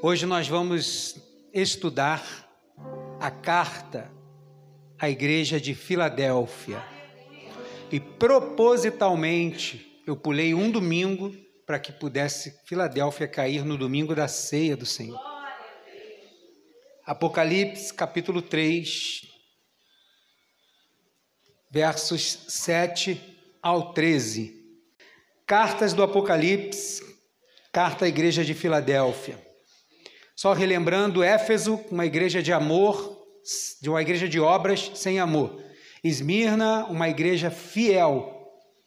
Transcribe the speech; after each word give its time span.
Hoje 0.00 0.26
nós 0.26 0.46
vamos 0.46 1.16
estudar 1.52 2.22
a 3.18 3.32
carta 3.32 4.08
à 4.96 5.10
igreja 5.10 5.60
de 5.60 5.74
Filadélfia. 5.74 6.80
E 7.90 7.98
propositalmente 7.98 10.00
eu 10.06 10.16
pulei 10.16 10.54
um 10.54 10.70
domingo 10.70 11.34
para 11.66 11.80
que 11.80 11.90
pudesse 11.90 12.64
Filadélfia 12.64 13.26
cair 13.26 13.64
no 13.64 13.76
domingo 13.76 14.14
da 14.14 14.28
ceia 14.28 14.76
do 14.76 14.86
Senhor. 14.86 15.20
Apocalipse 17.04 17.92
capítulo 17.92 18.40
3, 18.40 19.22
versos 21.72 22.44
7 22.46 23.20
ao 23.60 23.92
13. 23.92 24.54
Cartas 25.44 25.92
do 25.92 26.04
Apocalipse, 26.04 27.02
carta 27.72 28.04
à 28.04 28.08
igreja 28.08 28.44
de 28.44 28.54
Filadélfia. 28.54 29.47
Só 30.38 30.52
relembrando, 30.52 31.20
Éfeso, 31.20 31.80
uma 31.90 32.06
igreja 32.06 32.40
de 32.40 32.52
amor, 32.52 33.26
de 33.82 33.90
uma 33.90 34.00
igreja 34.00 34.28
de 34.28 34.38
obras 34.38 34.92
sem 34.94 35.18
amor. 35.18 35.60
Esmirna, 36.04 36.84
uma 36.84 37.08
igreja 37.08 37.50
fiel 37.50 38.36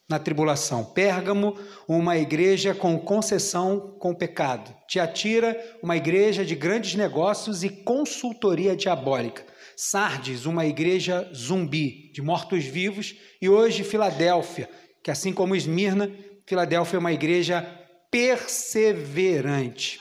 na 0.10 0.18
tribulação. 0.18 0.86
Pérgamo, 0.86 1.58
uma 1.90 2.18
igreja 2.18 2.74
com 2.74 2.98
concessão 2.98 3.98
com 4.00 4.16
pecado. 4.16 4.74
Tiatira, 4.88 5.62
uma 5.84 5.98
igreja 5.98 6.46
de 6.46 6.56
grandes 6.56 6.96
negócios 6.96 7.66
e 7.66 7.70
consultoria 7.70 8.74
diabólica. 8.74 9.46
Sardes, 9.76 10.46
uma 10.46 10.66
igreja 10.66 11.30
zumbi, 11.36 12.14
de 12.14 12.22
mortos-vivos. 12.22 13.14
E 13.42 13.50
hoje, 13.50 13.84
Filadélfia, 13.84 14.70
que 15.04 15.12
assim 15.12 15.34
como 15.34 15.54
Esmirna, 15.54 16.10
Filadélfia 16.48 16.96
é 16.96 17.00
uma 17.00 17.12
igreja 17.12 17.62
perseverante. 18.10 20.00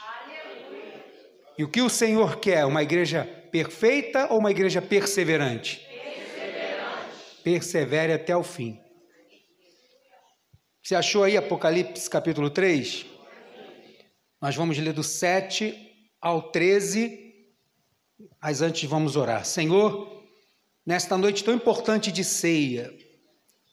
E 1.61 1.63
o 1.63 1.69
que 1.69 1.83
o 1.83 1.91
Senhor 1.91 2.41
quer? 2.41 2.65
Uma 2.65 2.83
igreja 2.83 3.23
perfeita 3.53 4.33
ou 4.33 4.39
uma 4.39 4.51
igreja 4.51 4.81
perseverante? 4.81 5.77
Perseverante. 5.77 7.43
Persevere 7.45 8.15
até 8.15 8.35
o 8.35 8.43
fim. 8.43 8.81
Você 10.83 10.95
achou 10.95 11.23
aí 11.23 11.37
Apocalipse 11.37 12.09
capítulo 12.09 12.49
3? 12.49 13.05
Nós 14.41 14.57
vamos 14.57 14.79
ler 14.79 14.95
do 14.95 15.05
7 15.05 15.77
ao 16.19 16.51
13, 16.51 17.21
mas 18.41 18.63
antes 18.63 18.89
vamos 18.89 19.15
orar. 19.15 19.45
Senhor, 19.45 20.25
nesta 20.87 21.19
noite 21.19 21.45
tão 21.45 21.53
importante 21.53 22.11
de 22.11 22.25
ceia, 22.25 22.91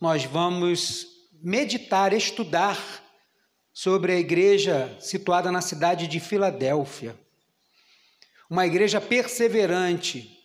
nós 0.02 0.26
vamos 0.26 1.08
meditar, 1.42 2.12
estudar 2.12 2.78
sobre 3.72 4.12
a 4.12 4.20
igreja 4.20 4.94
situada 5.00 5.50
na 5.54 5.62
cidade 5.62 6.06
de 6.06 6.20
Filadélfia 6.20 7.18
uma 8.50 8.66
igreja 8.66 9.02
perseverante, 9.02 10.38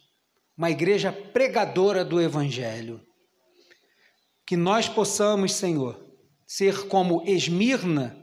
uma 0.56 0.70
igreja 0.70 1.12
pregadora 1.12 2.04
do 2.04 2.20
Evangelho. 2.20 3.00
Que 4.46 4.56
nós 4.56 4.88
possamos, 4.88 5.54
Senhor, 5.54 6.04
ser 6.46 6.88
como 6.88 7.22
Esmirna, 7.26 8.18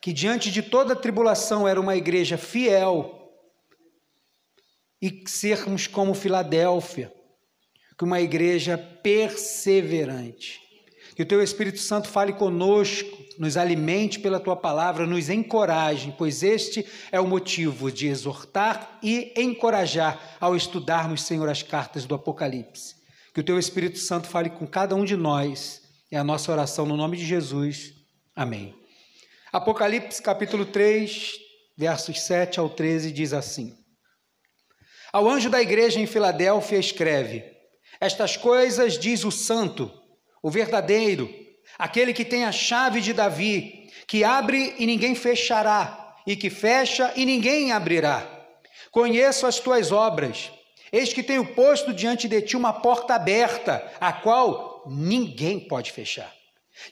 que 0.00 0.12
diante 0.12 0.50
de 0.50 0.62
toda 0.62 0.92
a 0.92 0.96
tribulação 0.96 1.66
era 1.66 1.80
uma 1.80 1.96
igreja 1.96 2.38
fiel, 2.38 3.14
e 5.00 5.24
sermos 5.26 5.86
como 5.86 6.14
Filadélfia, 6.14 7.12
que 7.96 8.04
uma 8.04 8.20
igreja 8.20 8.78
perseverante. 8.78 10.60
Que 11.18 11.24
o 11.24 11.26
teu 11.26 11.42
Espírito 11.42 11.80
Santo 11.80 12.08
fale 12.08 12.32
conosco, 12.32 13.10
nos 13.40 13.56
alimente 13.56 14.20
pela 14.20 14.38
tua 14.38 14.54
palavra, 14.54 15.04
nos 15.04 15.28
encoraje, 15.28 16.14
pois 16.16 16.44
este 16.44 16.86
é 17.10 17.18
o 17.18 17.26
motivo 17.26 17.90
de 17.90 18.06
exortar 18.06 19.00
e 19.02 19.32
encorajar 19.36 20.36
ao 20.38 20.54
estudarmos, 20.54 21.24
Senhor, 21.24 21.48
as 21.48 21.60
cartas 21.60 22.04
do 22.04 22.14
Apocalipse. 22.14 22.94
Que 23.34 23.40
o 23.40 23.42
teu 23.42 23.58
Espírito 23.58 23.98
Santo 23.98 24.28
fale 24.28 24.48
com 24.48 24.64
cada 24.64 24.94
um 24.94 25.04
de 25.04 25.16
nós. 25.16 25.82
É 26.08 26.16
a 26.16 26.22
nossa 26.22 26.52
oração 26.52 26.86
no 26.86 26.96
nome 26.96 27.16
de 27.16 27.26
Jesus. 27.26 27.94
Amém. 28.32 28.72
Apocalipse 29.52 30.22
capítulo 30.22 30.66
3, 30.66 31.32
versos 31.76 32.20
7 32.20 32.60
ao 32.60 32.70
13 32.70 33.10
diz 33.10 33.32
assim: 33.32 33.76
Ao 35.12 35.28
anjo 35.28 35.50
da 35.50 35.60
igreja 35.60 35.98
em 35.98 36.06
Filadélfia 36.06 36.78
escreve: 36.78 37.42
Estas 38.00 38.36
coisas 38.36 38.96
diz 38.96 39.24
o 39.24 39.32
santo 39.32 39.90
o 40.42 40.50
verdadeiro, 40.50 41.28
aquele 41.78 42.12
que 42.12 42.24
tem 42.24 42.44
a 42.44 42.52
chave 42.52 43.00
de 43.00 43.12
Davi, 43.12 43.90
que 44.06 44.24
abre 44.24 44.74
e 44.78 44.86
ninguém 44.86 45.14
fechará, 45.14 46.16
e 46.26 46.36
que 46.36 46.50
fecha 46.50 47.12
e 47.16 47.24
ninguém 47.24 47.72
abrirá. 47.72 48.26
Conheço 48.90 49.46
as 49.46 49.58
tuas 49.58 49.92
obras, 49.92 50.50
eis 50.92 51.12
que 51.12 51.22
tenho 51.22 51.54
posto 51.54 51.92
diante 51.92 52.26
de 52.28 52.42
ti 52.42 52.56
uma 52.56 52.72
porta 52.72 53.14
aberta, 53.14 53.90
a 54.00 54.12
qual 54.12 54.84
ninguém 54.86 55.60
pode 55.60 55.92
fechar. 55.92 56.32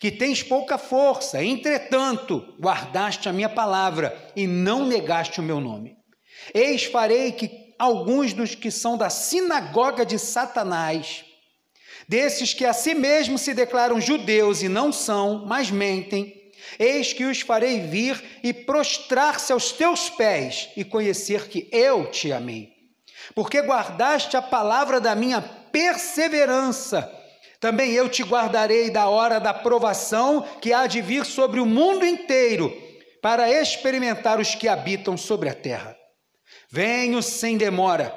Que 0.00 0.10
tens 0.10 0.42
pouca 0.42 0.78
força, 0.78 1.42
entretanto, 1.42 2.54
guardaste 2.60 3.28
a 3.28 3.32
minha 3.32 3.48
palavra 3.48 4.32
e 4.34 4.46
não 4.46 4.84
negaste 4.84 5.40
o 5.40 5.42
meu 5.42 5.60
nome. 5.60 5.96
Eis 6.52 6.84
farei 6.84 7.32
que 7.32 7.74
alguns 7.78 8.32
dos 8.32 8.54
que 8.54 8.70
são 8.70 8.96
da 8.96 9.10
sinagoga 9.10 10.04
de 10.04 10.18
Satanás, 10.18 11.24
Desses 12.08 12.54
que 12.54 12.64
a 12.64 12.72
si 12.72 12.94
mesmos 12.94 13.40
se 13.40 13.52
declaram 13.52 14.00
judeus 14.00 14.62
e 14.62 14.68
não 14.68 14.92
são, 14.92 15.44
mas 15.46 15.70
mentem, 15.70 16.52
eis 16.78 17.12
que 17.12 17.24
os 17.24 17.40
farei 17.40 17.80
vir 17.80 18.22
e 18.42 18.52
prostrar-se 18.52 19.52
aos 19.52 19.72
teus 19.72 20.08
pés 20.08 20.68
e 20.76 20.84
conhecer 20.84 21.48
que 21.48 21.68
eu 21.72 22.10
te 22.10 22.32
amei. 22.32 22.72
Porque 23.34 23.60
guardaste 23.60 24.36
a 24.36 24.42
palavra 24.42 25.00
da 25.00 25.14
minha 25.16 25.42
perseverança, 25.42 27.12
também 27.58 27.92
eu 27.92 28.08
te 28.08 28.22
guardarei 28.22 28.90
da 28.90 29.08
hora 29.08 29.40
da 29.40 29.52
provação 29.52 30.46
que 30.60 30.72
há 30.72 30.86
de 30.86 31.00
vir 31.00 31.24
sobre 31.24 31.58
o 31.58 31.66
mundo 31.66 32.06
inteiro, 32.06 32.72
para 33.20 33.50
experimentar 33.50 34.38
os 34.38 34.54
que 34.54 34.68
habitam 34.68 35.16
sobre 35.16 35.48
a 35.48 35.54
terra. 35.54 35.96
Venho 36.70 37.20
sem 37.20 37.56
demora, 37.56 38.14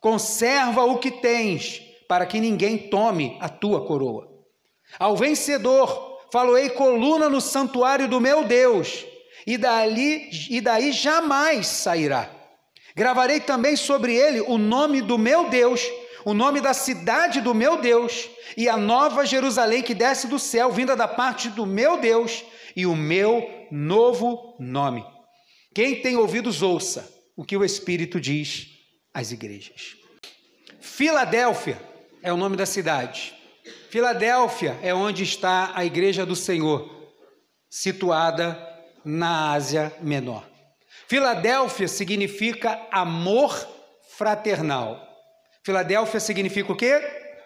conserva 0.00 0.84
o 0.84 0.98
que 0.98 1.10
tens 1.10 1.82
para 2.08 2.26
que 2.26 2.40
ninguém 2.40 2.78
tome 2.78 3.36
a 3.40 3.48
tua 3.48 3.84
coroa. 3.86 4.28
Ao 4.98 5.16
vencedor, 5.16 6.20
faloei 6.32 6.70
coluna 6.70 7.28
no 7.28 7.40
santuário 7.40 8.08
do 8.08 8.20
meu 8.20 8.44
Deus, 8.44 9.04
e 9.46 9.56
dali 9.56 10.28
e 10.50 10.60
daí 10.60 10.92
jamais 10.92 11.66
sairá. 11.66 12.30
Gravarei 12.94 13.40
também 13.40 13.76
sobre 13.76 14.14
ele 14.14 14.40
o 14.40 14.56
nome 14.56 15.02
do 15.02 15.18
meu 15.18 15.48
Deus, 15.48 15.82
o 16.24 16.32
nome 16.32 16.60
da 16.60 16.72
cidade 16.72 17.40
do 17.40 17.54
meu 17.54 17.80
Deus, 17.80 18.28
e 18.56 18.68
a 18.68 18.76
nova 18.76 19.26
Jerusalém 19.26 19.82
que 19.82 19.94
desce 19.94 20.26
do 20.26 20.38
céu, 20.38 20.72
vinda 20.72 20.96
da 20.96 21.06
parte 21.06 21.48
do 21.50 21.66
meu 21.66 21.98
Deus, 21.98 22.44
e 22.74 22.86
o 22.86 22.96
meu 22.96 23.48
novo 23.70 24.56
nome. 24.58 25.04
Quem 25.74 26.00
tem 26.00 26.16
ouvidos, 26.16 26.62
ouça 26.62 27.12
o 27.36 27.44
que 27.44 27.56
o 27.56 27.64
Espírito 27.64 28.18
diz 28.18 28.68
às 29.12 29.30
igrejas. 29.30 29.96
Filadélfia 30.80 31.78
é 32.26 32.32
o 32.32 32.36
nome 32.36 32.56
da 32.56 32.66
cidade. 32.66 33.32
Filadélfia 33.88 34.76
é 34.82 34.92
onde 34.92 35.22
está 35.22 35.70
a 35.76 35.84
igreja 35.84 36.26
do 36.26 36.34
Senhor, 36.34 37.14
situada 37.70 38.58
na 39.04 39.52
Ásia 39.52 39.94
Menor. 40.00 40.44
Filadélfia 41.06 41.86
significa 41.86 42.84
amor 42.90 43.56
fraternal. 44.08 45.00
Filadélfia 45.64 46.18
significa 46.18 46.72
o 46.72 46.76
quê? 46.76 47.00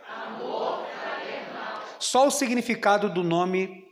Amor 0.08 0.86
fraternal. 0.86 1.82
Só 1.98 2.26
o 2.26 2.30
significado 2.30 3.10
do 3.10 3.22
nome 3.22 3.84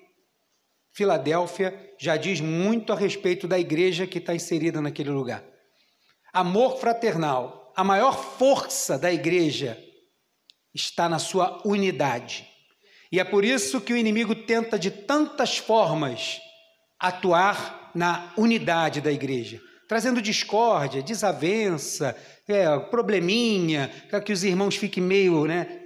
Filadélfia 0.95 1.93
já 2.01 2.17
diz 2.17 2.41
muito 2.41 2.95
a 2.95 2.97
respeito 2.97 3.47
da 3.47 3.59
igreja 3.59 4.07
que 4.07 4.17
está 4.17 4.35
inserida 4.35 4.81
naquele 4.81 5.11
lugar. 5.11 5.45
Amor 6.33 6.79
fraternal. 6.79 7.75
A 7.77 7.85
maior 7.85 8.17
força 8.17 8.99
da 8.99 9.13
igreja 9.13 9.79
está 10.79 11.09
na 11.09 11.19
sua 11.19 11.61
unidade. 11.65 12.47
E 13.11 13.19
é 13.19 13.25
por 13.25 13.45
isso 13.45 13.81
que 13.81 13.93
o 13.93 13.97
inimigo 13.97 14.35
tenta 14.35 14.79
de 14.79 14.91
tantas 14.91 15.59
formas 15.59 16.41
atuar 16.99 17.91
na 17.95 18.33
unidade 18.37 19.01
da 19.01 19.11
igreja, 19.11 19.61
trazendo 19.89 20.21
discórdia, 20.21 21.03
desavença, 21.03 22.17
é, 22.47 22.79
probleminha, 22.79 23.91
para 24.11 24.21
que 24.21 24.33
os 24.33 24.45
irmãos 24.45 24.77
fiquem 24.77 25.03
meio 25.03 25.47
né, 25.47 25.81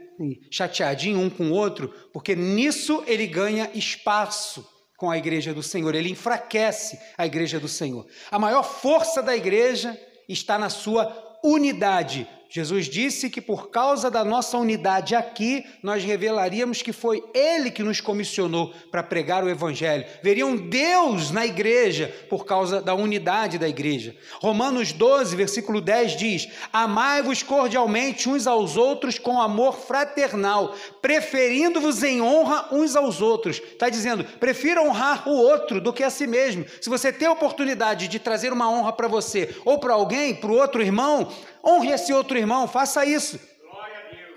chateadinhos 0.50 1.22
um 1.22 1.30
com 1.30 1.50
o 1.50 1.52
outro, 1.52 1.88
porque 2.12 2.34
nisso 2.34 3.02
ele 3.06 3.26
ganha 3.26 3.70
espaço 3.74 4.66
com 4.96 5.10
a 5.10 5.18
igreja 5.18 5.52
do 5.52 5.62
Senhor, 5.62 5.94
ele 5.94 6.10
enfraquece 6.10 6.98
a 7.16 7.26
igreja 7.26 7.58
do 7.58 7.68
Senhor. 7.68 8.06
A 8.30 8.38
maior 8.38 8.62
força 8.62 9.22
da 9.22 9.36
igreja 9.36 9.98
está 10.28 10.58
na 10.58 10.68
sua 10.68 11.38
unidade 11.42 12.28
Jesus 12.54 12.84
disse 12.84 13.30
que 13.30 13.40
por 13.40 13.70
causa 13.70 14.10
da 14.10 14.22
nossa 14.22 14.58
unidade 14.58 15.14
aqui, 15.14 15.64
nós 15.82 16.04
revelaríamos 16.04 16.82
que 16.82 16.92
foi 16.92 17.24
Ele 17.32 17.70
que 17.70 17.82
nos 17.82 17.98
comissionou 17.98 18.74
para 18.90 19.02
pregar 19.02 19.42
o 19.42 19.48
Evangelho. 19.48 20.04
Veriam 20.22 20.54
Deus 20.54 21.30
na 21.30 21.46
igreja 21.46 22.14
por 22.28 22.44
causa 22.44 22.82
da 22.82 22.94
unidade 22.94 23.56
da 23.56 23.66
igreja. 23.66 24.14
Romanos 24.38 24.92
12, 24.92 25.34
versículo 25.34 25.80
10 25.80 26.14
diz: 26.18 26.48
Amai-vos 26.70 27.42
cordialmente 27.42 28.28
uns 28.28 28.46
aos 28.46 28.76
outros 28.76 29.18
com 29.18 29.40
amor 29.40 29.78
fraternal, 29.78 30.74
preferindo-vos 31.00 32.02
em 32.02 32.20
honra 32.20 32.68
uns 32.70 32.94
aos 32.94 33.22
outros. 33.22 33.62
Está 33.62 33.88
dizendo, 33.88 34.24
prefira 34.38 34.82
honrar 34.82 35.26
o 35.26 35.32
outro 35.32 35.80
do 35.80 35.90
que 35.90 36.04
a 36.04 36.10
si 36.10 36.26
mesmo. 36.26 36.66
Se 36.82 36.90
você 36.90 37.10
tem 37.10 37.28
a 37.28 37.32
oportunidade 37.32 38.08
de 38.08 38.18
trazer 38.18 38.52
uma 38.52 38.68
honra 38.68 38.92
para 38.92 39.08
você 39.08 39.56
ou 39.64 39.78
para 39.78 39.94
alguém, 39.94 40.34
para 40.34 40.50
o 40.50 40.58
outro 40.58 40.82
irmão, 40.82 41.32
honre 41.64 41.90
esse 41.90 42.12
outro 42.12 42.36
irmão, 42.38 42.66
faça 42.66 43.04
isso. 43.04 43.38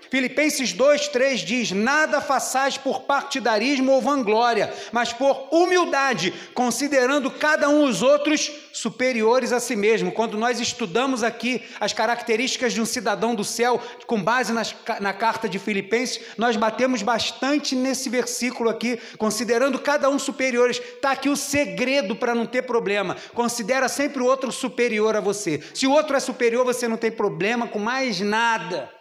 Filipenses 0.10 0.74
2, 0.74 1.08
3 1.10 1.40
diz: 1.42 1.72
Nada 1.72 2.22
façais 2.22 2.78
por 2.78 3.02
partidarismo 3.02 3.92
ou 3.92 4.02
vanglória, 4.02 4.74
mas 4.92 5.12
por 5.12 5.48
humildade, 5.52 6.34
considerando 6.54 7.32
cada 7.32 7.70
um 7.70 7.84
os 7.84 8.02
outros 8.02 8.52
superiores 8.72 9.52
a 9.52 9.60
si 9.60 9.76
mesmo. 9.76 10.12
Quando 10.12 10.38
nós 10.38 10.60
estudamos 10.60 11.24
aqui 11.24 11.64
as 11.80 11.94
características 11.94 12.74
de 12.74 12.82
um 12.82 12.86
cidadão 12.86 13.34
do 13.34 13.44
céu, 13.44 13.82
com 14.06 14.22
base 14.22 14.52
nas, 14.52 14.76
na 15.00 15.14
carta 15.14 15.48
de 15.48 15.58
Filipenses, 15.58 16.22
nós 16.38 16.56
batemos 16.56 17.02
bastante 17.02 17.76
nesse 17.76 18.10
versículo 18.10 18.70
aqui, 18.70 19.00
considerando 19.18 19.80
cada 19.80 20.10
um 20.10 20.20
superiores. 20.20 20.78
Está 20.78 21.12
aqui 21.12 21.30
o 21.30 21.36
segredo 21.36 22.16
para 22.16 22.36
não 22.36 22.46
ter 22.46 22.64
problema. 22.64 23.16
Considera 23.34 23.88
sempre 23.88 24.22
o 24.22 24.26
outro 24.26 24.52
superior 24.52 25.16
a 25.16 25.22
você. 25.22 25.62
Se 25.74 25.88
o 25.88 25.92
outro 25.92 26.16
é 26.16 26.20
superior, 26.20 26.66
você 26.66 26.88
não 26.88 26.98
tem 26.98 27.12
problema 27.12 27.68
com 27.68 27.80
mais 27.80 28.20
nada 28.20 28.95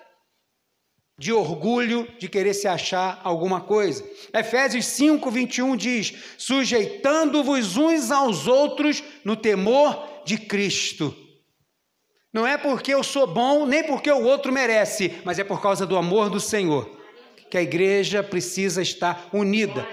de 1.25 1.32
orgulho 1.32 2.06
de 2.19 2.29
querer 2.29 2.53
se 2.53 2.69
achar 2.69 3.19
alguma 3.25 3.59
coisa. 3.59 4.05
Efésios 4.31 4.85
5, 4.85 5.31
21 5.31 5.75
diz: 5.75 6.12
sujeitando-vos 6.37 7.79
uns 7.79 8.11
aos 8.11 8.47
outros 8.47 9.03
no 9.25 9.35
temor 9.35 10.06
de 10.26 10.37
Cristo. 10.37 11.17
Não 12.31 12.47
é 12.47 12.59
porque 12.59 12.93
eu 12.93 13.03
sou 13.03 13.26
bom, 13.26 13.65
nem 13.65 13.82
porque 13.85 14.11
o 14.11 14.23
outro 14.23 14.53
merece, 14.53 15.15
mas 15.25 15.38
é 15.38 15.44
por 15.44 15.62
causa 15.62 15.87
do 15.87 15.97
amor 15.97 16.29
do 16.29 16.38
Senhor 16.38 16.94
que 17.49 17.56
a 17.56 17.62
igreja 17.62 18.23
precisa 18.23 18.82
estar 18.82 19.31
unida. 19.32 19.87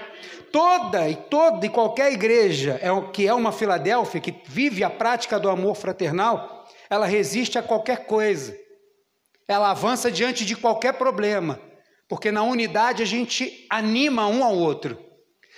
Toda 0.51 1.07
e 1.07 1.15
toda 1.15 1.65
e 1.65 1.69
qualquer 1.69 2.11
igreja 2.11 2.77
é 2.81 2.89
que 3.13 3.25
é 3.25 3.33
uma 3.33 3.53
Filadélfia 3.53 4.19
que 4.19 4.35
vive 4.47 4.83
a 4.83 4.89
prática 4.89 5.39
do 5.39 5.49
amor 5.49 5.75
fraternal, 5.75 6.67
ela 6.89 7.05
resiste 7.05 7.57
a 7.57 7.63
qualquer 7.63 8.05
coisa 8.05 8.53
ela 9.51 9.71
avança 9.71 10.09
diante 10.09 10.45
de 10.45 10.55
qualquer 10.55 10.93
problema, 10.93 11.59
porque 12.07 12.31
na 12.31 12.41
unidade 12.41 13.03
a 13.03 13.05
gente 13.05 13.67
anima 13.69 14.27
um 14.27 14.43
ao 14.43 14.55
outro, 14.55 14.97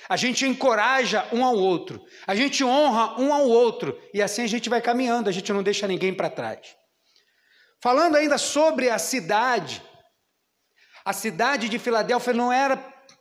a 0.09 0.17
gente 0.17 0.45
encoraja 0.45 1.27
um 1.31 1.45
ao 1.45 1.55
outro, 1.55 2.01
a 2.25 2.33
gente 2.35 2.63
honra 2.63 3.21
um 3.21 3.31
ao 3.31 3.47
outro, 3.47 3.97
e 4.13 4.21
assim 4.21 4.41
a 4.41 4.47
gente 4.47 4.69
vai 4.69 4.81
caminhando, 4.81 5.29
a 5.29 5.31
gente 5.31 5.53
não 5.53 5.61
deixa 5.61 5.87
ninguém 5.87 6.13
para 6.13 6.29
trás. 6.29 6.75
Falando 7.81 8.15
ainda 8.15 8.37
sobre 8.37 8.89
a 8.89 8.97
cidade, 8.97 9.81
a 11.05 11.13
cidade 11.13 11.69
de 11.69 11.77
Filadélfia 11.77 12.33
não 12.33 12.51
era 12.51 12.77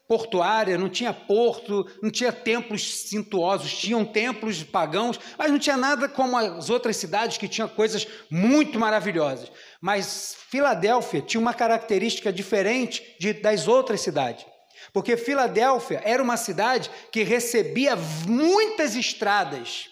portuária, 0.09 0.77
não 0.77 0.89
tinha 0.89 1.13
porto, 1.13 1.87
não 2.03 2.11
tinha 2.11 2.33
templos 2.33 3.09
cintuosos, 3.09 3.75
tinham 3.75 4.05
templos 4.05 4.63
pagãos, 4.63 5.19
mas 5.39 5.51
não 5.51 5.59
tinha 5.59 5.77
nada 5.77 6.09
como 6.09 6.37
as 6.37 6.69
outras 6.69 6.97
cidades 6.97 7.39
que 7.39 7.49
tinham 7.49 7.69
coisas 7.69 8.07
muito 8.31 8.79
maravilhosas. 8.79 9.51
Mas 9.82 10.37
Filadélfia 10.49 11.20
tinha 11.20 11.40
uma 11.40 11.52
característica 11.52 12.32
diferente 12.32 13.17
de, 13.19 13.32
das 13.32 13.67
outras 13.67 14.00
cidades. 14.00 14.46
Porque 14.93 15.17
Filadélfia 15.17 16.00
era 16.05 16.23
uma 16.23 16.37
cidade 16.37 16.88
que 17.11 17.25
recebia 17.25 17.96
muitas 17.96 18.94
estradas, 18.94 19.90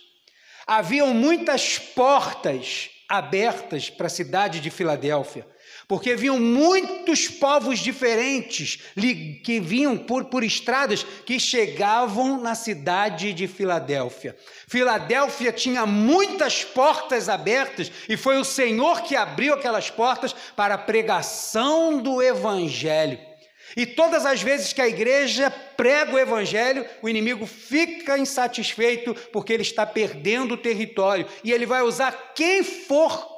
haviam 0.65 1.13
muitas 1.13 1.77
portas 1.77 2.89
abertas 3.09 3.91
para 3.91 4.07
a 4.07 4.11
cidade 4.11 4.61
de 4.61 4.71
Filadélfia 4.71 5.45
porque 5.91 6.15
vinham 6.15 6.39
muitos 6.39 7.27
povos 7.27 7.81
diferentes 7.81 8.79
que 9.43 9.59
vinham 9.59 9.97
por, 9.97 10.27
por 10.27 10.45
estradas 10.45 11.05
que 11.27 11.41
chegavam 11.41 12.41
na 12.41 12.55
cidade 12.55 13.33
de 13.33 13.49
Filadélfia. 13.49 14.37
Filadélfia 14.69 15.51
tinha 15.51 15.85
muitas 15.87 16.63
portas 16.63 17.29
abertas 17.29 17.91
e 18.09 18.17
foi 18.17 18.39
o 18.39 18.45
Senhor 18.45 19.03
que 19.03 19.17
abriu 19.17 19.53
aquelas 19.53 19.91
portas 19.91 20.33
para 20.55 20.75
a 20.75 20.79
pregação 20.79 22.01
do 22.01 22.23
Evangelho. 22.23 23.19
E 23.77 23.85
todas 23.85 24.25
as 24.25 24.41
vezes 24.41 24.73
que 24.73 24.81
a 24.81 24.89
igreja 24.89 25.51
prega 25.77 26.15
o 26.15 26.19
evangelho, 26.19 26.85
o 27.03 27.09
inimigo 27.09 27.47
fica 27.47 28.19
insatisfeito 28.19 29.15
porque 29.33 29.53
ele 29.53 29.63
está 29.63 29.85
perdendo 29.87 30.55
o 30.55 30.59
território 30.59 31.27
e 31.43 31.53
ele 31.53 31.67
vai 31.67 31.83
usar 31.83 32.33
quem 32.35 32.63
for 32.63 33.30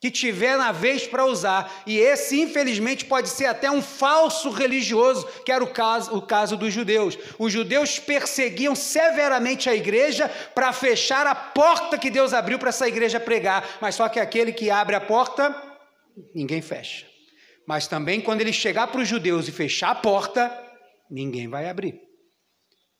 que 0.00 0.10
tiver 0.10 0.56
na 0.56 0.70
vez 0.70 1.06
para 1.06 1.24
usar. 1.26 1.82
E 1.86 1.98
esse, 1.98 2.40
infelizmente, 2.40 3.04
pode 3.04 3.28
ser 3.28 3.46
até 3.46 3.70
um 3.70 3.82
falso 3.82 4.50
religioso, 4.50 5.26
que 5.44 5.50
era 5.50 5.62
o 5.62 5.72
caso, 5.72 6.16
o 6.16 6.22
caso 6.22 6.56
dos 6.56 6.72
judeus. 6.72 7.18
Os 7.38 7.52
judeus 7.52 7.98
perseguiam 7.98 8.74
severamente 8.74 9.68
a 9.68 9.74
igreja 9.74 10.28
para 10.54 10.72
fechar 10.72 11.26
a 11.26 11.34
porta 11.34 11.98
que 11.98 12.10
Deus 12.10 12.32
abriu 12.32 12.58
para 12.58 12.68
essa 12.68 12.86
igreja 12.86 13.18
pregar. 13.18 13.78
Mas 13.80 13.96
só 13.96 14.08
que 14.08 14.20
aquele 14.20 14.52
que 14.52 14.70
abre 14.70 14.94
a 14.94 15.00
porta, 15.00 15.54
ninguém 16.34 16.62
fecha. 16.62 17.06
Mas 17.66 17.86
também 17.86 18.20
quando 18.20 18.40
ele 18.40 18.52
chegar 18.52 18.86
para 18.86 19.00
os 19.00 19.08
judeus 19.08 19.48
e 19.48 19.52
fechar 19.52 19.90
a 19.90 19.94
porta, 19.94 20.50
ninguém 21.10 21.48
vai 21.48 21.68
abrir. 21.68 22.07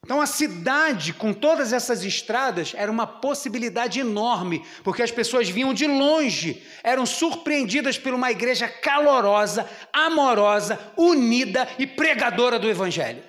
Então 0.05 0.21
a 0.21 0.27
cidade, 0.27 1.12
com 1.12 1.33
todas 1.35 1.73
essas 1.73 2.05
estradas, 2.05 2.73
era 2.75 2.91
uma 2.91 3.06
possibilidade 3.06 4.00
enorme, 4.00 4.65
porque 4.83 5.03
as 5.03 5.11
pessoas 5.11 5.49
vinham 5.49 5.75
de 5.75 5.87
longe, 5.87 6.62
eram 6.83 7.05
surpreendidas 7.05 7.99
por 7.99 8.15
uma 8.15 8.31
igreja 8.31 8.69
calorosa, 8.69 9.69
amorosa, 9.93 10.79
unida 10.97 11.69
e 11.79 11.87
pregadora 11.87 12.59
do 12.59 12.71
Evangelho. 12.71 13.23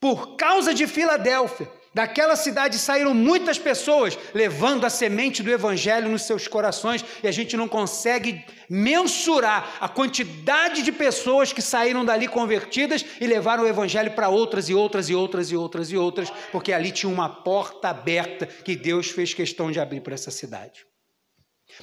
Por 0.00 0.36
causa 0.36 0.72
de 0.72 0.86
Filadélfia, 0.86 1.68
Daquela 1.98 2.36
cidade 2.36 2.78
saíram 2.78 3.12
muitas 3.12 3.58
pessoas 3.58 4.16
levando 4.32 4.84
a 4.84 4.90
semente 4.90 5.42
do 5.42 5.50
Evangelho 5.50 6.08
nos 6.08 6.22
seus 6.22 6.46
corações 6.46 7.04
e 7.24 7.26
a 7.26 7.32
gente 7.32 7.56
não 7.56 7.66
consegue 7.66 8.44
mensurar 8.70 9.78
a 9.80 9.88
quantidade 9.88 10.82
de 10.82 10.92
pessoas 10.92 11.52
que 11.52 11.60
saíram 11.60 12.04
dali 12.04 12.28
convertidas 12.28 13.04
e 13.20 13.26
levaram 13.26 13.64
o 13.64 13.66
Evangelho 13.66 14.12
para 14.12 14.28
outras 14.28 14.68
e 14.68 14.74
outras 14.74 15.10
e 15.10 15.14
outras 15.16 15.50
e 15.50 15.56
outras 15.56 15.90
e 15.90 15.96
outras, 15.96 16.30
porque 16.52 16.72
ali 16.72 16.92
tinha 16.92 17.12
uma 17.12 17.28
porta 17.28 17.88
aberta 17.88 18.46
que 18.46 18.76
Deus 18.76 19.10
fez 19.10 19.34
questão 19.34 19.72
de 19.72 19.80
abrir 19.80 20.00
para 20.00 20.14
essa 20.14 20.30
cidade. 20.30 20.86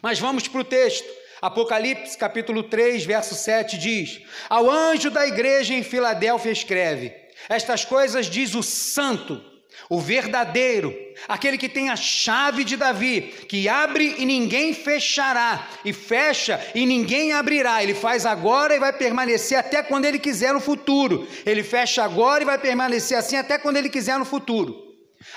Mas 0.02 0.18
vamos 0.18 0.48
para 0.48 0.62
o 0.62 0.64
texto. 0.64 1.10
Apocalipse 1.42 2.18
capítulo 2.18 2.63
3, 2.63 3.04
verso 3.04 3.36
7 3.36 3.78
diz: 3.78 4.22
Ao 4.50 4.72
anjo 4.72 5.12
da 5.12 5.28
igreja 5.28 5.74
em 5.74 5.84
Filadélfia 5.84 6.54
escreve: 6.54 7.13
Estas 7.50 7.84
coisas 7.84 8.28
diz 8.28 8.56
o 8.56 8.63
santo 8.63 9.54
o 9.89 10.00
verdadeiro, 10.00 10.96
aquele 11.27 11.58
que 11.58 11.70
tem 11.70 11.89
a 11.89 11.96
chave 11.96 12.63
de 12.63 12.75
Davi, 12.75 13.34
que 13.48 13.70
abre 13.70 14.15
e 14.18 14.25
ninguém 14.25 14.74
fechará, 14.74 15.68
e 15.84 15.94
fecha 15.94 16.60
e 16.74 16.86
ninguém 16.86 17.34
abrirá. 17.34 17.84
Ele 17.84 17.94
faz 17.94 18.25
agora 18.25 18.75
e 18.75 18.80
vai 18.80 18.94
permanecer 18.94 19.58
até 19.58 19.84
quando 19.84 20.06
ele 20.06 20.20
quiser 20.20 20.54
no 20.54 20.60
futuro. 20.60 21.27
Ele 21.46 21.63
fecha 21.63 22.04
agora 22.04 22.44
e 22.44 22.46
vai 22.46 22.58
permanecer 22.58 23.18
assim 23.18 23.38
até 23.38 23.58
quando 23.58 23.77
ele 23.77 23.89
quiser 23.89 24.18
no 24.18 24.25
futuro. 24.25 24.84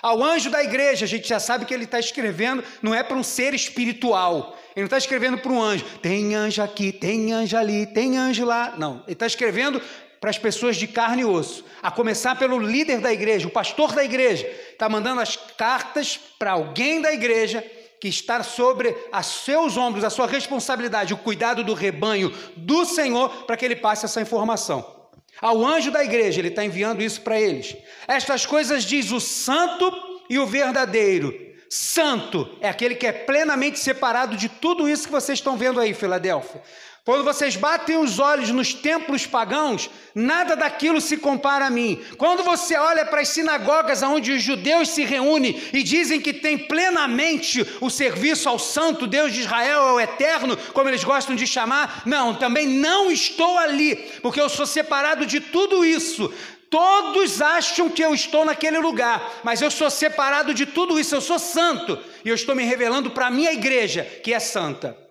Ao 0.02 0.22
anjo 0.22 0.50
da 0.50 0.62
igreja, 0.62 1.04
a 1.04 1.08
gente 1.08 1.28
já 1.28 1.40
sabe 1.40 1.64
que 1.64 1.72
ele 1.72 1.84
está 1.84 1.98
escrevendo, 1.98 2.62
não 2.82 2.94
é 2.94 3.02
para 3.02 3.16
um 3.16 3.22
ser 3.22 3.54
espiritual. 3.54 4.56
Ele 4.76 4.82
não 4.82 4.86
está 4.86 4.98
escrevendo 4.98 5.38
para 5.38 5.50
um 5.50 5.60
anjo. 5.60 5.84
Tem 6.00 6.34
anjo 6.34 6.62
aqui, 6.62 6.92
tem 6.92 7.32
anjo 7.32 7.56
ali, 7.56 7.86
tem 7.86 8.16
anjo 8.16 8.44
lá. 8.44 8.74
Não, 8.78 9.02
ele 9.06 9.14
está 9.14 9.26
escrevendo 9.26 9.82
para 10.20 10.30
as 10.30 10.38
pessoas 10.38 10.76
de 10.76 10.86
carne 10.86 11.22
e 11.22 11.24
osso, 11.24 11.64
a 11.82 11.90
começar 11.90 12.36
pelo 12.36 12.58
líder 12.58 13.00
da 13.00 13.12
igreja, 13.12 13.46
o 13.46 13.50
pastor 13.50 13.92
da 13.92 14.04
igreja, 14.04 14.46
está 14.72 14.88
mandando 14.88 15.20
as 15.20 15.36
cartas 15.36 16.18
para 16.38 16.52
alguém 16.52 17.00
da 17.00 17.12
igreja 17.12 17.64
que 18.00 18.08
está 18.08 18.42
sobre 18.42 18.96
a 19.10 19.22
seus 19.22 19.76
ombros, 19.76 20.04
a 20.04 20.10
sua 20.10 20.26
responsabilidade, 20.26 21.14
o 21.14 21.18
cuidado 21.18 21.64
do 21.64 21.74
rebanho 21.74 22.32
do 22.56 22.84
Senhor, 22.84 23.44
para 23.44 23.56
que 23.56 23.64
ele 23.64 23.76
passe 23.76 24.04
essa 24.04 24.20
informação. 24.20 24.96
Ao 25.40 25.64
anjo 25.64 25.90
da 25.90 26.04
igreja, 26.04 26.40
ele 26.40 26.48
está 26.48 26.64
enviando 26.64 27.02
isso 27.02 27.20
para 27.20 27.40
eles. 27.40 27.76
Estas 28.06 28.46
coisas 28.46 28.84
diz 28.84 29.10
o 29.10 29.20
santo 29.20 29.92
e 30.28 30.38
o 30.38 30.46
verdadeiro, 30.46 31.48
Santo 31.70 32.48
é 32.60 32.68
aquele 32.68 32.94
que 32.94 33.06
é 33.06 33.12
plenamente 33.12 33.78
separado 33.78 34.36
de 34.36 34.48
tudo 34.48 34.88
isso 34.88 35.06
que 35.06 35.12
vocês 35.12 35.38
estão 35.38 35.56
vendo 35.56 35.78
aí, 35.78 35.92
Filadélfia. 35.92 36.62
Quando 37.08 37.24
vocês 37.24 37.56
batem 37.56 37.96
os 37.96 38.18
olhos 38.18 38.50
nos 38.50 38.74
templos 38.74 39.24
pagãos, 39.24 39.88
nada 40.14 40.54
daquilo 40.54 41.00
se 41.00 41.16
compara 41.16 41.64
a 41.64 41.70
mim. 41.70 41.98
Quando 42.18 42.42
você 42.42 42.76
olha 42.76 43.02
para 43.02 43.22
as 43.22 43.28
sinagogas 43.28 44.02
onde 44.02 44.30
os 44.30 44.42
judeus 44.42 44.90
se 44.90 45.06
reúnem 45.06 45.58
e 45.72 45.82
dizem 45.82 46.20
que 46.20 46.34
tem 46.34 46.58
plenamente 46.58 47.66
o 47.80 47.88
serviço 47.88 48.46
ao 48.46 48.58
Santo 48.58 49.06
Deus 49.06 49.32
de 49.32 49.40
Israel, 49.40 49.80
ao 49.84 49.98
Eterno, 49.98 50.54
como 50.74 50.90
eles 50.90 51.02
gostam 51.02 51.34
de 51.34 51.46
chamar, 51.46 52.02
não, 52.04 52.34
também 52.34 52.68
não 52.68 53.10
estou 53.10 53.56
ali, 53.56 53.96
porque 54.20 54.38
eu 54.38 54.50
sou 54.50 54.66
separado 54.66 55.24
de 55.24 55.40
tudo 55.40 55.86
isso. 55.86 56.30
Todos 56.68 57.40
acham 57.40 57.88
que 57.88 58.04
eu 58.04 58.12
estou 58.12 58.44
naquele 58.44 58.80
lugar, 58.80 59.40
mas 59.42 59.62
eu 59.62 59.70
sou 59.70 59.88
separado 59.88 60.52
de 60.52 60.66
tudo 60.66 61.00
isso, 61.00 61.14
eu 61.14 61.22
sou 61.22 61.38
santo, 61.38 61.98
e 62.22 62.28
eu 62.28 62.34
estou 62.34 62.54
me 62.54 62.64
revelando 62.64 63.10
para 63.12 63.28
a 63.28 63.30
minha 63.30 63.54
igreja, 63.54 64.04
que 64.22 64.34
é 64.34 64.38
santa. 64.38 65.07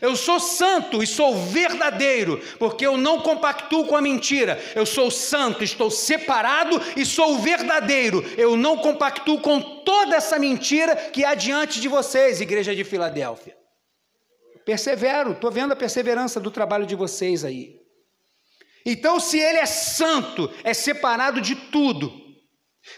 Eu 0.00 0.14
sou 0.14 0.38
santo 0.38 1.02
e 1.02 1.06
sou 1.06 1.36
verdadeiro, 1.36 2.40
porque 2.58 2.86
eu 2.86 2.96
não 2.96 3.20
compactuo 3.20 3.86
com 3.86 3.96
a 3.96 4.00
mentira. 4.00 4.62
Eu 4.74 4.86
sou 4.86 5.10
santo, 5.10 5.64
estou 5.64 5.90
separado 5.90 6.80
e 6.96 7.04
sou 7.04 7.38
verdadeiro. 7.38 8.24
Eu 8.36 8.56
não 8.56 8.76
compactuo 8.76 9.40
com 9.40 9.60
toda 9.60 10.16
essa 10.16 10.38
mentira 10.38 10.94
que 10.94 11.24
há 11.24 11.34
diante 11.34 11.80
de 11.80 11.88
vocês, 11.88 12.40
igreja 12.40 12.74
de 12.74 12.84
Filadélfia. 12.84 13.56
Persevero, 14.64 15.32
estou 15.32 15.50
vendo 15.50 15.72
a 15.72 15.76
perseverança 15.76 16.38
do 16.38 16.50
trabalho 16.50 16.86
de 16.86 16.94
vocês 16.94 17.44
aí. 17.44 17.80
Então, 18.86 19.18
se 19.18 19.38
ele 19.38 19.58
é 19.58 19.66
santo, 19.66 20.50
é 20.64 20.72
separado 20.72 21.40
de 21.40 21.54
tudo, 21.54 22.12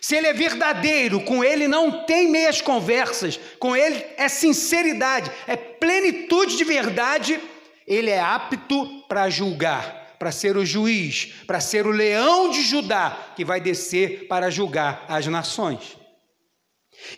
se 0.00 0.16
ele 0.16 0.26
é 0.26 0.32
verdadeiro, 0.32 1.20
com 1.20 1.42
ele 1.42 1.66
não 1.66 2.04
tem 2.04 2.30
meias 2.30 2.60
conversas, 2.60 3.38
com 3.58 3.76
ele 3.76 4.04
é 4.16 4.28
sinceridade, 4.28 5.30
é 5.46 5.56
plenitude 5.56 6.56
de 6.56 6.64
verdade, 6.64 7.40
ele 7.86 8.10
é 8.10 8.20
apto 8.20 9.04
para 9.08 9.28
julgar, 9.28 10.16
para 10.18 10.30
ser 10.30 10.56
o 10.56 10.64
juiz, 10.64 11.32
para 11.46 11.60
ser 11.60 11.86
o 11.86 11.90
leão 11.90 12.50
de 12.50 12.62
Judá, 12.62 13.32
que 13.34 13.44
vai 13.44 13.60
descer 13.60 14.28
para 14.28 14.50
julgar 14.50 15.04
as 15.08 15.26
nações. 15.26 15.96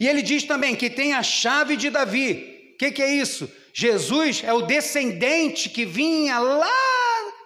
E 0.00 0.08
ele 0.08 0.22
diz 0.22 0.44
também 0.44 0.74
que 0.74 0.88
tem 0.88 1.12
a 1.12 1.22
chave 1.22 1.76
de 1.76 1.90
Davi. 1.90 2.72
O 2.74 2.78
que, 2.78 2.90
que 2.90 3.02
é 3.02 3.12
isso? 3.14 3.50
Jesus 3.74 4.42
é 4.44 4.52
o 4.52 4.62
descendente 4.62 5.68
que 5.68 5.84
vinha 5.84 6.38
lá 6.38 6.70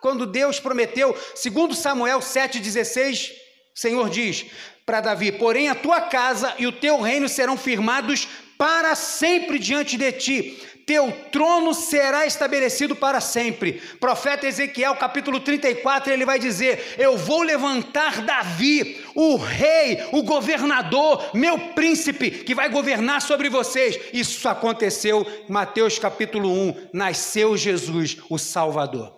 quando 0.00 0.26
Deus 0.26 0.60
prometeu, 0.60 1.16
segundo 1.34 1.74
Samuel 1.74 2.20
7,16, 2.20 3.32
o 3.78 3.80
Senhor 3.80 4.10
diz: 4.10 4.44
para 4.84 5.00
Davi: 5.00 5.30
Porém, 5.30 5.68
a 5.68 5.74
tua 5.74 6.00
casa 6.00 6.52
e 6.58 6.66
o 6.66 6.72
teu 6.72 7.00
reino 7.00 7.28
serão 7.28 7.56
firmados 7.56 8.26
para 8.58 8.96
sempre 8.96 9.56
diante 9.56 9.96
de 9.96 10.10
ti. 10.10 10.62
Teu 10.84 11.12
trono 11.30 11.72
será 11.72 12.26
estabelecido 12.26 12.96
para 12.96 13.20
sempre. 13.20 13.74
Profeta 14.00 14.48
Ezequiel, 14.48 14.96
capítulo 14.96 15.38
34, 15.38 16.12
ele 16.12 16.24
vai 16.24 16.40
dizer: 16.40 16.96
Eu 16.98 17.16
vou 17.16 17.42
levantar 17.42 18.22
Davi, 18.22 19.00
o 19.14 19.36
rei, 19.36 20.02
o 20.10 20.24
governador, 20.24 21.30
meu 21.32 21.56
príncipe, 21.72 22.32
que 22.32 22.56
vai 22.56 22.68
governar 22.68 23.22
sobre 23.22 23.48
vocês. 23.48 23.96
Isso 24.12 24.48
aconteceu 24.48 25.24
em 25.48 25.52
Mateus 25.52 26.00
capítulo 26.00 26.50
1. 26.50 26.88
Nasceu 26.92 27.56
Jesus, 27.56 28.16
o 28.28 28.38
Salvador. 28.38 29.14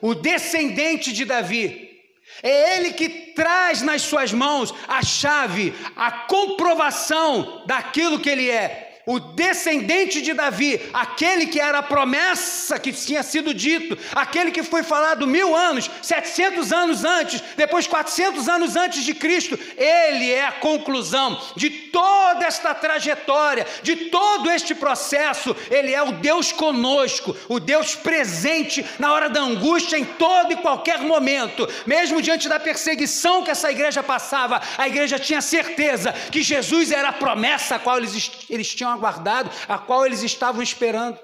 O 0.00 0.16
descendente 0.16 1.12
de 1.12 1.24
Davi, 1.24 1.93
é 2.42 2.76
Ele 2.78 2.92
que 2.92 3.08
traz 3.08 3.82
nas 3.82 4.02
suas 4.02 4.32
mãos 4.32 4.74
a 4.88 5.02
chave, 5.02 5.74
a 5.96 6.10
comprovação 6.10 7.64
daquilo 7.66 8.20
que 8.20 8.30
Ele 8.30 8.50
é 8.50 8.93
o 9.06 9.18
descendente 9.18 10.22
de 10.22 10.32
Davi, 10.32 10.80
aquele 10.92 11.46
que 11.46 11.60
era 11.60 11.78
a 11.78 11.82
promessa 11.82 12.78
que 12.78 12.92
tinha 12.92 13.22
sido 13.22 13.52
dito, 13.52 13.98
aquele 14.14 14.50
que 14.50 14.62
foi 14.62 14.82
falado 14.82 15.26
mil 15.26 15.54
anos, 15.54 15.90
setecentos 16.02 16.72
anos 16.72 17.04
antes, 17.04 17.42
depois 17.56 17.86
quatrocentos 17.86 18.48
anos 18.48 18.76
antes 18.76 19.04
de 19.04 19.14
Cristo, 19.14 19.58
ele 19.76 20.30
é 20.30 20.46
a 20.46 20.52
conclusão 20.52 21.40
de 21.54 21.68
toda 21.68 22.46
esta 22.46 22.74
trajetória, 22.74 23.66
de 23.82 23.96
todo 23.96 24.50
este 24.50 24.74
processo. 24.74 25.54
Ele 25.70 25.92
é 25.92 26.02
o 26.02 26.12
Deus 26.12 26.50
conosco, 26.52 27.36
o 27.48 27.60
Deus 27.60 27.94
presente 27.94 28.84
na 28.98 29.12
hora 29.12 29.28
da 29.28 29.40
angústia 29.40 29.98
em 29.98 30.04
todo 30.04 30.52
e 30.52 30.56
qualquer 30.56 31.00
momento, 31.00 31.68
mesmo 31.86 32.22
diante 32.22 32.48
da 32.48 32.58
perseguição 32.58 33.42
que 33.42 33.50
essa 33.50 33.70
igreja 33.70 34.02
passava, 34.02 34.60
a 34.78 34.88
igreja 34.88 35.18
tinha 35.18 35.40
certeza 35.40 36.12
que 36.12 36.42
Jesus 36.42 36.90
era 36.90 37.08
a 37.08 37.12
promessa 37.12 37.76
a 37.76 37.78
qual 37.78 37.98
eles, 37.98 38.30
eles 38.48 38.74
tinham 38.74 38.93
aguardado, 38.94 39.50
a 39.68 39.78
qual 39.78 40.06
eles 40.06 40.22
estavam 40.22 40.62
esperando. 40.62 41.18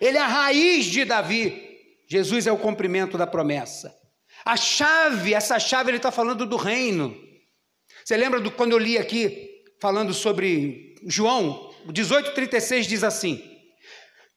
Ele 0.00 0.18
é 0.18 0.20
a 0.20 0.26
raiz 0.26 0.86
de 0.86 1.04
Davi. 1.04 1.70
Jesus 2.08 2.46
é 2.46 2.52
o 2.52 2.58
cumprimento 2.58 3.16
da 3.16 3.26
promessa. 3.26 3.94
A 4.44 4.56
chave, 4.56 5.32
essa 5.32 5.58
chave 5.58 5.90
ele 5.90 5.98
está 5.98 6.10
falando 6.10 6.44
do 6.44 6.56
reino. 6.56 7.16
Você 8.04 8.16
lembra 8.16 8.40
do, 8.40 8.50
quando 8.50 8.72
eu 8.72 8.78
li 8.78 8.98
aqui, 8.98 9.48
falando 9.80 10.12
sobre 10.12 10.96
João, 11.06 11.72
18,36 11.88 12.82
diz 12.82 13.04
assim: 13.04 13.42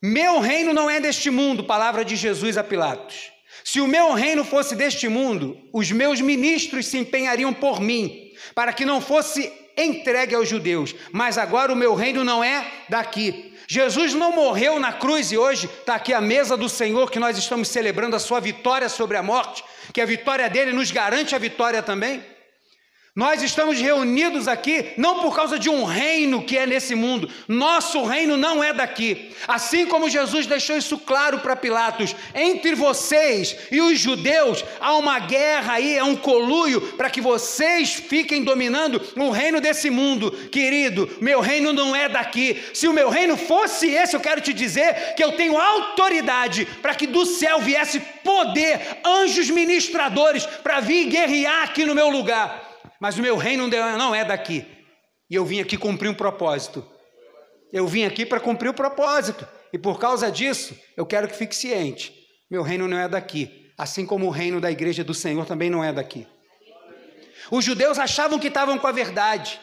Meu 0.01 0.39
reino 0.39 0.73
não 0.73 0.89
é 0.89 0.99
deste 0.99 1.29
mundo, 1.29 1.63
palavra 1.63 2.05
de 2.05 2.15
Jesus 2.15 2.57
a 2.57 2.63
Pilatos. 2.63 3.31
Se 3.63 3.81
o 3.81 3.87
meu 3.87 4.13
reino 4.13 4.43
fosse 4.43 4.75
deste 4.75 5.07
mundo, 5.07 5.57
os 5.73 5.91
meus 5.91 6.21
ministros 6.21 6.85
se 6.85 6.99
empenhariam 6.99 7.51
por 7.51 7.81
mim, 7.81 8.31
para 8.53 8.71
que 8.71 8.85
não 8.85 9.01
fosse 9.01 9.51
entregue 9.77 10.35
aos 10.35 10.47
judeus, 10.47 10.95
mas 11.11 11.37
agora 11.37 11.71
o 11.71 11.75
meu 11.75 11.93
reino 11.93 12.23
não 12.23 12.43
é 12.43 12.65
daqui. 12.89 13.53
Jesus 13.67 14.13
não 14.13 14.31
morreu 14.31 14.79
na 14.79 14.93
cruz 14.93 15.31
e 15.31 15.37
hoje 15.37 15.65
está 15.65 15.95
aqui 15.95 16.13
a 16.13 16.21
mesa 16.21 16.55
do 16.55 16.69
Senhor 16.69 17.09
que 17.09 17.19
nós 17.19 17.37
estamos 17.37 17.67
celebrando 17.67 18.15
a 18.15 18.19
sua 18.19 18.39
vitória 18.39 18.87
sobre 18.87 19.17
a 19.17 19.23
morte, 19.23 19.63
que 19.91 20.01
a 20.01 20.05
vitória 20.05 20.49
dele 20.49 20.71
nos 20.71 20.91
garante 20.91 21.35
a 21.35 21.39
vitória 21.39 21.81
também. 21.81 22.23
Nós 23.15 23.41
estamos 23.41 23.79
reunidos 23.79 24.45
aqui 24.45 24.87
não 24.97 25.21
por 25.21 25.33
causa 25.33 25.57
de 25.57 25.69
um 25.69 25.85
reino 25.85 26.43
que 26.43 26.57
é 26.57 26.65
nesse 26.65 26.93
mundo, 26.95 27.29
nosso 27.47 28.03
reino 28.03 28.35
não 28.35 28.61
é 28.61 28.73
daqui. 28.73 29.31
Assim 29.47 29.85
como 29.85 30.09
Jesus 30.09 30.45
deixou 30.45 30.75
isso 30.75 30.97
claro 30.97 31.39
para 31.39 31.55
Pilatos: 31.55 32.13
entre 32.33 32.75
vocês 32.75 33.55
e 33.71 33.79
os 33.79 33.97
judeus 33.97 34.65
há 34.81 34.97
uma 34.97 35.17
guerra 35.17 35.75
aí, 35.75 35.97
é 35.97 36.03
um 36.03 36.17
coluio 36.17 36.81
para 36.97 37.09
que 37.09 37.21
vocês 37.21 37.93
fiquem 37.93 38.43
dominando 38.43 39.01
o 39.15 39.29
reino 39.29 39.61
desse 39.61 39.89
mundo. 39.89 40.29
Querido, 40.51 41.09
meu 41.21 41.39
reino 41.39 41.71
não 41.71 41.95
é 41.95 42.09
daqui. 42.09 42.61
Se 42.73 42.85
o 42.85 42.93
meu 42.93 43.09
reino 43.09 43.37
fosse 43.37 43.87
esse, 43.87 44.13
eu 44.13 44.19
quero 44.19 44.41
te 44.41 44.51
dizer 44.51 45.13
que 45.15 45.23
eu 45.23 45.37
tenho 45.37 45.57
autoridade 45.57 46.65
para 46.81 46.93
que 46.93 47.07
do 47.07 47.25
céu 47.25 47.61
viesse 47.61 47.97
poder, 48.25 48.99
anjos 49.05 49.49
ministradores, 49.49 50.45
para 50.45 50.81
vir 50.81 51.05
guerrear 51.05 51.63
aqui 51.63 51.85
no 51.85 51.95
meu 51.95 52.09
lugar 52.09 52.64
mas 52.99 53.17
o 53.17 53.21
meu 53.21 53.37
reino 53.37 53.67
não 53.67 54.13
é 54.13 54.23
daqui. 54.23 54.65
E 55.29 55.35
eu 55.35 55.45
vim 55.45 55.59
aqui 55.59 55.77
cumprir 55.77 56.09
um 56.09 56.13
propósito. 56.13 56.85
Eu 57.71 57.87
vim 57.87 58.03
aqui 58.03 58.25
para 58.25 58.39
cumprir 58.39 58.69
o 58.69 58.73
propósito. 58.73 59.47
E 59.73 59.77
por 59.77 59.99
causa 59.99 60.31
disso, 60.31 60.77
eu 60.95 61.05
quero 61.05 61.27
que 61.27 61.35
fique 61.35 61.55
ciente: 61.55 62.13
meu 62.49 62.61
reino 62.61 62.87
não 62.87 62.97
é 62.97 63.07
daqui. 63.07 63.71
Assim 63.77 64.05
como 64.05 64.27
o 64.27 64.29
reino 64.29 64.61
da 64.61 64.71
igreja 64.71 65.03
do 65.03 65.13
Senhor 65.13 65.45
também 65.45 65.69
não 65.69 65.83
é 65.83 65.91
daqui. 65.91 66.25
Os 67.51 67.63
judeus 67.65 67.99
achavam 67.99 68.39
que 68.39 68.47
estavam 68.47 68.77
com 68.77 68.87
a 68.87 68.91
verdade, 68.91 69.59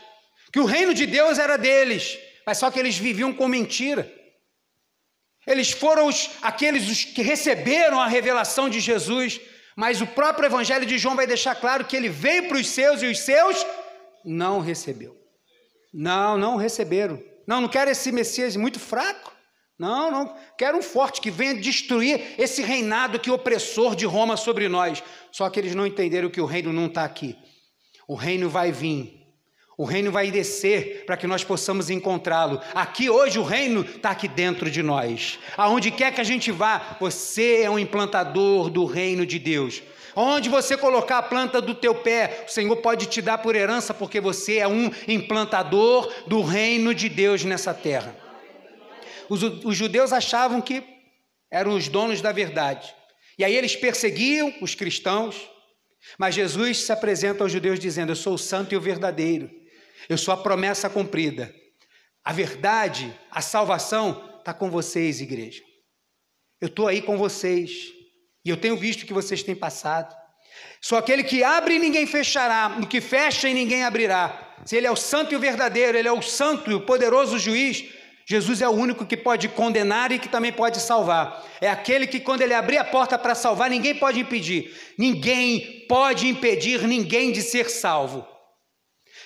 que 0.53 0.61
o 0.61 0.65
reino 0.65 0.95
de 0.95 1.07
Deus 1.07 1.39
era 1.39 1.57
deles, 1.57 2.19
mas 2.47 2.59
só 2.59 2.71
que 2.71 2.79
eles 2.79 2.97
viviam 2.97 3.33
com 3.33 3.49
mentira. 3.49 4.11
Eles 5.47 5.73
foram 5.73 6.07
os, 6.07 6.31
aqueles 6.43 6.89
os 6.89 7.05
que 7.05 7.23
receberam 7.23 8.01
a 8.01 8.07
revelação 8.07 8.69
de 8.69 8.79
Jesus, 8.79 9.41
mas 9.77 10.01
o 10.01 10.07
próprio 10.07 10.47
Evangelho 10.47 10.87
de 10.87 10.99
João 10.99 11.17
vai 11.17 11.27
deixar 11.27 11.55
claro 11.55 11.85
que 11.85 11.97
ele 11.97 12.09
veio 12.09 12.49
para 12.49 12.59
os 12.59 12.69
seus 12.69 13.03
e 13.03 13.07
os 13.07 13.19
seus 13.21 13.65
não 14.25 14.61
recebeu. 14.61 15.17
Não, 15.93 16.39
não 16.39 16.57
receberam. 16.57 17.23
Não, 17.47 17.61
não 17.61 17.69
quero 17.69 17.91
esse 17.91 18.11
Messias 18.13 18.57
muito 18.57 18.79
fraco. 18.79 19.33
Não, 19.79 20.11
não. 20.11 20.37
Quero 20.57 20.79
um 20.79 20.83
forte 20.83 21.21
que 21.21 21.31
venha 21.31 21.55
destruir 21.55 22.35
esse 22.39 22.63
reinado 22.63 23.19
que 23.19 23.31
opressor 23.31 23.97
de 23.97 24.07
Roma 24.07 24.37
sobre 24.37 24.69
nós. 24.69 25.03
Só 25.31 25.49
que 25.51 25.59
eles 25.59 25.75
não 25.75 25.87
entenderam 25.87 26.31
que 26.31 26.41
o 26.41 26.47
reino 26.47 26.73
não 26.73 26.87
está 26.87 27.05
aqui. 27.05 27.37
O 28.07 28.15
reino 28.15 28.49
vai 28.49 28.71
vir. 28.71 29.22
O 29.77 29.85
reino 29.85 30.13
vai 30.13 30.31
descer 30.31 31.05
para 31.07 31.17
que 31.17 31.27
nós 31.27 31.43
possamos 31.43 31.89
encontrá-lo. 31.89 32.61
Aqui 32.75 33.09
hoje 33.09 33.39
o 33.39 33.43
reino 33.43 33.81
está 33.83 34.11
aqui 34.11 34.29
dentro 34.29 34.71
de 34.71 34.83
nós. 34.83 35.39
Aonde 35.57 35.91
quer 35.91 36.13
que 36.15 36.21
a 36.21 36.25
gente 36.25 36.53
vá, 36.53 36.97
você 37.01 37.63
é 37.63 37.71
um 37.71 37.79
implantador 37.79 38.69
do 38.69 38.85
reino 38.85 39.25
de 39.25 39.39
Deus. 39.39 39.83
Onde 40.15 40.51
você 40.51 40.77
colocar 40.77 41.19
a 41.19 41.23
planta 41.23 41.61
do 41.61 41.75
teu 41.75 41.95
pé, 41.95 42.45
o 42.47 42.51
Senhor 42.51 42.77
pode 42.77 43.07
te 43.07 43.23
dar 43.23 43.39
por 43.39 43.57
herança, 43.57 43.95
porque 43.95 44.21
você 44.21 44.59
é 44.59 44.69
um 44.69 44.91
implantador 45.09 46.13
do 46.27 46.43
reino 46.43 46.95
de 46.95 47.09
Deus 47.09 47.45
nessa 47.45 47.73
terra. 47.73 48.15
Os, 49.29 49.43
os 49.43 49.75
judeus 49.75 50.13
achavam 50.13 50.61
que 50.61 50.85
eram 51.51 51.75
os 51.75 51.89
donos 51.89 52.21
da 52.21 52.31
verdade. 52.31 52.95
E 53.39 53.45
aí 53.45 53.57
eles 53.57 53.75
perseguiam 53.75 54.53
os 54.61 54.75
cristãos, 54.75 55.49
mas 56.19 56.35
Jesus 56.35 56.83
se 56.83 56.93
apresenta 56.93 57.43
aos 57.43 57.51
judeus 57.51 57.81
dizendo: 57.81 58.13
Eu 58.13 58.17
sou 58.17 58.35
o 58.35 58.39
santo 58.39 58.75
e 58.75 58.77
o 58.77 58.81
verdadeiro. 58.81 59.62
Eu 60.09 60.19
sou 60.19 60.33
a 60.33 60.37
promessa 60.37 60.89
cumprida. 60.91 61.55
A 62.25 62.33
verdade, 62.33 63.13
a 63.31 63.41
salvação 63.41 64.39
está 64.39 64.55
com 64.55 64.71
vocês, 64.71 65.21
igreja. 65.21 65.63
Eu 66.61 66.69
estou 66.69 66.87
aí 66.87 67.03
com 67.03 67.17
vocês. 67.17 67.71
E 68.45 68.51
eu 68.51 68.57
tenho 68.57 68.77
visto 68.77 69.07
que 69.07 69.13
vocês 69.13 69.43
têm 69.43 69.55
passado. 69.55 70.15
Sou 70.81 70.99
aquele 70.99 71.25
que 71.25 71.43
abre 71.43 71.77
e 71.77 71.79
ninguém 71.79 72.07
fechará, 72.07 72.79
o 72.81 72.87
que 72.87 73.01
fecha 73.01 73.49
e 73.49 73.55
ninguém 73.55 73.85
abrirá. 73.85 74.57
Se 74.65 74.77
ele 74.77 74.87
é 74.87 74.91
o 74.91 74.97
santo 74.97 75.33
e 75.33 75.37
o 75.37 75.41
verdadeiro, 75.41 75.97
ele 75.97 76.09
é 76.09 76.13
o 76.13 76.23
santo 76.23 76.71
e 76.71 76.75
o 76.75 76.81
poderoso 76.81 77.39
juiz, 77.39 77.85
Jesus 78.27 78.63
é 78.63 78.69
o 78.69 78.73
único 78.73 79.05
que 79.05 79.17
pode 79.17 79.49
condenar 79.49 80.13
e 80.13 80.19
que 80.19 80.29
também 80.29 80.53
pode 80.53 80.81
salvar. 80.81 81.45
É 81.61 81.69
aquele 81.69 82.07
que, 82.07 82.21
quando 82.21 82.43
ele 82.43 82.55
abrir 82.55 82.79
a 82.79 82.85
porta 82.85 83.19
para 83.19 83.35
salvar, 83.35 83.69
ninguém 83.69 83.95
pode 83.95 84.21
impedir. 84.21 84.75
Ninguém 84.97 85.87
pode 85.89 86.29
impedir 86.29 86.87
ninguém 86.87 87.33
de 87.33 87.43
ser 87.43 87.69
salvo. 87.69 88.27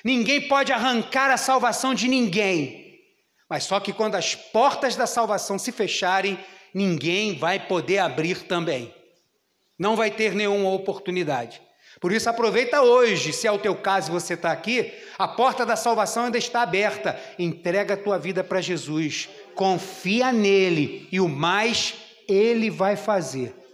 Ninguém 0.07 0.43
pode 0.43 0.73
arrancar 0.73 1.33
a 1.33 1.37
salvação 1.37 1.93
de 1.93 2.07
ninguém. 2.07 3.03
Mas 3.51 3.65
só 3.65 3.81
que 3.81 3.93
quando 3.93 4.15
as 4.15 4.37
portas 4.37 4.95
da 4.95 5.05
salvação 5.05 5.59
se 5.59 5.73
fecharem, 5.73 6.39
ninguém 6.73 7.37
vai 7.37 7.59
poder 7.67 7.99
abrir 7.99 8.45
também. 8.45 8.95
Não 9.77 9.97
vai 9.97 10.13
ter 10.13 10.33
nenhuma 10.33 10.71
oportunidade. 10.71 11.61
Por 12.01 12.13
isso, 12.13 12.31
aproveita 12.31 12.83
hoje, 12.83 13.33
se 13.33 13.49
é 13.49 13.51
o 13.51 13.59
teu 13.59 13.75
caso 13.75 14.09
e 14.09 14.13
você 14.13 14.35
está 14.35 14.53
aqui, 14.53 14.93
a 15.19 15.27
porta 15.27 15.67
da 15.67 15.75
salvação 15.75 16.27
ainda 16.27 16.39
está 16.39 16.63
aberta. 16.63 17.21
Entrega 17.37 17.95
a 17.95 17.97
tua 17.97 18.17
vida 18.17 18.45
para 18.45 18.61
Jesus, 18.61 19.29
confia 19.57 20.31
nele 20.31 21.09
e 21.11 21.19
o 21.19 21.29
mais 21.29 21.95
ele 22.29 22.71
vai 22.71 22.95
fazer. 22.95 23.66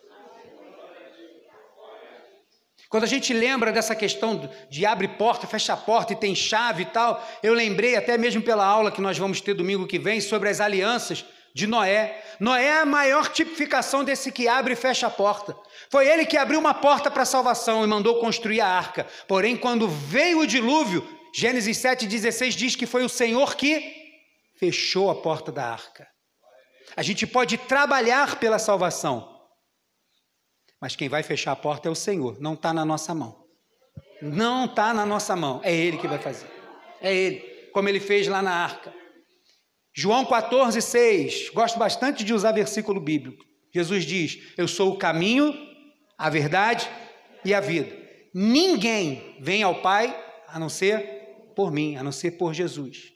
Quando 2.92 3.04
a 3.04 3.06
gente 3.06 3.32
lembra 3.32 3.72
dessa 3.72 3.96
questão 3.96 4.50
de 4.68 4.84
abre 4.84 5.08
porta, 5.08 5.46
fecha 5.46 5.74
porta 5.74 6.12
e 6.12 6.16
tem 6.16 6.34
chave 6.34 6.82
e 6.82 6.84
tal, 6.84 7.26
eu 7.42 7.54
lembrei 7.54 7.96
até 7.96 8.18
mesmo 8.18 8.42
pela 8.42 8.66
aula 8.66 8.92
que 8.92 9.00
nós 9.00 9.16
vamos 9.16 9.40
ter 9.40 9.54
domingo 9.54 9.86
que 9.86 9.98
vem 9.98 10.20
sobre 10.20 10.50
as 10.50 10.60
alianças 10.60 11.24
de 11.54 11.66
Noé. 11.66 12.22
Noé 12.38 12.66
é 12.66 12.80
a 12.80 12.84
maior 12.84 13.28
tipificação 13.28 14.04
desse 14.04 14.30
que 14.30 14.46
abre 14.46 14.74
e 14.74 14.76
fecha 14.76 15.06
a 15.06 15.10
porta. 15.10 15.56
Foi 15.90 16.06
ele 16.06 16.26
que 16.26 16.36
abriu 16.36 16.60
uma 16.60 16.74
porta 16.74 17.10
para 17.10 17.22
a 17.22 17.24
salvação 17.24 17.82
e 17.82 17.86
mandou 17.86 18.20
construir 18.20 18.60
a 18.60 18.68
arca. 18.68 19.06
Porém, 19.26 19.56
quando 19.56 19.88
veio 19.88 20.40
o 20.40 20.46
dilúvio, 20.46 21.02
Gênesis 21.34 21.78
7,16 21.78 22.50
diz 22.50 22.76
que 22.76 22.84
foi 22.84 23.06
o 23.06 23.08
Senhor 23.08 23.56
que 23.56 23.90
fechou 24.60 25.08
a 25.08 25.14
porta 25.14 25.50
da 25.50 25.64
arca. 25.64 26.06
A 26.94 27.02
gente 27.02 27.26
pode 27.26 27.56
trabalhar 27.56 28.36
pela 28.36 28.58
salvação, 28.58 29.31
mas 30.82 30.96
quem 30.96 31.08
vai 31.08 31.22
fechar 31.22 31.52
a 31.52 31.56
porta 31.56 31.88
é 31.88 31.92
o 31.92 31.94
Senhor, 31.94 32.40
não 32.40 32.54
está 32.54 32.74
na 32.74 32.84
nossa 32.84 33.14
mão. 33.14 33.46
Não 34.20 34.64
está 34.64 34.92
na 34.92 35.06
nossa 35.06 35.36
mão, 35.36 35.60
é 35.62 35.72
Ele 35.72 35.96
que 35.96 36.08
vai 36.08 36.18
fazer. 36.18 36.48
É 37.00 37.14
Ele, 37.14 37.38
como 37.72 37.88
Ele 37.88 38.00
fez 38.00 38.26
lá 38.26 38.42
na 38.42 38.50
arca. 38.50 38.92
João 39.94 40.24
14, 40.24 40.82
6, 40.82 41.50
gosto 41.50 41.78
bastante 41.78 42.24
de 42.24 42.34
usar 42.34 42.50
versículo 42.50 43.00
bíblico. 43.00 43.44
Jesus 43.72 44.04
diz: 44.04 44.54
Eu 44.58 44.66
sou 44.66 44.94
o 44.94 44.98
caminho, 44.98 45.54
a 46.18 46.28
verdade 46.28 46.90
e 47.44 47.54
a 47.54 47.60
vida. 47.60 47.96
Ninguém 48.34 49.36
vem 49.40 49.62
ao 49.62 49.82
Pai 49.82 50.12
a 50.48 50.58
não 50.58 50.68
ser 50.68 51.52
por 51.54 51.70
mim, 51.70 51.96
a 51.96 52.02
não 52.02 52.10
ser 52.10 52.32
por 52.32 52.52
Jesus. 52.52 53.12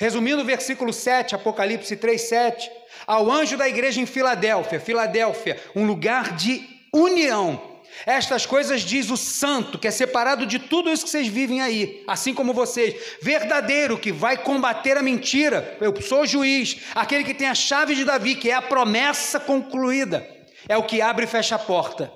Resumindo 0.00 0.40
o 0.40 0.44
versículo 0.44 0.92
7, 0.92 1.34
Apocalipse 1.34 1.96
3, 1.96 2.18
7, 2.18 2.70
ao 3.06 3.30
anjo 3.30 3.58
da 3.58 3.68
igreja 3.68 4.00
em 4.00 4.06
Filadélfia, 4.06 4.80
Filadélfia, 4.80 5.60
um 5.76 5.86
lugar 5.86 6.34
de 6.34 6.77
união. 6.94 7.78
Estas 8.06 8.46
coisas 8.46 8.82
diz 8.82 9.10
o 9.10 9.16
santo, 9.16 9.78
que 9.78 9.88
é 9.88 9.90
separado 9.90 10.46
de 10.46 10.58
tudo 10.58 10.90
isso 10.90 11.04
que 11.04 11.10
vocês 11.10 11.26
vivem 11.26 11.60
aí, 11.60 12.04
assim 12.06 12.32
como 12.32 12.52
vocês, 12.52 12.94
verdadeiro, 13.20 13.98
que 13.98 14.12
vai 14.12 14.36
combater 14.36 14.96
a 14.96 15.02
mentira. 15.02 15.76
Eu 15.80 16.00
sou 16.00 16.26
juiz, 16.26 16.80
aquele 16.94 17.24
que 17.24 17.34
tem 17.34 17.48
a 17.48 17.54
chave 17.54 17.94
de 17.94 18.04
Davi, 18.04 18.36
que 18.36 18.50
é 18.50 18.54
a 18.54 18.62
promessa 18.62 19.40
concluída, 19.40 20.26
é 20.68 20.76
o 20.76 20.84
que 20.84 21.00
abre 21.00 21.24
e 21.24 21.28
fecha 21.28 21.56
a 21.56 21.58
porta. 21.58 22.12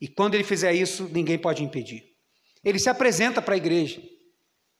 E 0.00 0.06
quando 0.06 0.34
ele 0.34 0.44
fizer 0.44 0.72
isso, 0.72 1.08
ninguém 1.12 1.38
pode 1.38 1.64
impedir. 1.64 2.04
Ele 2.64 2.78
se 2.78 2.88
apresenta 2.88 3.42
para 3.42 3.54
a 3.54 3.58
igreja. 3.58 4.00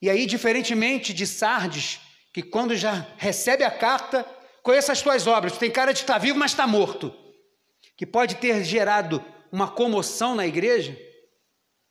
E 0.00 0.10
aí, 0.10 0.26
diferentemente 0.26 1.12
de 1.12 1.26
Sardes, 1.26 2.00
que 2.32 2.42
quando 2.42 2.76
já 2.76 3.06
recebe 3.16 3.64
a 3.64 3.70
carta, 3.70 4.26
conheça 4.62 4.92
as 4.92 5.00
tuas 5.00 5.26
obras, 5.26 5.56
tem 5.56 5.70
cara 5.70 5.92
de 5.92 6.00
estar 6.00 6.18
vivo, 6.18 6.38
mas 6.38 6.50
está 6.50 6.66
morto, 6.66 7.14
que 7.96 8.06
pode 8.06 8.36
ter 8.36 8.62
gerado 8.64 9.24
uma 9.52 9.68
comoção 9.68 10.34
na 10.34 10.46
igreja, 10.46 10.96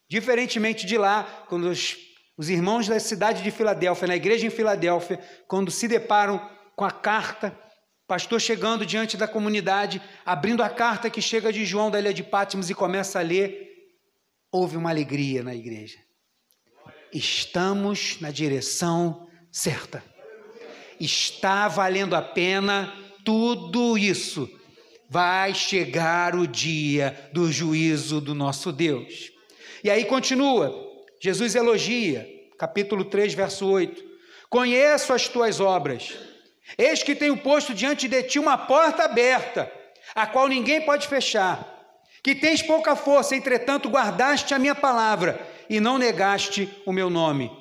diferentemente 0.10 0.86
de 0.86 0.98
lá, 0.98 1.46
quando 1.48 1.70
os, 1.70 1.96
os 2.38 2.50
irmãos 2.50 2.88
da 2.88 3.00
cidade 3.00 3.42
de 3.42 3.52
Filadélfia, 3.52 4.08
na 4.08 4.16
igreja 4.16 4.46
em 4.46 4.50
Filadélfia, 4.50 5.20
quando 5.48 5.72
se 5.72 5.88
deparam 5.88 6.40
com 6.76 6.84
a 6.84 6.92
carta 6.92 7.58
pastor 8.08 8.40
chegando 8.40 8.86
diante 8.86 9.18
da 9.18 9.28
comunidade, 9.28 10.02
abrindo 10.26 10.62
a 10.62 10.70
carta 10.70 11.10
que 11.10 11.22
chega 11.22 11.52
de 11.52 11.66
João 11.66 11.90
da 11.90 12.00
ilha 12.00 12.14
de 12.14 12.24
Pátimos 12.24 12.70
e 12.70 12.76
começa 12.76 13.20
a 13.20 13.24
ler, 13.24 13.72
houve 14.52 14.78
uma 14.78 14.90
alegria 14.90 15.42
na 15.42 15.56
igreja. 15.56 15.98
Estamos 17.12 18.20
na 18.20 18.30
direção 18.30 19.28
certa. 19.52 20.04
Está 21.00 21.68
valendo 21.68 22.16
a 22.16 22.22
pena 22.22 22.94
tudo 23.26 23.98
isso. 23.98 24.50
Vai 25.14 25.54
chegar 25.54 26.34
o 26.34 26.48
dia 26.48 27.30
do 27.32 27.52
juízo 27.52 28.20
do 28.20 28.34
nosso 28.34 28.72
Deus. 28.72 29.32
E 29.84 29.92
aí 29.92 30.06
continua, 30.06 30.74
Jesus 31.22 31.54
elogia, 31.54 32.28
capítulo 32.58 33.06
3, 33.06 33.36
verso 33.36 33.68
8: 33.68 34.04
Conheço 34.50 35.14
as 35.14 35.28
tuas 35.28 35.60
obras 35.60 36.18
Eis 36.76 37.04
que 37.04 37.14
tenho 37.14 37.38
posto 37.38 37.76
diante 37.76 38.08
de 38.08 38.24
ti 38.24 38.40
uma 38.40 38.58
porta 38.58 39.04
aberta, 39.04 39.72
a 40.16 40.26
qual 40.26 40.48
ninguém 40.48 40.82
pode 40.82 41.08
fechar. 41.08 41.70
Que 42.24 42.34
tens 42.34 42.64
pouca 42.64 42.96
força, 42.96 43.36
entretanto 43.36 43.90
guardaste 43.90 44.52
a 44.52 44.58
minha 44.58 44.74
palavra 44.74 45.40
e 45.70 45.80
não 45.80 46.00
negaste 46.00 46.68
o 46.88 46.92
meu 46.92 47.08
nome. 47.08 47.52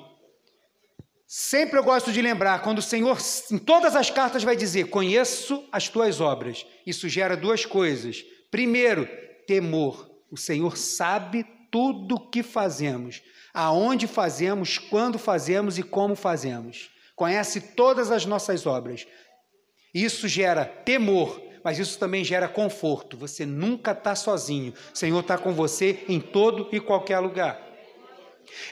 Sempre 1.35 1.79
eu 1.79 1.83
gosto 1.83 2.11
de 2.11 2.21
lembrar, 2.21 2.61
quando 2.61 2.77
o 2.77 2.81
Senhor, 2.83 3.17
em 3.51 3.57
todas 3.57 3.95
as 3.95 4.11
cartas, 4.11 4.43
vai 4.43 4.55
dizer: 4.55 4.89
Conheço 4.89 5.63
as 5.71 5.89
tuas 5.89 6.21
obras. 6.21 6.65
Isso 6.85 7.09
gera 7.09 7.35
duas 7.35 7.65
coisas. 7.65 8.23
Primeiro, 8.51 9.09
temor. 9.47 10.11
O 10.29 10.37
Senhor 10.37 10.77
sabe 10.77 11.43
tudo 11.71 12.15
o 12.15 12.29
que 12.29 12.43
fazemos, 12.43 13.23
aonde 13.53 14.05
fazemos, 14.05 14.77
quando 14.77 15.17
fazemos 15.17 15.79
e 15.79 15.83
como 15.83 16.15
fazemos 16.15 16.93
conhece 17.15 17.61
todas 17.61 18.11
as 18.11 18.25
nossas 18.25 18.65
obras. 18.65 19.07
Isso 19.93 20.27
gera 20.27 20.65
temor, 20.65 21.41
mas 21.63 21.79
isso 21.79 21.97
também 21.97 22.23
gera 22.23 22.47
conforto. 22.47 23.15
Você 23.17 23.45
nunca 23.45 23.91
está 23.91 24.15
sozinho. 24.15 24.73
O 24.93 24.97
Senhor 24.97 25.19
está 25.19 25.37
com 25.37 25.53
você 25.53 26.03
em 26.07 26.19
todo 26.19 26.67
e 26.71 26.79
qualquer 26.79 27.19
lugar. 27.19 27.72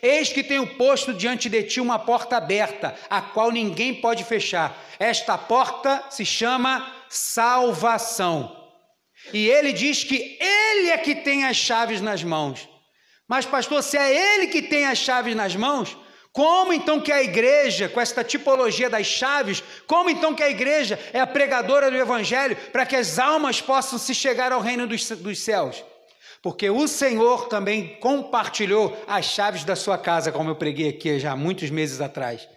Eis 0.01 0.29
que 0.29 0.43
tenho 0.43 0.75
posto 0.75 1.13
diante 1.13 1.49
de 1.49 1.63
ti 1.63 1.81
uma 1.81 1.99
porta 1.99 2.38
aberta, 2.38 2.95
a 3.10 3.21
qual 3.21 3.51
ninguém 3.51 3.93
pode 3.93 4.23
fechar. 4.23 4.77
Esta 4.99 5.38
porta 5.38 6.03
se 6.10 6.25
chama 6.25 6.93
salvação. 7.10 8.57
E 9.34 9.47
ele 9.47 9.71
diz 9.73 10.03
que 10.03 10.38
ele 10.39 10.89
é 10.89 10.97
que 10.97 11.15
tem 11.15 11.45
as 11.45 11.57
chaves 11.57 12.01
nas 12.01 12.23
mãos. 12.23 12.67
Mas, 13.27 13.45
pastor, 13.45 13.81
se 13.84 13.97
é 13.97 14.36
ele 14.36 14.47
que 14.47 14.62
tem 14.62 14.86
as 14.86 14.97
chaves 14.97 15.36
nas 15.36 15.55
mãos, 15.55 15.95
como 16.34 16.71
então 16.73 16.99
que 16.99 17.12
a 17.12 17.21
igreja, 17.21 17.89
com 17.89 17.99
esta 17.99 18.23
tipologia 18.23 18.89
das 18.89 19.05
chaves, 19.05 19.62
como 19.86 20.10
então 20.10 20.34
que 20.34 20.43
a 20.43 20.49
igreja 20.49 20.99
é 21.12 21.19
a 21.19 21.27
pregadora 21.27 21.91
do 21.91 21.97
evangelho 21.97 22.55
para 22.71 22.86
que 22.86 22.95
as 22.95 23.19
almas 23.19 23.62
possam 23.62 23.99
se 23.99 24.15
chegar 24.15 24.51
ao 24.51 24.62
reino 24.62 24.88
dos, 24.88 25.10
dos 25.10 25.39
céus? 25.39 25.84
Porque 26.41 26.69
o 26.69 26.88
Senhor 26.88 27.47
também 27.47 27.97
compartilhou 27.99 28.97
as 29.08 29.25
chaves 29.25 29.63
da 29.63 29.75
sua 29.75 29.97
casa, 29.97 30.32
como 30.32 30.49
eu 30.49 30.56
preguei 30.56 30.89
aqui 30.89 31.19
já 31.19 31.36
muitos 31.36 31.69
meses 31.69 32.01
atrás. 32.01 32.47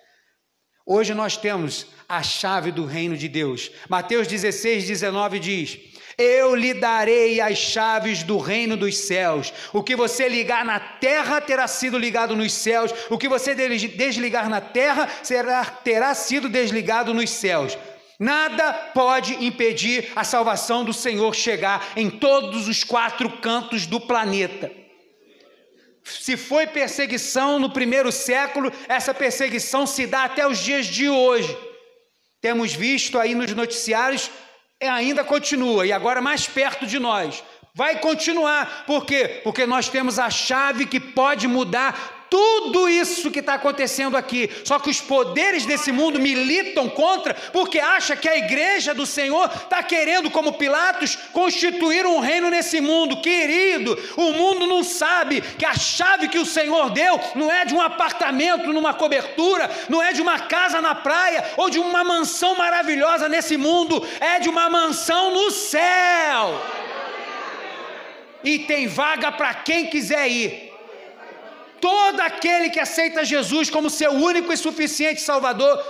Hoje 0.87 1.15
nós 1.15 1.37
temos 1.37 1.87
a 2.09 2.23
chave 2.23 2.71
do 2.71 2.85
reino 2.85 3.17
de 3.17 3.29
Deus. 3.29 3.71
Mateus 3.89 4.27
16, 4.27 4.87
19 4.87 5.39
diz: 5.39 5.79
eu 6.17 6.55
lhe 6.55 6.73
darei 6.73 7.41
as 7.41 7.59
chaves 7.59 8.23
do 8.23 8.39
reino 8.39 8.77
dos 8.77 8.97
céus. 8.99 9.53
O 9.73 9.83
que 9.83 9.97
você 9.97 10.29
ligar 10.29 10.65
na 10.65 10.79
terra 10.79 11.41
terá 11.41 11.67
sido 11.67 11.99
ligado 11.99 12.37
nos 12.37 12.53
céus. 12.53 12.93
O 13.11 13.19
que 13.19 13.29
você 13.29 13.55
desligar 13.55 14.49
na 14.49 14.61
terra 14.61 15.09
será, 15.23 15.65
terá 15.65 16.15
sido 16.15 16.49
desligado 16.49 17.13
nos 17.13 17.31
céus. 17.31 17.77
Nada 18.19 18.73
pode 18.95 19.45
impedir 19.45 20.13
a 20.15 20.23
salvação 20.23 20.85
do 20.85 20.93
Senhor 20.93 21.35
chegar 21.35 21.93
em 21.97 22.09
todos 22.09 22.69
os 22.69 22.85
quatro 22.85 23.29
cantos 23.39 23.87
do 23.87 24.01
planeta. 24.01 24.71
Se 26.05 26.37
foi 26.37 26.67
perseguição 26.67 27.59
no 27.59 27.71
primeiro 27.71 28.13
século, 28.13 28.71
essa 28.87 29.15
perseguição 29.15 29.87
se 29.87 30.07
dá 30.07 30.25
até 30.25 30.47
os 30.47 30.59
dias 30.59 30.87
de 30.87 31.09
hoje. 31.09 31.57
Temos 32.41 32.75
visto 32.75 33.19
aí 33.19 33.35
nos 33.35 33.53
noticiários 33.53 34.31
é, 34.79 34.89
ainda 34.89 35.25
continua, 35.25 35.87
e 35.87 35.93
agora 35.93 36.21
mais 36.21 36.47
perto 36.47 36.87
de 36.87 36.99
nós. 36.99 37.43
Vai 37.75 37.99
continuar, 37.99 38.85
por 38.87 39.05
quê? 39.05 39.41
Porque 39.43 39.67
nós 39.67 39.89
temos 39.89 40.19
a 40.19 40.31
chave 40.31 40.87
que 40.87 41.01
pode 41.01 41.49
mudar 41.49 42.14
tudo 42.35 42.89
isso 42.89 43.31
que 43.31 43.39
está 43.39 43.55
acontecendo 43.55 44.17
aqui. 44.17 44.51
Só 44.65 44.81
que 44.81 44.91
os 44.91 45.01
poderes 45.01 45.65
desse 45.65 45.93
mundo 45.93 46.19
militam 46.19 46.89
contra, 46.89 47.33
porque 47.33 47.79
acha 47.79 48.17
que 48.17 48.29
a 48.29 48.37
igreja 48.37 48.93
do 48.93 49.07
Senhor 49.07 49.49
está 49.55 49.81
querendo, 49.85 50.29
como 50.29 50.55
Pilatos, 50.55 51.15
constituir 51.33 52.05
um 52.05 52.19
reino 52.19 52.51
nesse 52.51 52.81
mundo. 52.81 53.21
Querido, 53.21 53.97
o 54.17 54.33
mundo 54.33 54.67
não 54.67 54.83
sabe 54.83 55.43
que 55.43 55.65
a 55.65 55.77
chave 55.77 56.27
que 56.27 56.41
o 56.41 56.45
Senhor 56.45 56.91
deu 56.91 57.21
não 57.37 57.49
é 57.53 57.65
de 57.65 57.73
um 57.73 57.81
apartamento 57.81 58.73
numa 58.73 58.93
cobertura, 58.93 59.71
não 59.89 60.03
é 60.03 60.13
de 60.13 60.21
uma 60.21 60.41
casa 60.41 60.81
na 60.81 60.93
praia 60.93 61.53
ou 61.57 61.71
de 61.71 61.79
uma 61.79 62.03
mansão 62.03 62.57
maravilhosa 62.57 63.29
nesse 63.29 63.57
mundo, 63.57 64.05
é 64.19 64.41
de 64.41 64.49
uma 64.49 64.69
mansão 64.69 65.33
no 65.33 65.53
céu. 65.53 66.61
E 68.43 68.59
tem 68.59 68.89
vaga 68.89 69.31
para 69.31 69.55
quem 69.55 69.87
quiser 69.87 70.29
ir. 70.29 70.64
Todo 71.85 72.19
aquele 72.23 72.71
que 72.71 72.81
aceita 72.81 73.27
Jesus 73.27 73.69
como 73.69 73.91
seu 73.91 74.11
único 74.11 74.51
e 74.51 74.57
suficiente 74.57 75.21
Salvador, 75.21 75.85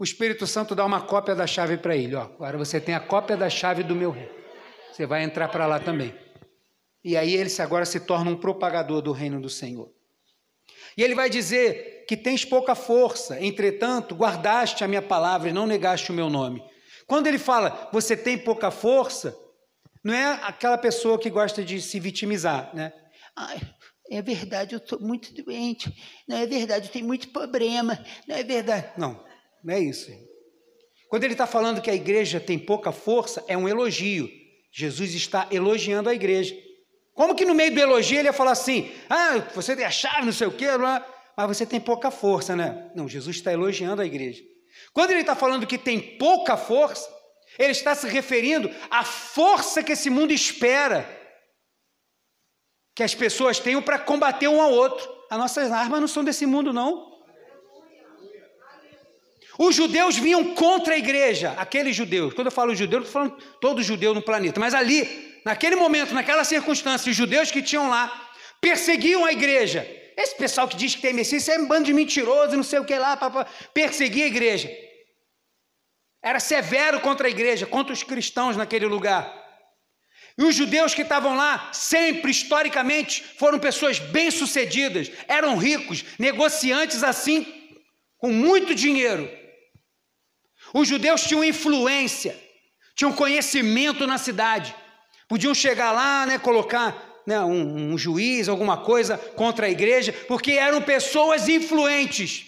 o 0.00 0.02
Espírito 0.02 0.46
Santo 0.46 0.74
dá 0.74 0.82
uma 0.86 1.02
cópia 1.02 1.34
da 1.34 1.46
chave 1.46 1.76
para 1.76 1.94
ele. 1.94 2.14
Ó, 2.14 2.22
agora 2.22 2.56
você 2.56 2.80
tem 2.80 2.94
a 2.94 3.00
cópia 3.00 3.36
da 3.36 3.50
chave 3.50 3.82
do 3.82 3.94
meu 3.94 4.10
reino. 4.10 4.32
Você 4.90 5.04
vai 5.04 5.22
entrar 5.22 5.48
para 5.48 5.66
lá 5.66 5.78
também. 5.78 6.14
E 7.04 7.14
aí 7.14 7.34
ele 7.34 7.50
agora 7.58 7.84
se 7.84 8.00
torna 8.00 8.30
um 8.30 8.36
propagador 8.38 9.02
do 9.02 9.12
reino 9.12 9.38
do 9.38 9.50
Senhor. 9.50 9.92
E 10.96 11.02
ele 11.02 11.14
vai 11.14 11.28
dizer 11.28 12.06
que 12.08 12.16
tens 12.16 12.42
pouca 12.46 12.74
força, 12.74 13.38
entretanto, 13.38 14.14
guardaste 14.14 14.82
a 14.82 14.88
minha 14.88 15.02
palavra 15.02 15.50
e 15.50 15.52
não 15.52 15.66
negaste 15.66 16.10
o 16.10 16.14
meu 16.14 16.30
nome. 16.30 16.64
Quando 17.06 17.26
ele 17.26 17.38
fala, 17.38 17.90
você 17.92 18.16
tem 18.16 18.38
pouca 18.38 18.70
força, 18.70 19.36
não 20.02 20.14
é 20.14 20.40
aquela 20.44 20.78
pessoa 20.78 21.18
que 21.18 21.28
gosta 21.28 21.62
de 21.62 21.82
se 21.82 22.00
vitimizar, 22.00 22.70
né? 22.74 22.94
Ai, 23.36 23.60
é 24.10 24.20
verdade, 24.20 24.74
eu 24.74 24.78
estou 24.78 25.00
muito 25.00 25.32
doente. 25.32 25.92
Não 26.28 26.36
é 26.36 26.46
verdade, 26.46 26.88
eu 26.88 26.92
tenho 26.92 27.06
muito 27.06 27.28
problema. 27.28 27.98
Não 28.28 28.36
é 28.36 28.42
verdade. 28.42 28.92
Não, 28.98 29.24
não 29.62 29.74
é 29.74 29.80
isso. 29.80 30.10
Quando 31.08 31.24
ele 31.24 31.34
está 31.34 31.46
falando 31.46 31.80
que 31.80 31.90
a 31.90 31.94
igreja 31.94 32.40
tem 32.40 32.58
pouca 32.58 32.92
força, 32.92 33.44
é 33.48 33.56
um 33.56 33.68
elogio. 33.68 34.28
Jesus 34.72 35.14
está 35.14 35.48
elogiando 35.50 36.08
a 36.08 36.14
igreja. 36.14 36.54
Como 37.14 37.34
que 37.34 37.44
no 37.44 37.54
meio 37.54 37.72
do 37.72 37.80
elogio 37.80 38.18
ele 38.18 38.28
ia 38.28 38.32
falar 38.32 38.52
assim: 38.52 38.90
ah, 39.08 39.38
você 39.54 39.76
tem 39.76 39.84
a 39.84 39.90
chave, 39.90 40.26
não 40.26 40.32
sei 40.32 40.48
o 40.48 40.52
quê, 40.52 40.66
mas 41.36 41.46
você 41.46 41.64
tem 41.64 41.80
pouca 41.80 42.10
força, 42.10 42.56
né? 42.56 42.90
Não, 42.94 43.08
Jesus 43.08 43.36
está 43.36 43.52
elogiando 43.52 44.02
a 44.02 44.06
igreja. 44.06 44.42
Quando 44.92 45.12
ele 45.12 45.20
está 45.20 45.36
falando 45.36 45.66
que 45.66 45.78
tem 45.78 46.00
pouca 46.18 46.56
força, 46.56 47.08
ele 47.58 47.70
está 47.70 47.94
se 47.94 48.08
referindo 48.08 48.70
à 48.90 49.04
força 49.04 49.82
que 49.82 49.92
esse 49.92 50.10
mundo 50.10 50.32
espera 50.32 51.08
que 52.94 53.02
as 53.02 53.14
pessoas 53.14 53.58
tenham 53.58 53.82
para 53.82 53.98
combater 53.98 54.48
um 54.48 54.60
ao 54.60 54.70
outro. 54.70 55.08
As 55.28 55.38
nossas 55.38 55.72
armas 55.72 56.00
não 56.00 56.08
são 56.08 56.22
desse 56.22 56.46
mundo, 56.46 56.72
não. 56.72 57.12
Os 59.58 59.74
judeus 59.74 60.16
vinham 60.16 60.54
contra 60.54 60.94
a 60.94 60.98
igreja, 60.98 61.54
aqueles 61.56 61.94
judeus. 61.94 62.34
Quando 62.34 62.48
eu 62.48 62.52
falo 62.52 62.74
judeu, 62.74 63.00
eu 63.00 63.04
estou 63.04 63.12
falando 63.12 63.36
todo 63.60 63.82
judeu 63.82 64.12
no 64.12 64.22
planeta. 64.22 64.58
Mas 64.58 64.74
ali, 64.74 65.40
naquele 65.44 65.76
momento, 65.76 66.12
naquela 66.12 66.44
circunstância, 66.44 67.10
os 67.10 67.16
judeus 67.16 67.50
que 67.50 67.62
tinham 67.62 67.88
lá 67.88 68.30
perseguiam 68.60 69.24
a 69.24 69.32
igreja. 69.32 69.86
Esse 70.16 70.36
pessoal 70.36 70.66
que 70.66 70.76
diz 70.76 70.94
que 70.94 71.02
tem 71.02 71.12
Messias, 71.12 71.48
é 71.48 71.58
um 71.58 71.66
bando 71.66 71.84
de 71.84 71.92
mentiroso, 71.92 72.56
não 72.56 72.62
sei 72.62 72.78
o 72.78 72.84
que 72.84 72.96
lá, 72.96 73.16
papá, 73.16 73.46
perseguia 73.72 74.24
a 74.24 74.28
igreja. 74.28 74.70
Era 76.22 76.40
severo 76.40 77.00
contra 77.00 77.26
a 77.26 77.30
igreja, 77.30 77.66
contra 77.66 77.92
os 77.92 78.02
cristãos 78.02 78.56
naquele 78.56 78.86
lugar. 78.86 79.43
E 80.36 80.42
os 80.42 80.54
judeus 80.54 80.94
que 80.94 81.02
estavam 81.02 81.36
lá, 81.36 81.70
sempre, 81.72 82.30
historicamente, 82.30 83.22
foram 83.38 83.58
pessoas 83.58 83.98
bem-sucedidas, 83.98 85.10
eram 85.28 85.56
ricos, 85.56 86.04
negociantes 86.18 87.04
assim, 87.04 87.46
com 88.18 88.32
muito 88.32 88.74
dinheiro. 88.74 89.30
Os 90.72 90.88
judeus 90.88 91.22
tinham 91.22 91.44
influência, 91.44 92.36
tinham 92.96 93.12
conhecimento 93.12 94.06
na 94.08 94.18
cidade, 94.18 94.74
podiam 95.28 95.54
chegar 95.54 95.92
lá, 95.92 96.26
né, 96.26 96.38
colocar 96.38 97.22
né, 97.24 97.40
um, 97.40 97.92
um 97.92 97.98
juiz, 97.98 98.48
alguma 98.48 98.78
coisa 98.78 99.16
contra 99.16 99.66
a 99.66 99.70
igreja, 99.70 100.12
porque 100.26 100.52
eram 100.52 100.82
pessoas 100.82 101.48
influentes. 101.48 102.44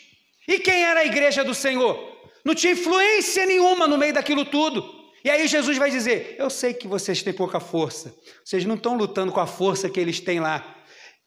E 0.48 0.58
quem 0.58 0.82
era 0.82 1.00
a 1.00 1.06
igreja 1.06 1.44
do 1.44 1.54
Senhor? 1.54 2.16
Não 2.44 2.54
tinha 2.54 2.72
influência 2.72 3.46
nenhuma 3.46 3.86
no 3.86 3.98
meio 3.98 4.12
daquilo 4.12 4.44
tudo. 4.44 4.95
E 5.26 5.30
aí 5.30 5.48
Jesus 5.48 5.76
vai 5.76 5.90
dizer: 5.90 6.36
Eu 6.38 6.48
sei 6.48 6.72
que 6.72 6.86
vocês 6.86 7.20
têm 7.20 7.32
pouca 7.32 7.58
força, 7.58 8.14
vocês 8.44 8.64
não 8.64 8.76
estão 8.76 8.96
lutando 8.96 9.32
com 9.32 9.40
a 9.40 9.46
força 9.46 9.90
que 9.90 9.98
eles 9.98 10.20
têm 10.20 10.38
lá. 10.38 10.64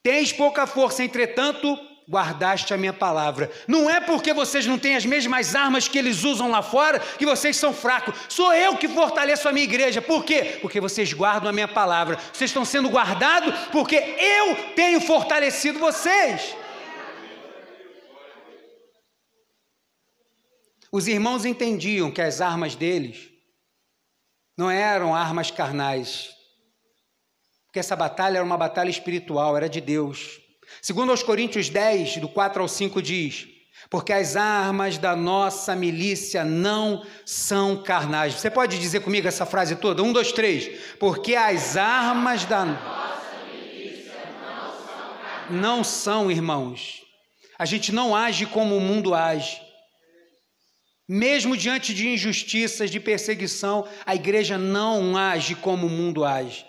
Tens 0.02 0.32
pouca 0.32 0.66
força, 0.66 1.04
entretanto, 1.04 1.78
guardaste 2.10 2.74
a 2.74 2.78
minha 2.78 2.94
palavra. 2.94 3.52
Não 3.68 3.90
é 3.90 4.00
porque 4.00 4.34
vocês 4.34 4.66
não 4.66 4.80
têm 4.80 4.96
as 4.96 5.06
mesmas 5.06 5.54
armas 5.54 5.90
que 5.90 5.98
eles 5.98 6.24
usam 6.24 6.50
lá 6.50 6.62
fora 6.62 6.98
que 7.18 7.26
vocês 7.26 7.58
são 7.58 7.74
fracos. 7.74 8.16
Sou 8.30 8.54
eu 8.54 8.78
que 8.78 8.88
fortaleço 8.88 9.50
a 9.50 9.52
minha 9.52 9.66
igreja. 9.66 10.02
Por 10.02 10.24
quê? 10.24 10.60
Porque 10.62 10.80
vocês 10.80 11.12
guardam 11.12 11.50
a 11.50 11.54
minha 11.54 11.68
palavra. 11.68 12.18
Vocês 12.32 12.50
estão 12.52 12.64
sendo 12.64 12.88
guardados 12.88 13.54
porque 13.70 13.98
eu 13.98 14.74
tenho 14.78 15.02
fortalecido 15.02 15.78
vocês. 15.78 16.56
Os 20.90 21.06
irmãos 21.06 21.44
entendiam 21.44 22.10
que 22.10 22.22
as 22.22 22.40
armas 22.40 22.76
deles 22.76 23.29
não 24.60 24.70
eram 24.70 25.16
armas 25.16 25.50
carnais, 25.50 26.32
porque 27.66 27.80
essa 27.80 27.96
batalha 27.96 28.40
era 28.40 28.44
uma 28.46 28.58
batalha 28.58 28.90
espiritual, 28.90 29.56
era 29.56 29.70
de 29.70 29.80
Deus. 29.80 30.38
Segundo 30.82 31.12
aos 31.12 31.24
Coríntios 31.24 31.70
10, 31.70 32.18
do 32.18 32.28
4 32.28 32.62
ao 32.62 32.68
5 32.68 33.02
diz: 33.02 33.48
porque 33.90 34.12
as 34.12 34.36
armas 34.36 34.98
da 34.98 35.16
nossa 35.16 35.78
milícia 35.78 36.44
não 36.44 37.06
são 37.26 37.82
carnais. 37.82 38.34
Você 38.34 38.52
pode 38.52 38.78
dizer 38.78 39.00
comigo 39.00 39.30
essa 39.30 39.46
frase 39.46 39.78
toda? 39.78 40.04
Um, 40.04 40.12
dois, 40.12 40.34
três. 40.34 40.70
Porque 41.00 41.36
as 41.36 41.78
armas 41.78 42.44
da 42.44 42.66
nossa 42.66 43.38
milícia 43.50 44.14
não 44.42 44.72
são 44.72 45.14
carnais. 45.24 45.62
Não 45.62 45.84
são, 45.86 46.30
irmãos. 46.30 47.02
A 47.58 47.64
gente 47.64 47.94
não 47.94 48.14
age 48.14 48.46
como 48.46 48.76
o 48.76 48.82
mundo 48.82 49.16
age. 49.16 49.69
Mesmo 51.12 51.58
diante 51.58 51.92
de 51.92 52.08
injustiças, 52.08 52.92
de 52.92 53.00
perseguição, 53.00 53.88
a 54.06 54.14
igreja 54.14 54.60
não 54.60 55.18
age 55.18 55.56
como 55.56 55.88
o 55.88 55.90
mundo 55.90 56.24
age. 56.24 56.64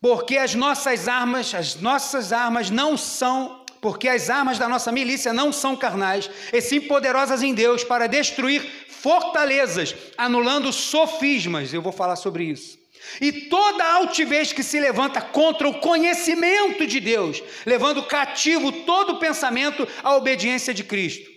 Porque 0.00 0.38
as 0.38 0.54
nossas 0.54 1.06
armas, 1.06 1.54
as 1.54 1.74
nossas 1.74 2.32
armas 2.32 2.70
não 2.70 2.96
são, 2.96 3.66
porque 3.82 4.08
as 4.08 4.30
armas 4.30 4.58
da 4.58 4.66
nossa 4.66 4.90
milícia 4.90 5.30
não 5.34 5.52
são 5.52 5.76
carnais, 5.76 6.30
e 6.50 6.58
sim 6.62 6.80
poderosas 6.80 7.42
em 7.42 7.52
Deus 7.52 7.84
para 7.84 8.06
destruir 8.06 8.62
fortalezas, 8.88 9.94
anulando 10.16 10.72
sofismas. 10.72 11.74
Eu 11.74 11.82
vou 11.82 11.92
falar 11.92 12.16
sobre 12.16 12.44
isso. 12.44 12.78
E 13.20 13.30
toda 13.30 13.84
altivez 13.84 14.54
que 14.54 14.62
se 14.62 14.80
levanta 14.80 15.20
contra 15.20 15.68
o 15.68 15.80
conhecimento 15.80 16.86
de 16.86 16.98
Deus, 16.98 17.42
levando 17.66 18.04
cativo 18.04 18.72
todo 18.72 19.18
pensamento 19.18 19.86
à 20.02 20.16
obediência 20.16 20.72
de 20.72 20.82
Cristo. 20.82 21.35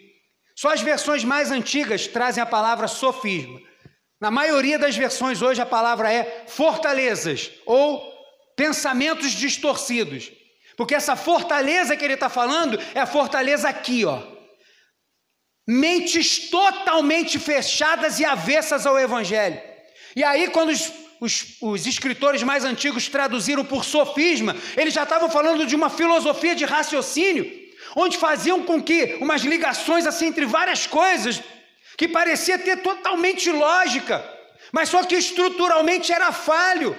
Só 0.60 0.74
as 0.74 0.82
versões 0.82 1.24
mais 1.24 1.52
antigas 1.52 2.06
trazem 2.06 2.43
a 2.43 2.45
palavra 2.45 2.86
sofisma. 2.86 3.62
Na 4.19 4.30
maioria 4.30 4.78
das 4.78 4.93
versões 4.93 5.41
hoje 5.41 5.62
a 5.62 5.65
palavra 5.65 6.12
é 6.12 6.43
fortalezas 6.50 7.50
ou 7.65 8.04
pensamentos 8.58 9.32
distorcidos. 9.32 10.30
Porque 10.76 10.93
essa 10.93 11.15
fortaleza 11.15 11.95
que 11.95 12.04
ele 12.04 12.15
está 12.15 12.28
falando 12.28 12.78
é 12.93 13.00
a 13.00 13.06
fortaleza 13.06 13.69
aqui, 13.69 14.04
ó. 14.04 14.22
Mentes 15.65 16.50
totalmente 16.50 17.39
fechadas 17.39 18.19
e 18.19 18.26
avessas 18.26 18.86
ao 18.86 19.00
Evangelho. 19.00 19.62
E 20.13 20.26
aí, 20.26 20.50
quando 20.50 20.72
os, 20.72 20.91
os, 21.22 21.56
os 21.62 21.88
escritores 21.88 22.43
mais 22.43 22.65
antigos 22.65 23.08
traduziram 23.08 23.63
por 23.63 23.86
sofisma, 23.86 24.58
eles 24.76 24.93
já 24.93 25.04
estavam 25.04 25.30
falando 25.30 25.65
de 25.65 25.74
uma 25.74 25.89
filosofia 25.89 26.54
de 26.54 26.65
raciocínio 26.65 27.59
onde 27.95 28.17
faziam 28.17 28.63
com 28.63 28.82
que 28.82 29.17
umas 29.21 29.41
ligações 29.41 30.06
assim 30.06 30.28
entre 30.28 30.45
várias 30.45 30.88
coisas 30.88 31.41
que 31.97 32.08
parecia 32.08 32.58
ter 32.58 32.78
totalmente 32.78 33.52
lógica, 33.52 34.23
mas 34.71 34.89
só 34.89 35.04
que 35.04 35.15
estruturalmente 35.15 36.12
era 36.12 36.32
falho. 36.32 36.97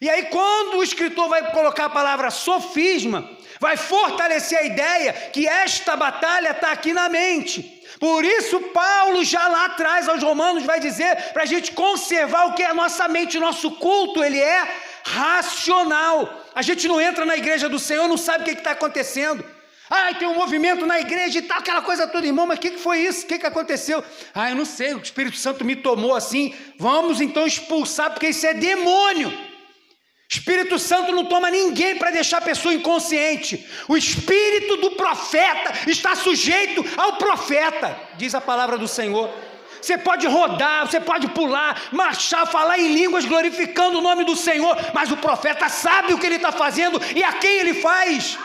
E 0.00 0.10
aí, 0.10 0.26
quando 0.26 0.78
o 0.78 0.82
escritor 0.82 1.28
vai 1.28 1.50
colocar 1.50 1.86
a 1.86 1.90
palavra 1.90 2.30
sofisma, 2.30 3.28
vai 3.58 3.76
fortalecer 3.76 4.58
a 4.58 4.64
ideia 4.64 5.12
que 5.32 5.48
esta 5.48 5.96
batalha 5.96 6.50
está 6.50 6.70
aqui 6.70 6.92
na 6.92 7.08
mente. 7.08 7.82
Por 7.98 8.24
isso, 8.24 8.60
Paulo, 8.60 9.24
já 9.24 9.48
lá 9.48 9.64
atrás 9.66 10.08
aos 10.08 10.22
Romanos, 10.22 10.64
vai 10.64 10.78
dizer 10.78 11.32
para 11.32 11.44
a 11.44 11.46
gente 11.46 11.72
conservar 11.72 12.46
o 12.46 12.52
que 12.52 12.62
é 12.62 12.66
a 12.66 12.74
nossa 12.74 13.08
mente, 13.08 13.38
nosso 13.38 13.70
culto, 13.72 14.22
ele 14.22 14.38
é 14.38 14.68
racional. 15.04 16.44
A 16.54 16.60
gente 16.62 16.86
não 16.86 17.00
entra 17.00 17.24
na 17.24 17.36
igreja 17.36 17.68
do 17.68 17.78
Senhor, 17.78 18.06
não 18.06 18.18
sabe 18.18 18.42
o 18.42 18.44
que 18.44 18.50
está 18.52 18.72
acontecendo. 18.72 19.55
Ai, 19.88 20.16
tem 20.16 20.26
um 20.26 20.34
movimento 20.34 20.84
na 20.84 21.00
igreja 21.00 21.38
e 21.38 21.42
tal, 21.42 21.58
aquela 21.58 21.80
coisa 21.80 22.08
toda, 22.08 22.26
irmão, 22.26 22.46
mas 22.46 22.58
o 22.58 22.60
que, 22.60 22.70
que 22.72 22.78
foi 22.78 23.00
isso? 23.00 23.24
O 23.24 23.28
que, 23.28 23.38
que 23.38 23.46
aconteceu? 23.46 24.02
Ah, 24.34 24.50
eu 24.50 24.56
não 24.56 24.64
sei, 24.64 24.94
o 24.94 24.98
Espírito 24.98 25.36
Santo 25.36 25.64
me 25.64 25.76
tomou 25.76 26.14
assim. 26.14 26.54
Vamos 26.78 27.20
então 27.20 27.46
expulsar, 27.46 28.10
porque 28.10 28.28
isso 28.28 28.46
é 28.46 28.54
demônio. 28.54 29.32
Espírito 30.28 30.76
Santo 30.76 31.12
não 31.12 31.24
toma 31.24 31.50
ninguém 31.50 31.96
para 31.96 32.10
deixar 32.10 32.38
a 32.38 32.40
pessoa 32.40 32.74
inconsciente. 32.74 33.64
O 33.86 33.96
espírito 33.96 34.76
do 34.78 34.90
profeta 34.92 35.72
está 35.88 36.16
sujeito 36.16 36.84
ao 36.96 37.12
profeta, 37.12 37.96
diz 38.16 38.34
a 38.34 38.40
palavra 38.40 38.76
do 38.76 38.88
Senhor. 38.88 39.30
Você 39.80 39.96
pode 39.96 40.26
rodar, 40.26 40.84
você 40.84 40.98
pode 40.98 41.28
pular, 41.28 41.80
marchar, 41.92 42.44
falar 42.48 42.76
em 42.76 42.92
línguas, 42.92 43.24
glorificando 43.24 43.98
o 43.98 44.02
nome 44.02 44.24
do 44.24 44.34
Senhor, 44.34 44.76
mas 44.92 45.12
o 45.12 45.16
profeta 45.16 45.68
sabe 45.68 46.12
o 46.12 46.18
que 46.18 46.26
ele 46.26 46.36
está 46.36 46.50
fazendo 46.50 47.00
e 47.14 47.22
a 47.22 47.34
quem 47.34 47.58
ele 47.60 47.74
faz. 47.74 48.36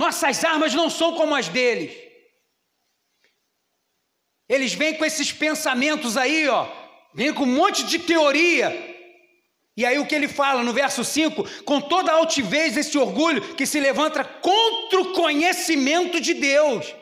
Nossas 0.00 0.42
armas 0.42 0.72
não 0.72 0.88
são 0.88 1.12
como 1.14 1.34
as 1.34 1.48
deles. 1.48 1.94
Eles 4.48 4.72
vêm 4.72 4.94
com 4.94 5.04
esses 5.04 5.30
pensamentos 5.30 6.16
aí, 6.16 6.48
ó, 6.48 6.66
vêm 7.14 7.34
com 7.34 7.42
um 7.44 7.54
monte 7.54 7.84
de 7.84 7.98
teoria. 7.98 8.68
E 9.76 9.84
aí 9.84 9.98
o 9.98 10.06
que 10.06 10.14
ele 10.14 10.26
fala 10.26 10.62
no 10.62 10.72
verso 10.72 11.04
5, 11.04 11.64
com 11.64 11.82
toda 11.82 12.10
a 12.10 12.14
altivez 12.14 12.78
esse 12.78 12.96
orgulho 12.96 13.54
que 13.54 13.66
se 13.66 13.78
levanta 13.78 14.24
contra 14.24 15.02
o 15.02 15.12
conhecimento 15.12 16.18
de 16.18 16.32
Deus. 16.32 16.94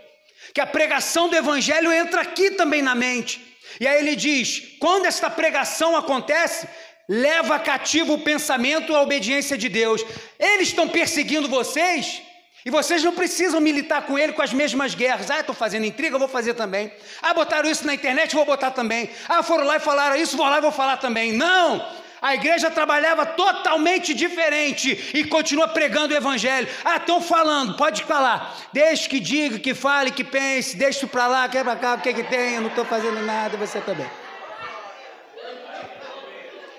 Que 0.53 0.61
a 0.61 0.67
pregação 0.67 1.29
do 1.29 1.37
evangelho 1.37 1.93
entra 1.93 2.23
aqui 2.23 2.51
também 2.51 2.83
na 2.83 2.97
mente. 2.97 3.41
E 3.79 3.87
aí 3.87 3.99
ele 4.01 4.17
diz: 4.17 4.77
quando 4.81 5.07
esta 5.07 5.31
pregação 5.31 5.97
acontece, 5.97 6.67
leva 7.09 7.61
cativo 7.61 8.15
o 8.15 8.23
pensamento 8.23 8.93
à 8.93 9.03
obediência 9.03 9.57
de 9.57 9.69
Deus. 9.69 10.05
Eles 10.37 10.69
estão 10.69 10.89
perseguindo 10.89 11.49
vocês, 11.49 12.23
e 12.69 12.71
vocês 12.71 13.03
não 13.03 13.15
precisam 13.15 13.63
militar 13.63 14.03
com 14.03 14.19
ele 14.19 14.35
com 14.35 14.43
as 14.43 14.53
mesmas 14.53 14.95
guerras. 14.95 15.31
Ah, 15.31 15.41
estou 15.41 15.55
fazendo 15.55 15.87
intriga, 15.87 16.19
vou 16.19 16.29
fazer 16.29 16.53
também. 16.53 16.93
Ah, 17.23 17.33
botaram 17.33 17.67
isso 17.67 17.87
na 17.87 17.95
internet, 17.95 18.35
vou 18.35 18.45
botar 18.45 18.73
também. 18.73 19.09
Ah, 19.27 19.43
foram 19.43 19.65
lá 19.65 19.77
e 19.77 19.81
falaram 19.81 20.17
isso, 20.17 20.37
vou 20.37 20.45
lá 20.45 20.59
e 20.59 20.61
vou 20.61 20.71
falar 20.71 20.99
também. 20.99 21.33
Não! 21.33 21.83
A 22.21 22.35
igreja 22.35 22.71
trabalhava 22.71 23.25
totalmente 23.25 24.13
diferente 24.13 25.13
e 25.15 25.25
continua 25.25 25.67
pregando 25.69 26.13
o 26.13 26.17
evangelho. 26.19 26.69
Ah, 26.85 26.97
estão 26.97 27.23
falando, 27.23 27.75
pode 27.75 28.05
falar. 28.05 28.55
Deixe 28.71 29.09
que 29.09 29.19
diga, 29.19 29.59
que 29.59 29.73
fale, 29.73 30.11
que 30.11 30.23
pense, 30.23 30.77
deixe 30.77 31.07
para 31.07 31.27
lá, 31.27 31.49
quer 31.49 31.65
para 31.65 31.75
cá, 31.75 31.95
o 31.95 32.01
que, 32.03 32.13
que 32.13 32.25
tem, 32.25 32.57
eu 32.57 32.61
não 32.61 32.69
estou 32.69 32.85
fazendo 32.85 33.25
nada, 33.25 33.57
você 33.57 33.81
também. 33.81 34.11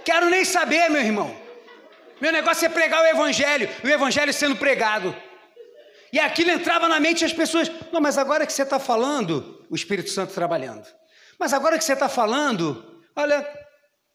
Quero 0.05 0.29
nem 0.29 0.45
saber, 0.45 0.87
meu 0.91 1.01
irmão. 1.01 1.35
Meu 2.21 2.31
negócio 2.31 2.63
é 2.63 2.69
pregar 2.69 3.01
o 3.01 3.07
evangelho, 3.07 3.67
o 3.83 3.87
evangelho 3.87 4.31
sendo 4.31 4.55
pregado. 4.55 5.28
E 6.11 6.19
aquilo 6.19 6.51
entrava 6.51 6.87
na 6.87 6.99
mente 6.99 7.21
das 7.21 7.33
pessoas. 7.33 7.71
Não, 7.91 8.01
mas 8.01 8.17
agora 8.17 8.45
que 8.45 8.53
você 8.53 8.63
está 8.63 8.79
falando, 8.79 9.65
o 9.69 9.75
Espírito 9.75 10.09
Santo 10.09 10.33
trabalhando. 10.33 10.85
Mas 11.39 11.53
agora 11.53 11.77
que 11.77 11.83
você 11.83 11.93
está 11.93 12.09
falando, 12.09 13.01
olha, 13.15 13.47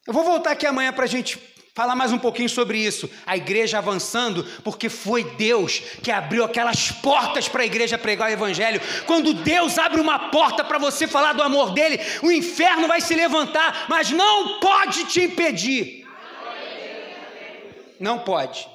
eu 0.07 0.13
vou 0.13 0.25
voltar 0.25 0.51
aqui 0.51 0.67
amanhã 0.67 0.93
para 0.93 1.05
a 1.05 1.09
gente 1.09 1.39
falar 1.75 1.97
mais 1.97 2.13
um 2.13 2.19
pouquinho 2.19 2.49
sobre 2.49 2.79
isso. 2.79 3.11
A 3.27 3.37
igreja 3.37 3.79
avançando, 3.79 4.45
porque 4.63 4.89
foi 4.89 5.25
Deus 5.25 5.81
que 6.03 6.11
abriu 6.11 6.45
aquelas 6.45 6.91
portas 6.91 7.49
para 7.49 7.63
a 7.63 7.67
igreja 7.67 7.99
pregar 7.99 8.29
o 8.29 8.33
Evangelho. 8.33 8.81
Quando 9.07 9.33
Deus 9.35 9.79
abre 9.79 10.01
uma 10.01 10.31
porta 10.31 10.63
para 10.63 10.79
você 10.79 11.07
falar 11.07 11.33
do 11.33 11.43
amor 11.43 11.73
dele, 11.73 11.99
o 12.23 12.31
inferno 12.31 12.87
vai 12.87 13.01
se 13.01 13.15
levantar, 13.15 13.87
mas 13.89 14.11
não 14.11 14.61
pode 14.61 15.05
te 15.07 15.23
impedir. 15.23 16.07
Não 17.99 18.19
pode. 18.19 18.74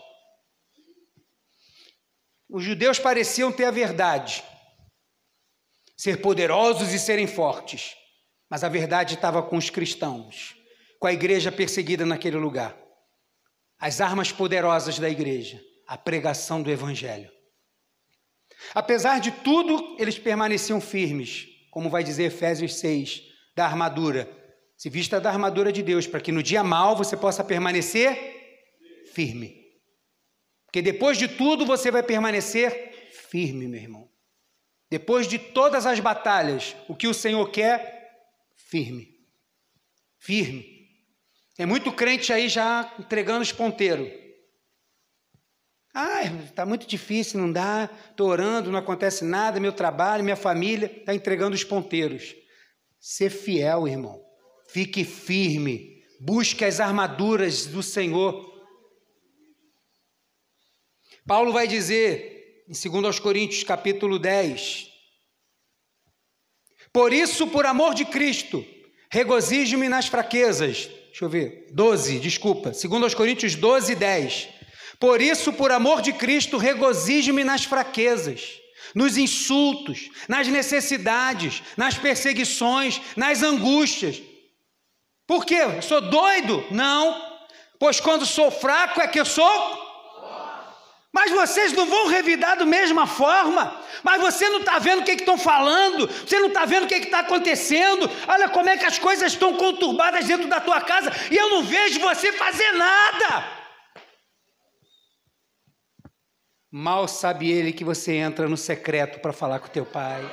Os 2.49 2.63
judeus 2.63 2.97
pareciam 2.97 3.51
ter 3.51 3.65
a 3.65 3.71
verdade, 3.71 4.43
ser 5.95 6.19
poderosos 6.19 6.91
e 6.91 6.97
serem 6.97 7.27
fortes, 7.27 7.95
mas 8.49 8.63
a 8.63 8.69
verdade 8.69 9.13
estava 9.13 9.43
com 9.43 9.55
os 9.55 9.69
cristãos, 9.69 10.55
com 10.99 11.05
a 11.05 11.13
igreja 11.13 11.51
perseguida 11.51 12.07
naquele 12.07 12.37
lugar. 12.37 12.75
As 13.77 14.01
armas 14.01 14.31
poderosas 14.31 14.97
da 14.97 15.07
igreja, 15.07 15.61
a 15.85 15.95
pregação 15.95 16.63
do 16.63 16.71
evangelho. 16.71 17.31
Apesar 18.73 19.19
de 19.19 19.31
tudo, 19.31 19.95
eles 19.99 20.17
permaneciam 20.17 20.81
firmes, 20.81 21.47
como 21.69 21.89
vai 21.89 22.03
dizer 22.03 22.23
Efésios 22.23 22.79
6, 22.79 23.21
da 23.55 23.65
armadura. 23.65 24.27
Se 24.75 24.89
vista 24.89 25.21
da 25.21 25.29
armadura 25.29 25.71
de 25.71 25.83
Deus, 25.83 26.07
para 26.07 26.19
que 26.19 26.31
no 26.31 26.41
dia 26.41 26.63
mal 26.63 26.95
você 26.95 27.15
possa 27.15 27.43
permanecer 27.43 28.17
firme. 29.13 29.58
Porque 30.69 30.83
depois 30.83 31.17
de 31.17 31.27
tudo 31.27 31.65
você 31.65 31.89
vai 31.89 32.03
permanecer 32.03 33.09
firme, 33.31 33.67
meu 33.67 33.81
irmão. 33.81 34.07
Depois 34.87 35.27
de 35.27 35.39
todas 35.39 35.87
as 35.87 35.99
batalhas, 35.99 36.75
o 36.87 36.95
que 36.95 37.07
o 37.07 37.13
Senhor 37.13 37.49
quer? 37.49 38.11
Firme. 38.55 39.09
Firme. 40.19 40.63
Tem 41.55 41.65
muito 41.65 41.91
crente 41.91 42.31
aí 42.31 42.47
já 42.47 42.93
entregando 42.99 43.41
os 43.41 43.51
ponteiros. 43.51 44.09
Ah, 45.93 46.23
está 46.23 46.67
muito 46.67 46.85
difícil, 46.85 47.39
não 47.39 47.51
dá. 47.51 47.89
Estou 48.11 48.29
orando, 48.29 48.71
não 48.71 48.77
acontece 48.77 49.25
nada. 49.25 49.59
Meu 49.59 49.73
trabalho, 49.73 50.23
minha 50.23 50.35
família, 50.35 50.85
está 50.85 51.15
entregando 51.15 51.55
os 51.55 51.63
ponteiros. 51.63 52.35
Ser 52.99 53.31
fiel, 53.31 53.87
irmão. 53.87 54.21
Fique 54.69 55.03
firme. 55.03 56.03
Busque 56.21 56.63
as 56.63 56.79
armaduras 56.79 57.65
do 57.65 57.81
Senhor. 57.81 58.48
Paulo 61.29 61.53
vai 61.53 61.67
dizer 61.67 62.65
em 62.67 62.89
2 62.89 63.19
Coríntios 63.19 63.63
capítulo 63.63 64.17
10: 64.17 64.87
Por 66.91 67.13
isso, 67.13 67.45
por 67.45 67.67
amor 67.67 67.93
de 67.93 68.03
Cristo, 68.03 68.65
regozijo-me 69.11 69.87
nas 69.87 70.07
fraquezas. 70.07 70.89
Deixa 71.09 71.25
eu 71.25 71.29
ver, 71.29 71.67
12, 71.71 72.17
desculpa. 72.17 72.71
2 72.71 73.13
Coríntios 73.13 73.53
12, 73.53 73.93
10. 73.93 74.49
Por 74.99 75.21
isso, 75.21 75.53
por 75.53 75.71
amor 75.71 76.01
de 76.01 76.13
Cristo, 76.13 76.57
regozijo-me 76.57 77.43
nas 77.43 77.63
fraquezas, 77.63 78.59
nos 78.95 79.15
insultos, 79.15 80.09
nas 80.27 80.47
necessidades, 80.47 81.61
nas 81.77 81.95
perseguições, 81.95 82.99
nas 83.15 83.43
angústias. 83.43 84.19
Por 85.27 85.45
quê? 85.45 85.79
Sou 85.83 86.01
doido? 86.01 86.65
Não. 86.71 87.21
Pois 87.77 87.99
quando 87.99 88.25
sou 88.25 88.49
fraco 88.49 88.99
é 88.99 89.07
que 89.07 89.19
eu 89.19 89.25
sou 89.25 89.78
mas 91.13 91.31
vocês 91.31 91.73
não 91.73 91.87
vão 91.87 92.07
revidar 92.07 92.57
da 92.57 92.65
mesma 92.65 93.07
forma. 93.07 93.81
Mas 94.03 94.21
você 94.21 94.47
não 94.49 94.59
está 94.59 94.79
vendo 94.79 95.01
o 95.01 95.03
que 95.03 95.11
estão 95.11 95.37
falando, 95.37 96.07
você 96.07 96.39
não 96.39 96.47
está 96.47 96.65
vendo 96.65 96.83
o 96.83 96.87
que 96.87 96.95
está 96.95 97.19
acontecendo. 97.19 98.09
Olha 98.27 98.47
como 98.49 98.69
é 98.69 98.77
que 98.77 98.85
as 98.85 98.99
coisas 98.99 99.33
estão 99.33 99.55
conturbadas 99.55 100.25
dentro 100.25 100.47
da 100.47 100.61
tua 100.61 100.79
casa 100.81 101.11
e 101.31 101.35
eu 101.35 101.49
não 101.49 101.63
vejo 101.63 101.99
você 101.99 102.31
fazer 102.33 102.71
nada. 102.73 103.59
Mal 106.71 107.07
sabe 107.07 107.49
ele 107.49 107.73
que 107.73 107.83
você 107.83 108.13
entra 108.13 108.47
no 108.47 108.55
secreto 108.55 109.19
para 109.19 109.33
falar 109.33 109.59
com 109.59 109.67
teu 109.67 109.85
pai. 109.85 110.23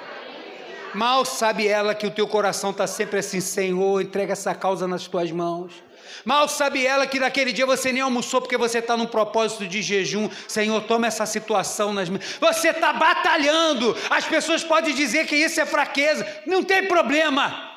Mal 0.94 1.24
sabe 1.24 1.66
ela 1.66 1.94
que 1.94 2.06
o 2.06 2.10
teu 2.10 2.28
coração 2.28 2.70
está 2.70 2.86
sempre 2.86 3.18
assim, 3.18 3.40
Senhor, 3.40 4.02
entrega 4.02 4.32
essa 4.32 4.54
causa 4.54 4.86
nas 4.86 5.06
tuas 5.06 5.30
mãos. 5.30 5.82
Mal 6.24 6.48
sabe 6.48 6.86
ela 6.86 7.06
que 7.06 7.20
naquele 7.20 7.52
dia 7.52 7.66
você 7.66 7.92
nem 7.92 8.02
almoçou 8.02 8.40
porque 8.40 8.56
você 8.56 8.78
está 8.78 8.96
num 8.96 9.06
propósito 9.06 9.66
de 9.66 9.82
jejum. 9.82 10.28
Senhor, 10.48 10.82
toma 10.82 11.06
essa 11.06 11.26
situação 11.26 11.92
nas. 11.92 12.08
Você 12.08 12.68
está 12.68 12.92
batalhando. 12.92 13.96
As 14.10 14.24
pessoas 14.24 14.64
podem 14.64 14.94
dizer 14.94 15.26
que 15.26 15.36
isso 15.36 15.60
é 15.60 15.66
fraqueza. 15.66 16.26
Não 16.46 16.62
tem 16.62 16.86
problema. 16.86 17.74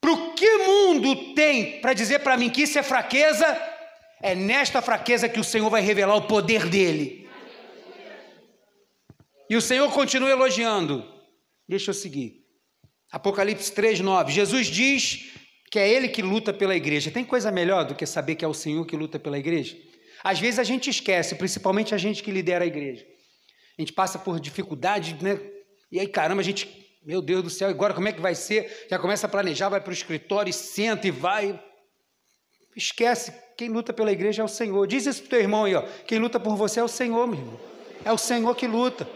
Para 0.00 0.12
o 0.12 0.34
que 0.34 0.58
mundo 0.58 1.34
tem 1.34 1.80
para 1.80 1.92
dizer 1.92 2.20
para 2.20 2.36
mim 2.36 2.50
que 2.50 2.62
isso 2.62 2.78
é 2.78 2.82
fraqueza, 2.82 3.46
é 4.22 4.34
nesta 4.34 4.80
fraqueza 4.80 5.28
que 5.28 5.40
o 5.40 5.44
Senhor 5.44 5.68
vai 5.68 5.82
revelar 5.82 6.14
o 6.16 6.26
poder 6.26 6.66
dele. 6.66 7.28
E 9.50 9.56
o 9.56 9.62
Senhor 9.62 9.90
continua 9.92 10.30
elogiando. 10.30 11.04
Deixa 11.66 11.90
eu 11.90 11.94
seguir. 11.94 12.44
Apocalipse 13.10 13.72
3, 13.72 14.00
9. 14.00 14.32
Jesus 14.32 14.66
diz 14.66 15.32
que 15.70 15.78
é 15.78 15.88
Ele 15.88 16.08
que 16.08 16.22
luta 16.22 16.52
pela 16.52 16.74
igreja. 16.74 17.10
Tem 17.10 17.24
coisa 17.24 17.50
melhor 17.50 17.84
do 17.84 17.94
que 17.94 18.06
saber 18.06 18.34
que 18.36 18.44
é 18.44 18.48
o 18.48 18.54
Senhor 18.54 18.84
que 18.86 18.96
luta 18.96 19.18
pela 19.18 19.38
igreja? 19.38 19.76
Às 20.24 20.40
vezes 20.40 20.58
a 20.58 20.64
gente 20.64 20.90
esquece, 20.90 21.34
principalmente 21.34 21.94
a 21.94 21.98
gente 21.98 22.22
que 22.22 22.30
lidera 22.30 22.64
a 22.64 22.66
igreja. 22.66 23.06
A 23.78 23.82
gente 23.82 23.92
passa 23.92 24.18
por 24.18 24.40
dificuldade, 24.40 25.16
né? 25.22 25.38
E 25.92 26.00
aí, 26.00 26.08
caramba, 26.08 26.40
a 26.40 26.44
gente, 26.44 26.68
meu 27.04 27.22
Deus 27.22 27.42
do 27.42 27.50
céu, 27.50 27.68
agora 27.68 27.94
como 27.94 28.08
é 28.08 28.12
que 28.12 28.20
vai 28.20 28.34
ser? 28.34 28.86
Já 28.90 28.98
começa 28.98 29.26
a 29.26 29.30
planejar, 29.30 29.68
vai 29.68 29.80
para 29.80 29.90
o 29.90 29.94
escritório, 29.94 30.52
senta 30.52 31.06
e 31.06 31.10
vai. 31.10 31.58
Esquece, 32.74 33.32
quem 33.56 33.68
luta 33.68 33.92
pela 33.92 34.10
igreja 34.10 34.42
é 34.42 34.44
o 34.44 34.48
Senhor. 34.48 34.86
Diz 34.86 35.06
isso 35.06 35.22
para 35.22 35.30
teu 35.30 35.40
irmão 35.40 35.64
aí, 35.64 35.74
ó. 35.74 35.82
Quem 36.06 36.18
luta 36.18 36.40
por 36.40 36.56
você 36.56 36.80
é 36.80 36.84
o 36.84 36.88
Senhor, 36.88 37.26
meu 37.26 37.38
irmão. 37.38 37.60
É 38.04 38.12
o 38.12 38.18
Senhor 38.18 38.54
que 38.56 38.66
luta. 38.66 39.08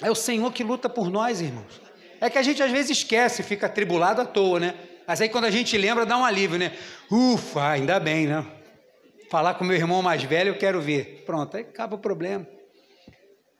É 0.00 0.10
o 0.10 0.14
Senhor 0.14 0.52
que 0.52 0.62
luta 0.62 0.88
por 0.88 1.10
nós, 1.10 1.40
irmãos. 1.40 1.80
É 2.20 2.30
que 2.30 2.38
a 2.38 2.42
gente 2.42 2.62
às 2.62 2.70
vezes 2.70 2.98
esquece, 2.98 3.42
fica 3.42 3.66
atribulado 3.66 4.20
à 4.20 4.24
toa, 4.24 4.60
né? 4.60 4.74
Mas 5.12 5.20
aí 5.20 5.28
quando 5.28 5.44
a 5.44 5.50
gente 5.50 5.76
lembra, 5.76 6.06
dá 6.06 6.16
um 6.16 6.24
alívio, 6.24 6.58
né? 6.58 6.72
Ufa, 7.10 7.68
ainda 7.68 8.00
bem, 8.00 8.26
né? 8.26 8.46
Falar 9.30 9.52
com 9.52 9.62
meu 9.62 9.76
irmão 9.76 10.00
mais 10.00 10.22
velho, 10.22 10.48
eu 10.48 10.58
quero 10.58 10.80
ver. 10.80 11.22
Pronto, 11.26 11.54
aí 11.54 11.64
acaba 11.64 11.96
o 11.96 11.98
problema. 11.98 12.48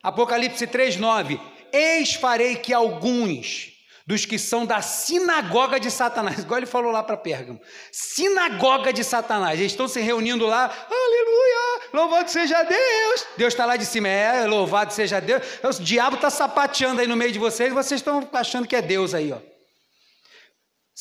Apocalipse 0.03 0.67
3,9: 0.67 1.38
Eis 1.71 2.15
farei 2.15 2.57
que 2.57 2.73
alguns 2.73 3.71
dos 4.07 4.25
que 4.25 4.38
são 4.38 4.65
da 4.65 4.81
sinagoga 4.81 5.79
de 5.79 5.91
Satanás, 5.91 6.38
igual 6.38 6.57
ele 6.57 6.67
falou 6.67 6.91
lá 6.91 7.03
para 7.03 7.19
Pérgamo, 7.19 7.61
sinagoga 7.93 8.91
de 8.91 9.05
Satanás, 9.05 9.61
eles 9.61 9.73
estão 9.73 9.87
se 9.87 10.01
reunindo 10.01 10.47
lá, 10.47 10.65
aleluia, 10.65 11.91
louvado 11.93 12.31
seja 12.31 12.62
Deus, 12.62 13.27
Deus 13.37 13.53
está 13.53 13.67
lá 13.67 13.77
de 13.77 13.85
cima, 13.85 14.09
é, 14.09 14.47
louvado 14.47 14.91
seja 14.91 15.21
Deus, 15.21 15.43
o 15.62 15.83
diabo 15.83 16.17
está 16.17 16.31
sapateando 16.31 17.03
aí 17.03 17.07
no 17.07 17.15
meio 17.15 17.31
de 17.31 17.38
vocês, 17.38 17.75
vocês 17.75 18.01
estão 18.01 18.27
achando 18.33 18.67
que 18.67 18.75
é 18.75 18.81
Deus 18.81 19.12
aí, 19.12 19.31
ó. 19.31 19.52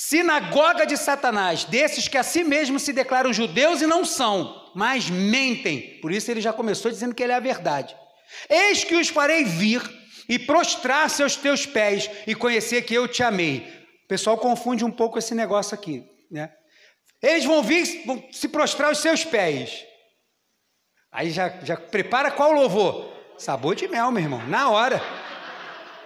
Sinagoga 0.03 0.83
de 0.83 0.97
Satanás, 0.97 1.63
desses 1.63 2.07
que 2.07 2.17
a 2.17 2.23
si 2.23 2.43
mesmos 2.43 2.81
se 2.81 2.91
declaram 2.91 3.31
judeus 3.31 3.83
e 3.83 3.85
não 3.85 4.03
são, 4.03 4.71
mas 4.73 5.11
mentem, 5.11 5.99
por 6.01 6.11
isso 6.11 6.31
ele 6.31 6.41
já 6.41 6.51
começou 6.51 6.89
dizendo 6.89 7.13
que 7.13 7.21
ele 7.21 7.33
é 7.33 7.35
a 7.35 7.39
verdade. 7.39 7.95
Eis 8.49 8.83
que 8.83 8.95
os 8.95 9.09
farei 9.09 9.43
vir 9.43 9.79
e 10.27 10.39
prostrar-se 10.39 11.21
aos 11.21 11.35
teus 11.35 11.67
pés 11.67 12.09
e 12.25 12.33
conhecer 12.33 12.81
que 12.81 12.95
eu 12.95 13.07
te 13.07 13.21
amei. 13.21 13.59
O 14.03 14.07
pessoal 14.07 14.39
confunde 14.39 14.83
um 14.83 14.89
pouco 14.89 15.19
esse 15.19 15.35
negócio 15.35 15.75
aqui, 15.75 16.03
né? 16.31 16.51
Eles 17.21 17.45
vão 17.45 17.61
vir, 17.61 18.03
vão 18.03 18.27
se 18.31 18.47
prostrar 18.47 18.89
aos 18.89 18.97
seus 18.97 19.23
pés. 19.23 19.85
Aí 21.11 21.29
já, 21.29 21.49
já 21.61 21.77
prepara 21.77 22.31
qual 22.31 22.51
louvor? 22.51 23.13
Sabor 23.37 23.75
de 23.75 23.87
mel, 23.87 24.11
meu 24.11 24.23
irmão, 24.23 24.43
na 24.47 24.67
hora. 24.71 24.99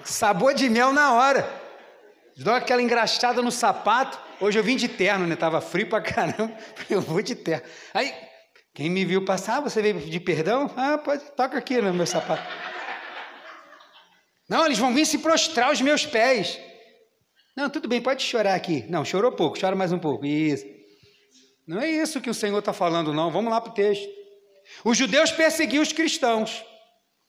Sabor 0.04 0.54
de 0.54 0.70
mel 0.70 0.92
na 0.92 1.14
hora. 1.14 1.64
Dou 2.38 2.54
aquela 2.54 2.82
engraxada 2.82 3.41
no 3.41 3.52
sapato. 3.52 4.19
Hoje 4.41 4.60
eu 4.60 4.63
vim 4.63 4.76
de 4.76 4.89
terno, 4.89 5.26
né? 5.26 5.36
Tava 5.36 5.62
frio 5.62 5.88
pra 5.88 6.02
caramba. 6.02 6.56
Eu 6.89 7.02
vou 7.02 7.21
de 7.21 7.34
terno. 7.34 7.65
Aí, 7.93 8.13
quem 8.74 8.89
me 8.89 9.06
viu 9.06 9.24
passar, 9.24 9.62
você 9.62 9.82
veio 9.82 10.00
de 10.00 10.19
perdão? 10.19 10.69
Ah, 10.76 10.98
pode, 10.98 11.24
toca 11.32 11.58
aqui 11.58 11.82
no 11.82 11.93
meu 11.93 12.06
sapato. 12.06 12.43
Não, 14.50 14.65
eles 14.65 14.78
vão 14.78 14.93
vir 14.93 15.06
se 15.06 15.19
prostrar 15.19 15.69
aos 15.69 15.80
meus 15.80 16.06
pés. 16.06 16.60
Não, 17.56 17.69
tudo 17.69 17.88
bem, 17.88 18.02
pode 18.02 18.21
chorar 18.21 18.54
aqui. 18.54 18.86
Não, 18.89 19.06
chorou 19.06 19.32
pouco, 19.32 19.58
chora 19.60 19.76
mais 19.76 19.93
um 19.93 20.00
pouco. 20.00 20.26
Isso. 20.26 20.65
Não 21.65 21.80
é 21.80 21.89
isso 21.89 22.19
que 22.19 22.30
o 22.30 22.34
Senhor 22.34 22.60
está 22.60 22.74
falando, 22.74 23.13
não. 23.13 23.32
Vamos 23.32 23.50
lá 23.50 23.62
para 23.62 23.71
o 23.71 23.74
texto. 23.74 24.08
Os 24.84 24.98
judeus 24.98 25.32
perseguiam 25.32 25.82
os 25.82 25.93
cristãos 25.93 26.63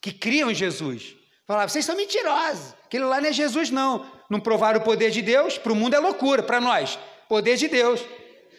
que 0.01 0.13
criam 0.13 0.51
em 0.51 0.55
Jesus. 0.55 1.15
Falavam, 1.47 1.69
vocês 1.69 1.85
são 1.85 1.97
mentirosos. 1.97 2.75
Aquilo 2.85 3.09
lá 3.09 3.21
não 3.21 3.29
é 3.29 3.33
Jesus, 3.33 3.71
não. 3.71 4.16
Não 4.29 4.41
provaram 4.41 4.81
o 4.81 4.83
poder 4.83 5.11
de 5.11 5.23
Deus, 5.23 5.59
para 5.59 5.73
o 5.73 5.77
mundo 5.77 5.95
é 5.95 5.99
loucura, 5.99 6.43
para 6.43 6.61
nós, 6.61 6.99
poder 7.29 7.57
de 7.57 7.69
Deus. 7.69 8.05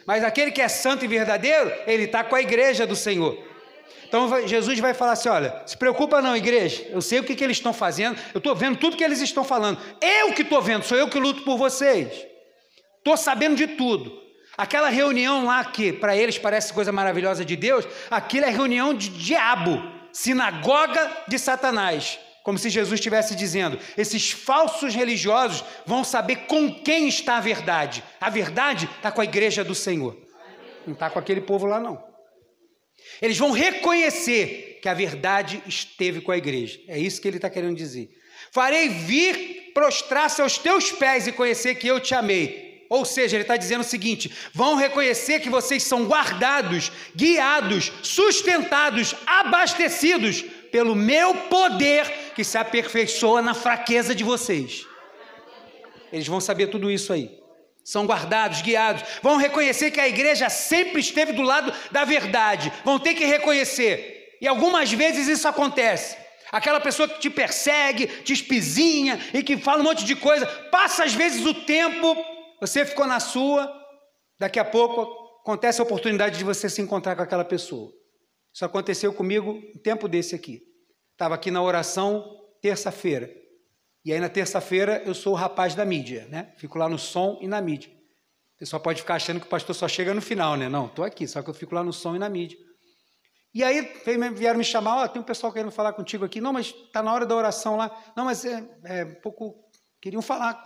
Mas 0.06 0.24
aquele 0.24 0.52
que 0.52 0.62
é 0.62 0.68
santo 0.68 1.04
e 1.04 1.08
verdadeiro, 1.08 1.72
ele 1.86 2.04
está 2.06 2.24
com 2.24 2.36
a 2.36 2.42
igreja 2.42 2.88
do 2.88 2.96
Senhor. 2.96 3.38
Então 4.08 4.48
Jesus 4.48 4.80
vai 4.80 4.94
falar 4.94 5.12
assim: 5.14 5.30
olha, 5.30 5.62
se 5.66 5.78
preocupa 5.78 6.22
não, 6.22 6.36
igreja, 6.36 6.88
eu 6.90 7.02
sei 7.02 7.20
o 7.20 7.24
que, 7.24 7.36
que 7.36 7.44
eles 7.44 7.58
estão 7.58 7.74
fazendo, 7.74 8.18
eu 8.34 8.38
estou 8.38 8.56
vendo 8.56 8.78
tudo 8.78 8.96
que 8.96 9.04
eles 9.04 9.22
estão 9.22 9.44
falando. 9.44 9.80
Eu 10.02 10.34
que 10.34 10.44
estou 10.44 10.62
vendo, 10.62 10.84
sou 10.84 10.98
eu 10.98 11.10
que 11.10 11.20
luto 11.20 11.44
por 11.44 11.58
vocês. 11.58 12.26
Estou 12.98 13.18
sabendo 13.18 13.56
de 13.56 13.68
tudo. 13.68 14.28
Aquela 14.58 14.90
reunião 14.90 15.46
lá 15.46 15.64
que 15.66 15.94
para 15.94 16.16
eles 16.16 16.38
parece 16.38 16.74
coisa 16.74 16.92
maravilhosa 16.92 17.46
de 17.46 17.56
Deus, 17.56 17.86
aquilo 18.10 18.46
é 18.46 18.50
reunião 18.50 18.94
de 18.94 19.10
diabo, 19.10 19.84
sinagoga 20.12 21.12
de 21.28 21.38
Satanás. 21.38 22.18
Como 22.48 22.58
se 22.58 22.70
Jesus 22.70 22.98
estivesse 22.98 23.36
dizendo: 23.36 23.78
esses 23.98 24.32
falsos 24.32 24.96
religiosos 24.96 25.66
vão 25.86 26.02
saber 26.06 26.48
com 26.48 26.74
quem 26.82 27.10
está 27.10 27.36
a 27.36 27.42
verdade. 27.42 28.02
A 28.22 28.30
verdade 28.30 28.90
está 28.96 29.12
com 29.12 29.20
a 29.20 29.26
igreja 29.26 29.66
do 29.66 29.76
Senhor, 29.76 30.16
não 30.86 30.94
está 30.94 31.10
com 31.10 31.20
aquele 31.20 31.42
povo 31.42 31.66
lá, 31.66 31.78
não. 31.78 32.02
Eles 33.22 33.38
vão 33.38 33.52
reconhecer 33.52 34.80
que 34.82 34.88
a 34.88 34.94
verdade 34.94 35.62
esteve 35.68 36.22
com 36.22 36.32
a 36.32 36.38
igreja. 36.38 36.80
É 36.88 36.98
isso 36.98 37.22
que 37.22 37.28
ele 37.28 37.36
está 37.36 37.50
querendo 37.50 37.76
dizer. 37.76 38.08
Farei 38.50 38.88
vir 38.88 39.74
prostrar-se 39.74 40.42
aos 40.42 40.58
teus 40.58 40.90
pés 40.90 41.28
e 41.28 41.34
conhecer 41.34 41.76
que 41.76 41.88
eu 41.88 42.00
te 42.00 42.16
amei. 42.16 42.86
Ou 42.90 43.04
seja, 43.04 43.36
ele 43.36 43.44
está 43.44 43.58
dizendo 43.58 43.82
o 43.82 43.84
seguinte: 43.84 44.32
vão 44.54 44.76
reconhecer 44.76 45.42
que 45.42 45.50
vocês 45.50 45.84
são 45.84 46.06
guardados, 46.06 46.94
guiados, 47.14 47.92
sustentados, 48.02 49.14
abastecidos 49.26 50.46
pelo 50.72 50.96
meu 50.96 51.34
poder 51.34 52.34
que 52.36 52.44
se 52.44 52.58
aperfeiçoa 52.58 53.42
na 53.42 53.54
fraqueza 53.54 54.14
de 54.14 54.24
vocês. 54.24 54.86
Eles 56.12 56.28
vão 56.28 56.40
saber 56.40 56.68
tudo 56.68 56.90
isso 56.90 57.12
aí 57.12 57.38
são 57.88 58.06
guardados, 58.06 58.62
guiados, 58.62 59.02
vão 59.24 59.38
reconhecer 59.38 59.92
que 59.92 60.02
a 60.02 60.10
igreja 60.10 60.50
sempre 60.50 61.00
esteve 61.00 61.32
do 61.32 61.42
lado 61.42 61.74
da 61.90 62.04
verdade, 62.04 62.70
vão 62.84 63.00
ter 63.00 63.14
que 63.14 63.24
reconhecer. 63.24 64.36
E 64.42 64.48
algumas 64.48 64.92
vezes 64.92 65.30
isso 65.30 65.48
acontece. 65.48 66.18
Aquela 66.52 66.82
pessoa 66.82 67.08
que 67.08 67.22
te 67.22 67.30
persegue, 67.30 68.08
te 68.08 68.34
espizinha 68.34 69.18
e 69.34 69.42
que 69.42 69.56
fala 69.56 69.80
um 69.80 69.86
monte 69.86 70.04
de 70.04 70.18
coisa, 70.18 70.46
passa 70.70 71.06
às 71.06 71.14
vezes 71.14 71.46
o 71.46 71.54
tempo, 71.54 72.14
você 72.60 72.86
ficou 72.86 73.08
na 73.08 73.22
sua, 73.22 73.72
daqui 74.38 74.60
a 74.60 74.66
pouco 74.66 75.08
acontece 75.42 75.80
a 75.80 75.84
oportunidade 75.86 76.38
de 76.38 76.44
você 76.44 76.70
se 76.70 76.82
encontrar 76.82 77.16
com 77.16 77.22
aquela 77.22 77.46
pessoa. 77.46 77.90
Isso 78.58 78.66
aconteceu 78.66 79.14
comigo 79.14 79.52
um 79.52 79.78
tempo 79.78 80.08
desse 80.08 80.34
aqui. 80.34 80.64
Estava 81.12 81.36
aqui 81.36 81.52
na 81.52 81.62
oração 81.62 82.28
terça-feira. 82.60 83.32
E 84.04 84.12
aí 84.12 84.20
na 84.20 84.30
terça-feira 84.30 85.04
eu 85.06 85.14
sou 85.14 85.34
o 85.34 85.36
rapaz 85.36 85.76
da 85.76 85.86
mídia, 85.86 86.28
né? 86.32 86.56
Fico 86.58 86.76
lá 86.80 86.90
no 86.90 86.98
som 86.98 87.38
e 87.40 87.48
na 87.48 87.62
mídia. 87.62 87.92
O 88.56 88.58
pessoal 88.58 88.82
pode 88.82 89.02
ficar 89.02 89.14
achando 89.14 89.40
que 89.40 89.46
o 89.46 89.50
pastor 89.50 89.76
só 89.76 89.88
chega 89.88 90.12
no 90.12 90.24
final, 90.24 90.56
né? 90.56 90.68
Não, 90.68 90.88
estou 90.88 91.06
aqui, 91.06 91.28
só 91.28 91.44
que 91.44 91.52
eu 91.52 91.54
fico 91.54 91.76
lá 91.76 91.84
no 91.84 91.94
som 91.94 92.16
e 92.16 92.20
na 92.20 92.28
mídia. 92.30 92.58
E 93.54 93.64
aí 93.64 93.94
vieram 94.34 94.58
me 94.58 94.66
chamar, 94.66 95.02
ó, 95.02 95.06
oh, 95.06 95.08
tem 95.08 95.22
um 95.22 95.26
pessoal 95.26 95.54
querendo 95.54 95.70
falar 95.70 95.94
contigo 95.94 96.26
aqui. 96.26 96.42
Não, 96.42 96.52
mas 96.52 96.74
está 96.74 97.04
na 97.04 97.14
hora 97.14 97.28
da 97.28 97.36
oração 97.36 97.78
lá. 97.78 97.96
Não, 98.18 98.26
mas 98.26 98.44
é, 98.44 98.68
é 98.86 99.06
um 99.06 99.22
pouco. 99.22 99.70
Queriam 100.02 100.24
falar. 100.24 100.64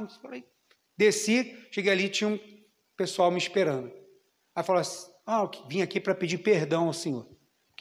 Desci, 0.98 1.68
cheguei 1.70 1.92
ali, 1.92 2.08
tinha 2.08 2.30
um 2.30 2.40
pessoal 2.96 3.30
me 3.30 3.38
esperando. 3.38 3.92
Aí 4.56 4.64
falou 4.64 4.80
assim: 4.80 5.12
ah, 5.28 5.46
vim 5.68 5.82
aqui 5.82 6.00
para 6.00 6.16
pedir 6.16 6.38
perdão 6.38 6.88
ao 6.88 6.94
Senhor, 6.94 7.28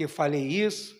porque 0.00 0.04
eu 0.04 0.08
falei 0.08 0.46
isso, 0.46 0.96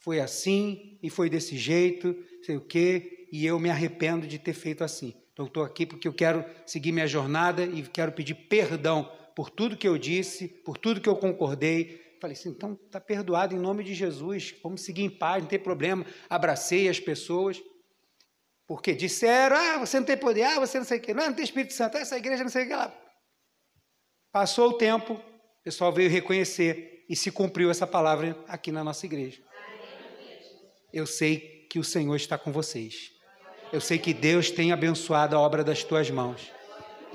foi 0.00 0.20
assim 0.20 0.98
e 1.02 1.08
foi 1.08 1.30
desse 1.30 1.56
jeito, 1.56 2.14
sei 2.42 2.58
o 2.58 2.60
quê, 2.60 3.26
e 3.32 3.46
eu 3.46 3.58
me 3.58 3.70
arrependo 3.70 4.26
de 4.26 4.38
ter 4.38 4.52
feito 4.52 4.84
assim. 4.84 5.14
Então, 5.32 5.46
estou 5.46 5.62
aqui 5.62 5.86
porque 5.86 6.06
eu 6.06 6.12
quero 6.12 6.44
seguir 6.66 6.92
minha 6.92 7.06
jornada 7.06 7.64
e 7.64 7.82
quero 7.82 8.12
pedir 8.12 8.34
perdão 8.34 9.10
por 9.34 9.48
tudo 9.48 9.74
que 9.74 9.88
eu 9.88 9.96
disse, 9.96 10.48
por 10.48 10.76
tudo 10.76 11.00
que 11.00 11.08
eu 11.08 11.16
concordei. 11.16 11.98
Falei 12.20 12.36
assim, 12.36 12.50
então 12.50 12.78
está 12.84 13.00
perdoado 13.00 13.54
em 13.54 13.58
nome 13.58 13.82
de 13.82 13.94
Jesus, 13.94 14.54
vamos 14.62 14.82
seguir 14.82 15.04
em 15.04 15.10
paz, 15.10 15.42
não 15.42 15.48
tem 15.48 15.58
problema. 15.58 16.04
Abracei 16.28 16.90
as 16.90 17.00
pessoas, 17.00 17.58
porque 18.66 18.92
disseram, 18.92 19.56
ah, 19.56 19.78
você 19.78 19.98
não 19.98 20.04
tem 20.04 20.18
poder, 20.18 20.42
ah, 20.42 20.60
você 20.60 20.76
não 20.76 20.84
sei 20.84 20.98
o 20.98 21.00
que, 21.00 21.14
não, 21.14 21.24
não 21.24 21.32
tem 21.32 21.42
Espírito 21.42 21.72
Santo, 21.72 21.96
essa 21.96 22.18
igreja 22.18 22.42
não 22.42 22.50
sei 22.50 22.64
o 22.64 22.68
que 22.68 22.76
lá. 22.76 22.94
Passou 24.30 24.68
o 24.68 24.74
tempo, 24.74 25.14
o 25.14 25.62
pessoal 25.64 25.90
veio 25.90 26.10
reconhecer 26.10 26.91
e 27.12 27.16
se 27.16 27.30
cumpriu 27.30 27.70
essa 27.70 27.86
palavra 27.86 28.34
aqui 28.48 28.72
na 28.72 28.82
nossa 28.82 29.04
igreja. 29.04 29.38
Eu 30.90 31.06
sei 31.06 31.66
que 31.68 31.78
o 31.78 31.84
Senhor 31.84 32.16
está 32.16 32.38
com 32.38 32.50
vocês. 32.50 33.12
Eu 33.70 33.82
sei 33.82 33.98
que 33.98 34.14
Deus 34.14 34.50
tem 34.50 34.72
abençoado 34.72 35.36
a 35.36 35.38
obra 35.38 35.62
das 35.62 35.84
tuas 35.84 36.10
mãos. 36.10 36.50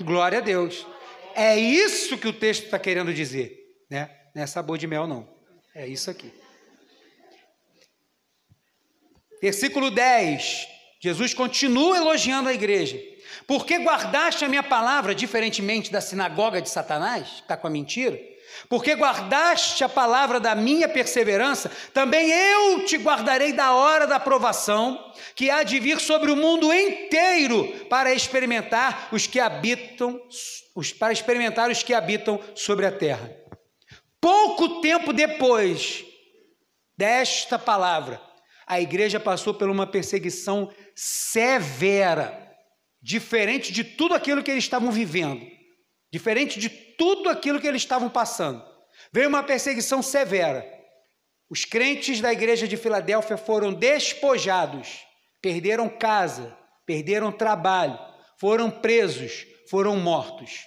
Glória 0.00 0.38
a 0.38 0.40
Deus. 0.40 0.86
É 1.34 1.58
isso 1.58 2.16
que 2.16 2.28
o 2.28 2.32
texto 2.32 2.66
está 2.66 2.78
querendo 2.78 3.12
dizer, 3.12 3.58
né? 3.90 4.08
Não 4.36 4.44
é 4.44 4.46
sabor 4.46 4.78
de 4.78 4.86
mel, 4.86 5.08
não. 5.08 5.28
É 5.74 5.84
isso 5.84 6.08
aqui. 6.08 6.32
Versículo 9.42 9.90
10. 9.90 10.68
Jesus 11.00 11.34
continua 11.34 11.96
elogiando 11.96 12.48
a 12.48 12.54
igreja. 12.54 13.02
Porque 13.48 13.78
guardaste 13.78 14.44
a 14.44 14.48
minha 14.48 14.62
palavra, 14.62 15.12
diferentemente 15.12 15.90
da 15.90 16.00
sinagoga 16.00 16.62
de 16.62 16.70
Satanás, 16.70 17.28
que 17.28 17.40
está 17.40 17.56
com 17.56 17.66
a 17.66 17.70
mentira? 17.70 18.37
Porque 18.68 18.94
guardaste 18.94 19.84
a 19.84 19.88
palavra 19.88 20.38
da 20.38 20.54
minha 20.54 20.88
perseverança, 20.88 21.70
também 21.92 22.30
eu 22.30 22.84
te 22.84 22.96
guardarei 22.96 23.52
da 23.52 23.74
hora 23.74 24.06
da 24.06 24.20
provação, 24.20 25.12
que 25.34 25.50
há 25.50 25.62
de 25.62 25.78
vir 25.78 26.00
sobre 26.00 26.30
o 26.30 26.36
mundo 26.36 26.72
inteiro 26.72 27.86
para 27.88 28.12
experimentar 28.12 29.08
os 29.12 29.26
que 29.26 29.40
habitam, 29.40 30.20
os, 30.74 30.92
para 30.92 31.12
experimentar 31.12 31.70
os 31.70 31.82
que 31.82 31.94
habitam 31.94 32.40
sobre 32.54 32.86
a 32.86 32.92
terra. 32.92 33.30
Pouco 34.20 34.80
tempo 34.80 35.12
depois 35.12 36.04
desta 36.96 37.58
palavra, 37.58 38.20
a 38.66 38.80
igreja 38.80 39.20
passou 39.20 39.54
por 39.54 39.70
uma 39.70 39.86
perseguição 39.86 40.70
severa, 40.94 42.46
diferente 43.00 43.72
de 43.72 43.84
tudo 43.84 44.14
aquilo 44.14 44.42
que 44.42 44.50
eles 44.50 44.64
estavam 44.64 44.90
vivendo, 44.90 45.46
diferente 46.10 46.58
de 46.58 46.68
tudo 46.68 47.28
aquilo 47.28 47.60
que 47.60 47.66
eles 47.66 47.82
estavam 47.82 48.08
passando. 48.08 48.64
Veio 49.12 49.28
uma 49.28 49.42
perseguição 49.42 50.02
severa. 50.02 50.66
Os 51.50 51.64
crentes 51.64 52.20
da 52.20 52.32
igreja 52.32 52.68
de 52.68 52.76
Filadélfia 52.76 53.36
foram 53.36 53.72
despojados, 53.72 55.00
perderam 55.40 55.88
casa, 55.88 56.56
perderam 56.84 57.32
trabalho, 57.32 57.98
foram 58.38 58.70
presos, 58.70 59.46
foram 59.70 59.96
mortos. 59.96 60.66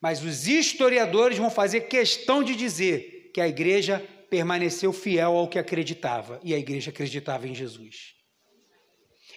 Mas 0.00 0.22
os 0.22 0.48
historiadores 0.48 1.38
vão 1.38 1.50
fazer 1.50 1.82
questão 1.82 2.42
de 2.42 2.56
dizer 2.56 3.30
que 3.32 3.40
a 3.40 3.48
igreja 3.48 4.06
permaneceu 4.28 4.92
fiel 4.92 5.36
ao 5.36 5.48
que 5.48 5.58
acreditava, 5.58 6.40
e 6.42 6.54
a 6.54 6.58
igreja 6.58 6.90
acreditava 6.90 7.46
em 7.46 7.54
Jesus. 7.54 8.14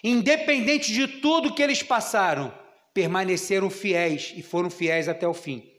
independente 0.02 0.92
de 0.92 1.06
tudo 1.06 1.54
que 1.54 1.62
eles 1.62 1.82
passaram, 1.82 2.52
permaneceram 2.96 3.68
fiéis 3.68 4.32
e 4.34 4.42
foram 4.42 4.70
fiéis 4.70 5.06
até 5.06 5.28
o 5.28 5.34
fim. 5.34 5.70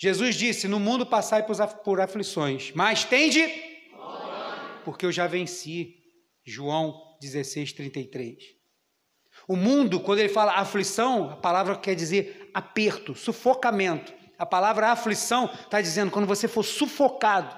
Jesus 0.00 0.34
disse: 0.36 0.66
No 0.66 0.80
mundo 0.80 1.04
passai 1.04 1.44
por 1.84 2.00
aflições, 2.00 2.72
mas 2.74 3.04
tende, 3.04 3.46
porque 4.86 5.04
eu 5.04 5.12
já 5.12 5.26
venci. 5.26 6.00
João 6.46 6.94
16, 7.20 7.72
33. 7.72 8.36
O 9.48 9.56
mundo, 9.56 10.00
quando 10.00 10.18
ele 10.18 10.28
fala 10.30 10.52
aflição, 10.52 11.30
a 11.30 11.36
palavra 11.36 11.76
quer 11.76 11.94
dizer 11.94 12.50
aperto, 12.54 13.14
sufocamento. 13.14 14.12
A 14.38 14.44
palavra 14.44 14.88
aflição 14.88 15.46
está 15.46 15.80
dizendo 15.80 16.10
quando 16.10 16.26
você 16.26 16.48
for 16.48 16.62
sufocado. 16.62 17.54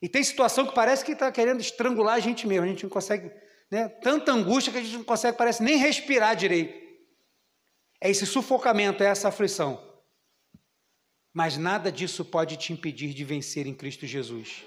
E 0.00 0.08
tem 0.08 0.22
situação 0.22 0.66
que 0.66 0.74
parece 0.74 1.04
que 1.04 1.12
está 1.12 1.30
querendo 1.30 1.60
estrangular 1.60 2.14
a 2.14 2.20
gente 2.20 2.46
mesmo, 2.46 2.64
a 2.64 2.68
gente 2.68 2.84
não 2.84 2.90
consegue, 2.90 3.30
né? 3.70 3.88
Tanta 3.88 4.32
angústia 4.32 4.72
que 4.72 4.78
a 4.78 4.82
gente 4.82 4.96
não 4.96 5.04
consegue, 5.04 5.36
parece 5.36 5.62
nem 5.62 5.76
respirar 5.76 6.34
direito. 6.36 6.87
É 8.00 8.10
esse 8.10 8.26
sufocamento, 8.26 9.02
é 9.02 9.06
essa 9.06 9.28
aflição. 9.28 9.82
Mas 11.32 11.56
nada 11.56 11.90
disso 11.90 12.24
pode 12.24 12.56
te 12.56 12.72
impedir 12.72 13.12
de 13.12 13.24
vencer 13.24 13.66
em 13.66 13.74
Cristo 13.74 14.06
Jesus. 14.06 14.64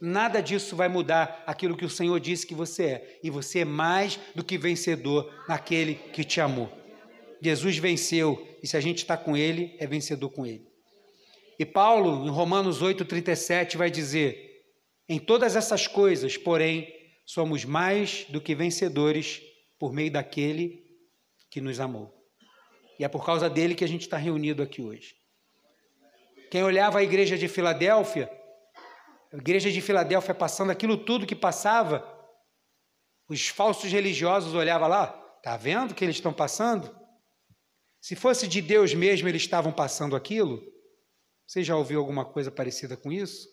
Nada 0.00 0.40
disso 0.40 0.74
vai 0.74 0.88
mudar 0.88 1.42
aquilo 1.46 1.76
que 1.76 1.84
o 1.84 1.90
Senhor 1.90 2.18
disse 2.18 2.46
que 2.46 2.54
você 2.54 2.84
é. 2.84 3.20
E 3.22 3.30
você 3.30 3.60
é 3.60 3.64
mais 3.64 4.18
do 4.34 4.42
que 4.42 4.56
vencedor 4.56 5.32
naquele 5.48 5.94
que 5.94 6.24
te 6.24 6.40
amou. 6.40 6.72
Jesus 7.42 7.78
venceu, 7.78 8.46
e 8.62 8.66
se 8.66 8.76
a 8.76 8.80
gente 8.80 8.98
está 8.98 9.16
com 9.16 9.36
Ele, 9.36 9.76
é 9.78 9.86
vencedor 9.86 10.30
com 10.30 10.46
Ele. 10.46 10.66
E 11.58 11.66
Paulo, 11.66 12.26
em 12.26 12.30
Romanos 12.30 12.82
8,37, 12.82 13.76
vai 13.76 13.90
dizer: 13.90 14.64
Em 15.08 15.18
todas 15.18 15.56
essas 15.56 15.86
coisas, 15.86 16.36
porém, 16.36 16.88
somos 17.26 17.64
mais 17.64 18.24
do 18.28 18.40
que 18.40 18.54
vencedores 18.54 19.42
por 19.78 19.92
meio 19.92 20.10
daquele 20.10 20.82
que 21.50 21.60
nos 21.60 21.78
amou. 21.78 22.19
E 23.00 23.04
é 23.04 23.08
por 23.08 23.24
causa 23.24 23.48
dele 23.48 23.74
que 23.74 23.82
a 23.82 23.88
gente 23.88 24.02
está 24.02 24.18
reunido 24.18 24.62
aqui 24.62 24.82
hoje. 24.82 25.16
Quem 26.50 26.62
olhava 26.62 26.98
a 26.98 27.02
igreja 27.02 27.38
de 27.38 27.48
Filadélfia, 27.48 28.30
a 29.32 29.38
igreja 29.38 29.72
de 29.72 29.80
Filadélfia 29.80 30.34
passando 30.34 30.68
aquilo 30.68 30.98
tudo 30.98 31.26
que 31.26 31.34
passava, 31.34 32.06
os 33.26 33.48
falsos 33.48 33.90
religiosos 33.90 34.52
olhavam 34.52 34.86
lá, 34.86 35.06
tá 35.42 35.56
vendo 35.56 35.94
que 35.94 36.04
eles 36.04 36.16
estão 36.16 36.30
passando? 36.30 36.94
Se 38.02 38.14
fosse 38.14 38.46
de 38.46 38.60
Deus 38.60 38.92
mesmo, 38.92 39.26
eles 39.30 39.40
estavam 39.40 39.72
passando 39.72 40.14
aquilo. 40.14 40.62
Você 41.46 41.64
já 41.64 41.74
ouviu 41.76 42.00
alguma 42.00 42.26
coisa 42.26 42.50
parecida 42.50 42.98
com 42.98 43.10
isso? 43.10 43.48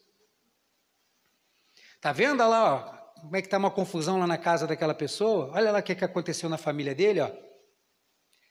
Tá 2.01 2.11
vendo 2.11 2.39
lá, 2.39 2.75
ó, 3.15 3.21
como 3.21 3.37
é 3.37 3.41
que 3.41 3.47
tá 3.47 3.57
uma 3.57 3.71
confusão 3.71 4.19
lá 4.19 4.27
na 4.27 4.37
casa 4.37 4.67
daquela 4.67 4.93
pessoa? 4.93 5.51
Olha 5.53 5.71
lá 5.71 5.79
o 5.79 5.83
que, 5.83 5.95
que 5.95 6.03
aconteceu 6.03 6.49
na 6.49 6.57
família 6.57 6.93
dele, 6.93 7.21
ó. 7.21 7.46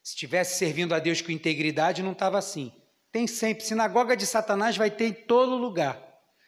Se 0.06 0.12
estivesse 0.12 0.56
servindo 0.56 0.94
a 0.94 1.00
Deus 1.00 1.20
com 1.20 1.32
integridade, 1.32 2.00
não 2.00 2.12
estava 2.12 2.38
assim. 2.38 2.72
Tem 3.10 3.26
sempre, 3.26 3.64
sinagoga 3.64 4.16
de 4.16 4.24
Satanás 4.24 4.76
vai 4.76 4.88
ter 4.88 5.06
em 5.06 5.12
todo 5.12 5.56
lugar. 5.56 6.00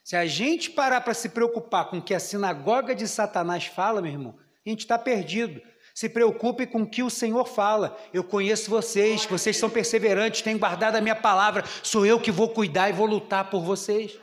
Se 0.04 0.14
a 0.14 0.24
gente 0.26 0.70
parar 0.70 1.00
para 1.00 1.12
se 1.12 1.30
preocupar 1.30 1.90
com 1.90 1.98
o 1.98 2.02
que 2.02 2.14
a 2.14 2.20
sinagoga 2.20 2.94
de 2.94 3.08
Satanás 3.08 3.66
fala, 3.66 4.00
meu 4.00 4.12
irmão, 4.12 4.38
a 4.64 4.70
gente 4.70 4.82
está 4.82 4.96
perdido. 4.96 5.60
Se 5.92 6.08
preocupe 6.08 6.68
com 6.68 6.82
o 6.82 6.86
que 6.88 7.02
o 7.02 7.10
Senhor 7.10 7.44
fala. 7.46 7.98
Eu 8.14 8.22
conheço 8.22 8.70
vocês, 8.70 9.24
vocês 9.24 9.56
são 9.56 9.68
perseverantes, 9.68 10.40
têm 10.40 10.56
guardado 10.56 10.94
a 10.94 11.00
minha 11.00 11.16
palavra. 11.16 11.64
Sou 11.82 12.06
eu 12.06 12.20
que 12.20 12.30
vou 12.30 12.50
cuidar 12.50 12.88
e 12.90 12.92
vou 12.92 13.06
lutar 13.06 13.50
por 13.50 13.64
vocês. 13.64 14.16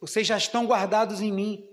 Vocês 0.00 0.24
já 0.24 0.36
estão 0.36 0.64
guardados 0.64 1.20
em 1.20 1.32
mim. 1.32 1.64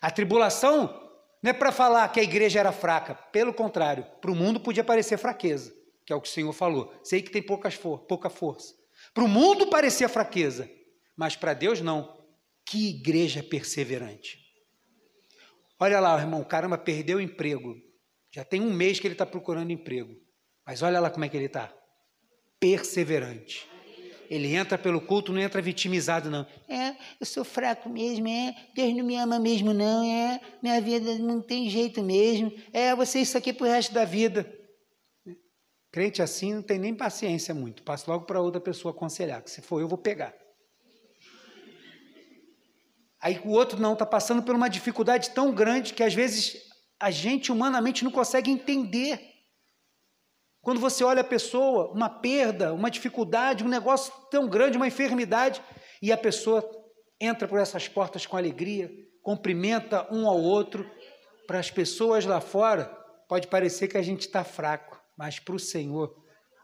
A 0.00 0.10
tribulação 0.10 1.01
não 1.42 1.50
é 1.50 1.52
para 1.52 1.72
falar 1.72 2.08
que 2.12 2.20
a 2.20 2.22
igreja 2.22 2.60
era 2.60 2.70
fraca, 2.70 3.14
pelo 3.14 3.52
contrário, 3.52 4.06
para 4.20 4.30
o 4.30 4.36
mundo 4.36 4.60
podia 4.60 4.84
parecer 4.84 5.18
fraqueza, 5.18 5.74
que 6.06 6.12
é 6.12 6.16
o 6.16 6.20
que 6.20 6.28
o 6.28 6.32
Senhor 6.32 6.52
falou. 6.52 6.94
Sei 7.02 7.20
que 7.20 7.32
tem 7.32 7.42
poucas 7.42 7.74
for 7.74 7.98
pouca 8.00 8.30
força. 8.30 8.74
Para 9.12 9.24
o 9.24 9.28
mundo 9.28 9.66
parecia 9.66 10.08
fraqueza, 10.08 10.70
mas 11.16 11.34
para 11.34 11.52
Deus 11.52 11.80
não. 11.80 12.22
Que 12.64 12.90
igreja 12.90 13.42
perseverante. 13.42 14.38
Olha 15.80 15.98
lá, 15.98 16.16
irmão, 16.20 16.44
caramba, 16.44 16.78
perdeu 16.78 17.18
o 17.18 17.20
emprego. 17.20 17.74
Já 18.30 18.44
tem 18.44 18.60
um 18.60 18.72
mês 18.72 19.00
que 19.00 19.06
ele 19.06 19.14
está 19.14 19.26
procurando 19.26 19.72
emprego. 19.72 20.14
Mas 20.64 20.80
olha 20.80 21.00
lá 21.00 21.10
como 21.10 21.24
é 21.24 21.28
que 21.28 21.36
ele 21.36 21.46
está. 21.46 21.74
Perseverante. 22.60 23.68
Ele 24.32 24.56
entra 24.56 24.78
pelo 24.78 24.98
culto, 24.98 25.30
não 25.30 25.42
entra 25.42 25.60
vitimizado, 25.60 26.30
não. 26.30 26.46
É, 26.66 26.96
eu 27.20 27.26
sou 27.26 27.44
fraco 27.44 27.90
mesmo, 27.90 28.26
é. 28.26 28.54
Deus 28.74 28.96
não 28.96 29.04
me 29.04 29.14
ama 29.14 29.38
mesmo, 29.38 29.74
não, 29.74 30.02
é. 30.02 30.40
Minha 30.62 30.80
vida 30.80 31.18
não 31.18 31.42
tem 31.42 31.68
jeito 31.68 32.02
mesmo. 32.02 32.50
É, 32.72 32.96
você 32.96 33.20
isso 33.20 33.36
aqui 33.36 33.52
para 33.52 33.66
o 33.66 33.70
resto 33.70 33.92
da 33.92 34.06
vida. 34.06 34.50
Crente 35.92 36.22
assim 36.22 36.54
não 36.54 36.62
tem 36.62 36.78
nem 36.78 36.94
paciência 36.94 37.52
muito. 37.54 37.82
Passa 37.82 38.10
logo 38.10 38.24
para 38.24 38.40
outra 38.40 38.58
pessoa 38.58 38.94
aconselhar, 38.94 39.42
que 39.42 39.50
se 39.50 39.60
for 39.60 39.82
eu, 39.82 39.86
vou 39.86 39.98
pegar. 39.98 40.34
Aí 43.20 43.38
o 43.44 43.50
outro 43.50 43.78
não, 43.78 43.92
está 43.92 44.06
passando 44.06 44.42
por 44.42 44.54
uma 44.54 44.70
dificuldade 44.70 45.28
tão 45.32 45.52
grande 45.52 45.92
que 45.92 46.02
às 46.02 46.14
vezes 46.14 46.56
a 46.98 47.10
gente 47.10 47.52
humanamente 47.52 48.02
não 48.02 48.10
consegue 48.10 48.50
entender. 48.50 49.20
Quando 50.62 50.80
você 50.80 51.02
olha 51.02 51.22
a 51.22 51.24
pessoa, 51.24 51.90
uma 51.90 52.08
perda, 52.08 52.72
uma 52.72 52.88
dificuldade, 52.88 53.64
um 53.64 53.68
negócio 53.68 54.12
tão 54.30 54.48
grande, 54.48 54.76
uma 54.76 54.86
enfermidade, 54.86 55.60
e 56.00 56.12
a 56.12 56.16
pessoa 56.16 56.64
entra 57.20 57.48
por 57.48 57.58
essas 57.58 57.88
portas 57.88 58.24
com 58.24 58.36
alegria, 58.36 58.88
cumprimenta 59.22 60.06
um 60.10 60.26
ao 60.26 60.40
outro, 60.40 60.88
para 61.48 61.58
as 61.58 61.68
pessoas 61.68 62.24
lá 62.24 62.40
fora, 62.40 62.84
pode 63.28 63.48
parecer 63.48 63.88
que 63.88 63.98
a 63.98 64.02
gente 64.02 64.20
está 64.20 64.44
fraco, 64.44 65.02
mas 65.18 65.40
para 65.40 65.56
o 65.56 65.58
Senhor, 65.58 66.14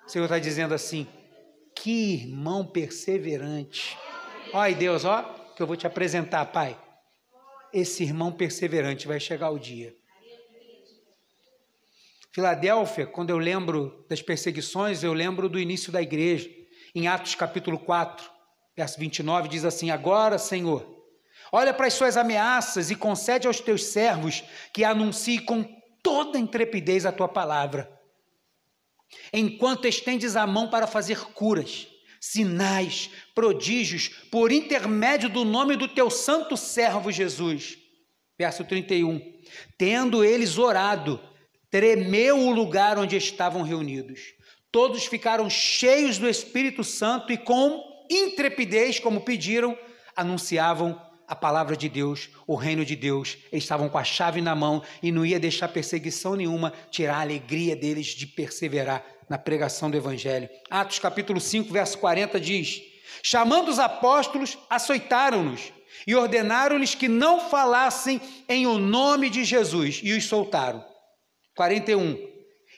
o 0.07 0.09
Senhor 0.09 0.25
está 0.27 0.39
dizendo 0.39 0.75
assim: 0.75 1.07
que 1.75 2.15
irmão 2.15 2.65
perseverante. 2.65 3.99
Olha 4.53 4.75
Deus, 4.75 5.05
ó, 5.05 5.23
que 5.57 5.63
eu 5.63 5.67
vou 5.67 5.77
te 5.77 5.87
apresentar, 5.87 6.47
Pai. 6.47 6.79
Esse 7.73 8.05
irmão 8.05 8.33
perseverante 8.33 9.07
vai 9.09 9.19
chegar 9.21 9.51
o 9.51 9.59
dia. 9.59 9.95
Filadélfia, 12.31 13.07
quando 13.07 13.31
eu 13.31 13.39
lembro 13.39 14.05
das 14.09 14.23
perseguições, 14.23 15.03
eu 15.03 15.13
lembro 15.13 15.49
do 15.49 15.59
início 15.59 15.91
da 15.91 16.03
igreja. 16.03 16.49
Em 16.95 17.07
Atos 17.09 17.35
capítulo 17.35 17.79
4, 17.79 18.29
verso 18.77 18.99
29, 18.99 19.49
diz 19.49 19.65
assim: 19.65 19.91
Agora, 19.91 20.39
Senhor, 20.39 20.87
olha 21.51 21.73
para 21.73 21.87
as 21.87 21.95
suas 21.95 22.17
ameaças 22.17 22.91
e 22.91 22.95
concede 22.95 23.47
aos 23.47 23.61
teus 23.61 23.85
servos 23.85 24.43
que 24.73 24.85
anunciem 24.85 25.41
com 25.41 25.65
toda 26.03 26.39
intrepidez 26.39 27.05
a 27.05 27.13
tua 27.13 27.29
palavra, 27.29 27.91
enquanto 29.33 29.87
estendes 29.87 30.37
a 30.37 30.47
mão 30.47 30.69
para 30.69 30.87
fazer 30.87 31.19
curas 31.33 31.89
sinais, 32.21 33.11
prodígios, 33.35 34.09
por 34.31 34.51
intermédio 34.51 35.29
do 35.29 35.45
nome 35.45 35.77
do 35.77 35.89
teu 35.89 36.11
santo 36.11 36.57
servo 36.57 37.11
Jesus. 37.11 37.79
Verso 38.37 38.65
31. 38.65 39.21
Tendo 39.77 40.25
eles 40.25 40.59
orado, 40.59 41.21
tremeu 41.71 42.39
o 42.39 42.53
lugar 42.53 42.99
onde 42.99 43.17
estavam 43.17 43.63
reunidos. 43.63 44.35
Todos 44.71 45.07
ficaram 45.07 45.49
cheios 45.49 46.19
do 46.19 46.29
Espírito 46.29 46.85
Santo 46.85 47.33
e 47.33 47.37
com 47.37 47.83
intrepidez, 48.11 48.99
como 48.99 49.21
pediram, 49.21 49.77
anunciavam 50.15 51.01
a 51.27 51.37
palavra 51.37 51.77
de 51.77 51.89
Deus, 51.89 52.31
o 52.47 52.55
reino 52.55 52.85
de 52.85 52.97
Deus. 52.97 53.37
Eles 53.53 53.65
estavam 53.65 53.89
com 53.89 53.99
a 53.99 54.05
chave 54.05 54.41
na 54.41 54.55
mão 54.55 54.83
e 55.03 55.13
não 55.13 55.25
ia 55.25 55.39
deixar 55.39 55.69
perseguição 55.69 56.35
nenhuma 56.35 56.73
tirar 56.91 57.19
a 57.19 57.21
alegria 57.21 57.77
deles 57.77 58.07
de 58.07 58.27
perseverar 58.27 59.05
na 59.29 59.37
pregação 59.37 59.91
do 59.91 59.97
Evangelho. 59.97 60.49
Atos 60.71 60.99
capítulo 60.99 61.39
5, 61.39 61.71
verso 61.71 61.99
40 61.99 62.41
diz: 62.41 62.81
Chamando 63.23 63.69
os 63.69 63.79
apóstolos, 63.79 64.57
açoitaram-nos 64.71 65.73
e 66.07 66.15
ordenaram-lhes 66.15 66.95
que 66.95 67.09
não 67.09 67.49
falassem 67.49 68.21
em 68.49 68.67
o 68.67 68.79
nome 68.79 69.29
de 69.29 69.45
Jesus 69.45 70.01
e 70.03 70.13
os 70.13 70.25
soltaram. 70.25 70.85
41. 71.59 72.17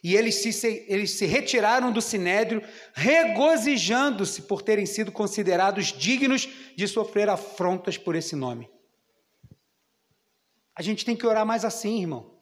E 0.03 0.17
eles 0.17 0.37
se, 0.37 0.87
eles 0.89 1.11
se 1.11 1.27
retiraram 1.27 1.93
do 1.93 2.01
sinédrio, 2.01 2.67
regozijando-se 2.95 4.43
por 4.43 4.63
terem 4.63 4.87
sido 4.87 5.13
considerados 5.13 5.89
dignos 5.89 6.49
de 6.75 6.89
sofrer 6.89 7.29
afrontas 7.29 7.99
por 7.99 8.17
esse 8.17 8.35
nome. 8.35 8.71
A 10.75 10.81
gente 10.81 11.05
tem 11.05 11.15
que 11.15 11.27
orar 11.27 11.45
mais 11.45 11.63
assim, 11.63 12.01
irmão. 12.01 12.41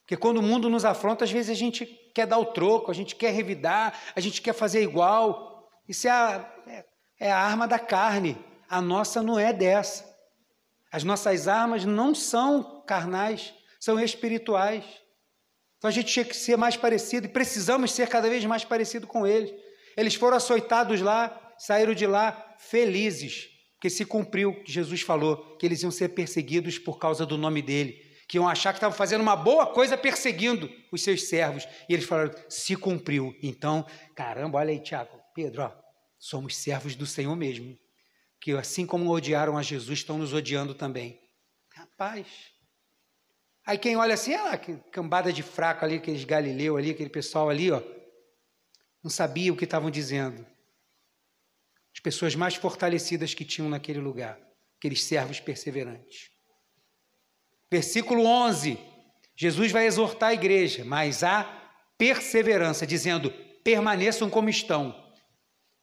Porque 0.00 0.16
quando 0.16 0.38
o 0.38 0.42
mundo 0.42 0.68
nos 0.68 0.84
afronta, 0.84 1.24
às 1.24 1.30
vezes 1.30 1.50
a 1.50 1.54
gente 1.54 1.86
quer 2.12 2.26
dar 2.26 2.38
o 2.38 2.46
troco, 2.46 2.90
a 2.90 2.94
gente 2.94 3.14
quer 3.14 3.32
revidar, 3.32 3.96
a 4.16 4.20
gente 4.20 4.42
quer 4.42 4.54
fazer 4.54 4.82
igual. 4.82 5.70
Isso 5.88 6.08
é 6.08 6.10
a, 6.10 6.52
é, 6.66 6.84
é 7.20 7.30
a 7.30 7.38
arma 7.38 7.68
da 7.68 7.78
carne. 7.78 8.36
A 8.68 8.80
nossa 8.80 9.22
não 9.22 9.38
é 9.38 9.52
dessa. 9.52 10.04
As 10.90 11.04
nossas 11.04 11.46
armas 11.46 11.84
não 11.84 12.12
são 12.12 12.82
carnais, 12.84 13.54
são 13.78 14.00
espirituais. 14.00 14.84
Então 15.78 15.88
a 15.88 15.92
gente 15.92 16.12
tinha 16.12 16.24
que 16.24 16.36
ser 16.36 16.56
mais 16.56 16.76
parecido 16.76 17.26
e 17.26 17.30
precisamos 17.30 17.92
ser 17.92 18.08
cada 18.08 18.28
vez 18.28 18.44
mais 18.44 18.64
parecido 18.64 19.06
com 19.06 19.26
eles. 19.26 19.52
Eles 19.96 20.14
foram 20.14 20.36
açoitados 20.36 21.00
lá, 21.00 21.54
saíram 21.56 21.94
de 21.94 22.06
lá 22.06 22.56
felizes, 22.58 23.48
porque 23.74 23.88
se 23.88 24.04
cumpriu 24.04 24.50
o 24.50 24.64
que 24.64 24.72
Jesus 24.72 25.00
falou, 25.00 25.56
que 25.56 25.64
eles 25.64 25.82
iam 25.82 25.90
ser 25.90 26.10
perseguidos 26.10 26.78
por 26.78 26.98
causa 26.98 27.24
do 27.24 27.38
nome 27.38 27.62
dele 27.62 28.08
que 28.28 28.36
iam 28.36 28.46
achar 28.46 28.72
que 28.72 28.76
estavam 28.76 28.96
fazendo 28.96 29.22
uma 29.22 29.34
boa 29.34 29.66
coisa 29.66 29.96
perseguindo 29.96 30.70
os 30.92 31.02
seus 31.02 31.24
servos. 31.28 31.66
E 31.88 31.94
eles 31.94 32.04
falaram: 32.04 32.30
se 32.48 32.76
cumpriu. 32.76 33.34
Então, 33.42 33.86
caramba, 34.14 34.58
olha 34.58 34.70
aí, 34.70 34.80
Tiago, 34.80 35.18
Pedro, 35.34 35.62
ó, 35.62 35.72
somos 36.18 36.54
servos 36.54 36.94
do 36.94 37.06
Senhor 37.06 37.34
mesmo. 37.34 37.76
Que 38.40 38.52
assim 38.52 38.86
como 38.86 39.10
odiaram 39.10 39.56
a 39.56 39.62
Jesus, 39.62 40.00
estão 40.00 40.18
nos 40.18 40.32
odiando 40.32 40.74
também. 40.74 41.18
Rapaz. 41.74 42.26
Aí 43.68 43.76
quem 43.76 43.96
olha 43.96 44.14
assim, 44.14 44.32
ah, 44.32 44.56
que 44.56 44.76
cambada 44.90 45.30
de 45.30 45.42
fraco 45.42 45.84
ali, 45.84 45.96
aqueles 45.96 46.24
Galileu 46.24 46.78
ali, 46.78 46.90
aquele 46.90 47.10
pessoal 47.10 47.50
ali, 47.50 47.70
ó, 47.70 47.82
não 49.04 49.10
sabia 49.10 49.52
o 49.52 49.56
que 49.56 49.64
estavam 49.64 49.90
dizendo. 49.90 50.46
As 51.94 52.00
pessoas 52.00 52.34
mais 52.34 52.54
fortalecidas 52.54 53.34
que 53.34 53.44
tinham 53.44 53.68
naquele 53.68 53.98
lugar, 53.98 54.40
aqueles 54.78 55.04
servos 55.04 55.38
perseverantes. 55.38 56.30
Versículo 57.70 58.24
11. 58.24 58.78
Jesus 59.36 59.70
vai 59.70 59.84
exortar 59.84 60.30
a 60.30 60.34
igreja, 60.34 60.82
mas 60.82 61.22
há 61.22 61.44
perseverança, 61.98 62.86
dizendo: 62.86 63.30
permaneçam 63.62 64.30
como 64.30 64.48
estão. 64.48 64.96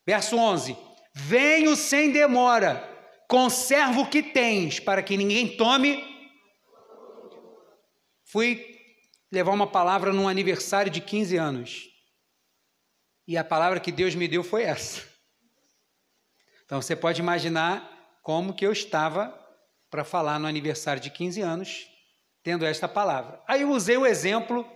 Verso 0.07 0.37
11: 0.37 0.75
Venho 1.13 1.75
sem 1.75 2.11
demora, 2.11 2.81
conserva 3.29 4.01
o 4.01 4.09
que 4.09 4.23
tens, 4.23 4.79
para 4.79 5.03
que 5.03 5.15
ninguém 5.15 5.55
tome. 5.55 6.14
Fui 8.35 8.77
levar 9.31 9.53
uma 9.53 9.65
palavra 9.65 10.11
num 10.11 10.27
aniversário 10.27 10.91
de 10.91 10.99
15 10.99 11.37
anos. 11.37 11.89
E 13.25 13.37
a 13.37 13.45
palavra 13.45 13.79
que 13.79 13.93
Deus 13.93 14.13
me 14.13 14.27
deu 14.27 14.43
foi 14.43 14.63
essa. 14.63 15.01
Então 16.65 16.81
você 16.81 16.97
pode 16.97 17.21
imaginar 17.21 17.89
como 18.21 18.53
que 18.53 18.65
eu 18.65 18.73
estava 18.73 19.33
para 19.89 20.03
falar 20.03 20.37
no 20.37 20.47
aniversário 20.47 21.01
de 21.01 21.09
15 21.09 21.39
anos, 21.39 21.87
tendo 22.43 22.65
esta 22.65 22.89
palavra. 22.89 23.41
Aí 23.47 23.61
eu 23.61 23.71
usei 23.71 23.95
o 23.95 24.05
exemplo 24.05 24.69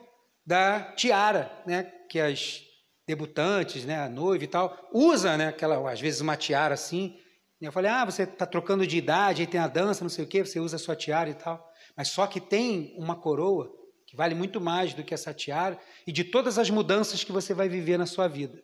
da 0.46 0.94
tiara, 0.94 1.52
né, 1.68 1.84
que 2.10 2.18
as 2.18 2.62
debutantes, 3.06 3.84
né, 3.84 4.00
a 4.00 4.08
noiva 4.08 4.46
e 4.46 4.48
tal, 4.48 4.90
usa, 4.94 5.36
né, 5.36 5.50
aquela, 5.50 5.92
às 5.92 6.00
vezes 6.00 6.22
uma 6.22 6.38
tiara 6.38 6.76
assim. 6.76 7.20
Eu 7.60 7.74
falei, 7.74 7.92
ah, 7.92 8.06
você 8.06 8.24
está 8.24 8.46
trocando 8.46 8.88
de 8.88 8.98
idade, 8.98 9.42
aí 9.42 9.48
tem 9.48 9.60
a 9.60 9.68
dança, 9.68 10.02
não 10.02 10.10
sei 10.10 10.24
o 10.24 10.28
quê, 10.30 10.46
você 10.46 10.62
usa 10.62 10.78
a 10.78 10.80
sua 10.80 10.96
tiara 10.96 11.30
e 11.30 11.34
tal. 11.34 11.69
Mas 12.00 12.08
só 12.08 12.26
que 12.26 12.40
tem 12.40 12.94
uma 12.96 13.14
coroa 13.14 13.70
que 14.08 14.16
vale 14.16 14.34
muito 14.34 14.62
mais 14.62 14.94
do 14.94 15.04
que 15.04 15.14
essa 15.14 15.34
tiara 15.34 15.78
e 16.08 16.14
de 16.14 16.24
todas 16.24 16.58
as 16.58 16.70
mudanças 16.70 17.26
que 17.26 17.32
você 17.34 17.54
vai 17.54 17.68
viver 17.68 17.98
na 17.98 18.06
sua 18.06 18.26
vida. 18.26 18.64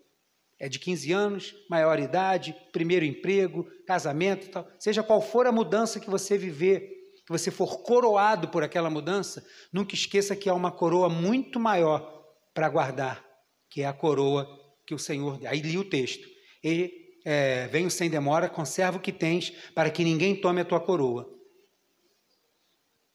É 0.58 0.70
de 0.70 0.80
15 0.80 1.12
anos, 1.12 1.54
maior 1.70 2.00
idade, 2.00 2.56
primeiro 2.72 3.04
emprego, 3.04 3.68
casamento 3.86 4.50
tal. 4.50 4.66
Seja 4.80 5.04
qual 5.04 5.22
for 5.22 5.46
a 5.48 5.52
mudança 5.52 6.00
que 6.00 6.10
você 6.10 6.38
viver, 6.38 6.80
que 7.26 7.30
você 7.30 7.52
for 7.52 7.82
coroado 7.82 8.48
por 8.48 8.64
aquela 8.64 8.90
mudança, 8.90 9.46
nunca 9.70 9.96
esqueça 9.96 10.34
que 10.34 10.48
há 10.48 10.54
uma 10.54 10.72
coroa 10.72 11.10
muito 11.10 11.60
maior 11.60 12.24
para 12.54 12.70
guardar, 12.70 13.22
que 13.70 13.82
é 13.82 13.86
a 13.86 13.92
coroa 13.92 14.48
que 14.88 14.96
o 14.96 15.00
Senhor. 15.00 15.42
Aí 15.46 15.60
li 15.60 15.78
o 15.78 15.84
texto. 15.84 16.26
E 16.64 17.20
é, 17.26 17.68
venho 17.68 17.92
sem 17.92 18.10
demora, 18.10 18.48
conserva 18.48 18.98
o 18.98 19.02
que 19.02 19.12
tens, 19.12 19.50
para 19.74 19.90
que 19.90 20.06
ninguém 20.06 20.40
tome 20.40 20.62
a 20.62 20.66
tua 20.66 20.80
coroa. 20.80 21.35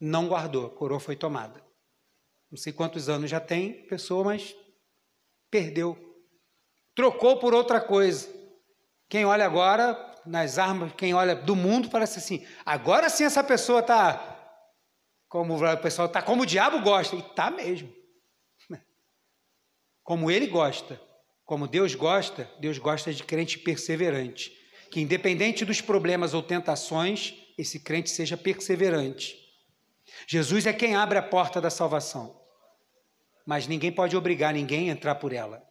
Não 0.01 0.29
guardou, 0.29 0.67
a 0.67 0.71
coroa 0.71 0.99
foi 0.99 1.15
tomada. 1.15 1.63
Não 2.51 2.59
sei 2.59 2.73
quantos 2.73 3.09
anos 3.09 3.31
já 3.31 3.39
tem 3.39 3.87
pessoa, 3.87 4.25
mas 4.25 4.57
perdeu 5.51 6.11
trocou 6.95 7.39
por 7.39 7.55
outra 7.55 7.81
coisa. 7.81 8.29
Quem 9.09 9.25
olha 9.25 9.47
agora 9.47 9.99
nas 10.27 10.59
armas, 10.59 10.93
quem 10.93 11.15
olha 11.15 11.35
do 11.35 11.57
mundo, 11.57 11.89
parece 11.89 12.19
assim: 12.19 12.47
agora 12.65 13.09
sim 13.09 13.25
essa 13.25 13.43
pessoa 13.43 13.81
está 13.81 14.37
como 15.29 15.57
o 15.57 15.77
pessoal 15.79 16.07
está 16.07 16.21
como 16.21 16.43
o 16.43 16.47
diabo 16.47 16.83
gosta 16.83 17.17
e 17.17 17.21
está 17.21 17.51
mesmo. 17.51 17.91
Como 20.03 20.29
ele 20.29 20.49
gosta, 20.49 21.01
como 21.45 21.69
Deus 21.69 21.95
gosta, 21.95 22.51
Deus 22.59 22.79
gosta 22.79 23.15
de 23.15 23.23
crente 23.23 23.61
perseverante, 23.61 24.51
que 24.91 25.01
independente 25.01 25.65
dos 25.65 25.81
problemas 25.81 26.35
ou 26.35 26.43
tentações, 26.43 27.35
esse 27.57 27.79
crente 27.79 28.11
seja 28.11 28.37
perseverante. 28.37 29.40
Jesus 30.27 30.67
é 30.67 30.73
quem 30.73 30.95
abre 30.95 31.19
a 31.19 31.23
porta 31.23 31.61
da 31.61 31.71
salvação, 31.71 32.41
mas 33.47 33.67
ninguém 33.67 33.93
pode 33.93 34.17
obrigar 34.17 34.55
ninguém 34.55 34.91
a 34.91 34.93
entrar 34.93 35.17
por 35.17 35.33
ela. 35.33 35.63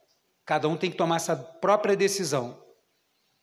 Cada 0.46 0.68
um 0.68 0.76
tem 0.76 0.90
que 0.90 0.98
tomar 0.98 1.18
essa 1.18 1.36
própria 1.36 1.96
decisão. 1.96 2.64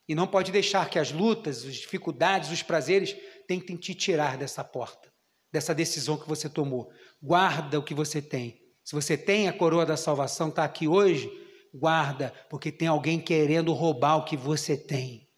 E 0.09 0.15
não 0.15 0.27
pode 0.27 0.53
deixar 0.53 0.89
que 0.89 0.99
as 0.99 1.11
lutas, 1.11 1.65
as 1.65 1.75
dificuldades, 1.77 2.51
os 2.51 2.63
prazeres 2.63 3.17
tentem 3.47 3.77
te 3.77 3.95
tirar 3.95 4.37
dessa 4.37 4.63
porta, 4.63 5.13
dessa 5.53 5.75
decisão 5.75 6.17
que 6.17 6.29
você 6.29 6.49
tomou. 6.49 6.91
Guarda 7.23 7.79
o 7.79 7.83
que 7.83 7.95
você 7.95 8.23
tem. 8.23 8.61
Se 8.85 8.95
você 8.95 9.17
tem 9.17 9.49
a 9.49 9.53
coroa 9.53 9.85
da 9.85 9.97
salvação, 9.97 10.49
está 10.49 10.65
aqui 10.65 10.87
hoje, 10.87 11.31
guarda, 11.75 12.33
porque 12.49 12.71
tem 12.71 12.89
alguém 12.89 13.21
querendo 13.21 13.73
roubar 13.73 14.17
o 14.17 14.25
que 14.25 14.37
você 14.37 14.77
tem, 14.77 15.29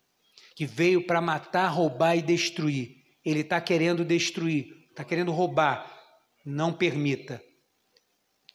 que 0.55 0.67
veio 0.67 1.07
para 1.07 1.21
matar, 1.21 1.69
roubar 1.69 2.17
e 2.17 2.23
destruir. 2.23 2.97
Ele 3.25 3.41
está 3.41 3.61
querendo 3.61 4.05
destruir, 4.05 4.67
está 4.99 5.05
querendo 5.05 5.30
roubar. 5.30 5.96
Não 6.44 6.72
permita. 6.72 7.40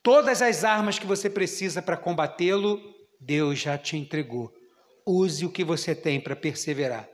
Todas 0.02 0.42
as 0.42 0.66
armas 0.66 1.00
que 1.00 1.06
você 1.06 1.30
precisa 1.30 1.82
para 1.82 1.96
combatê-lo, 1.96 2.82
Deus 3.22 3.60
já 3.60 3.78
te 3.78 3.96
entregou. 3.96 4.52
Use 5.08 5.46
o 5.46 5.52
que 5.52 5.64
você 5.64 5.96
tem 5.96 6.20
para 6.20 6.36
perseverar. 6.36 7.08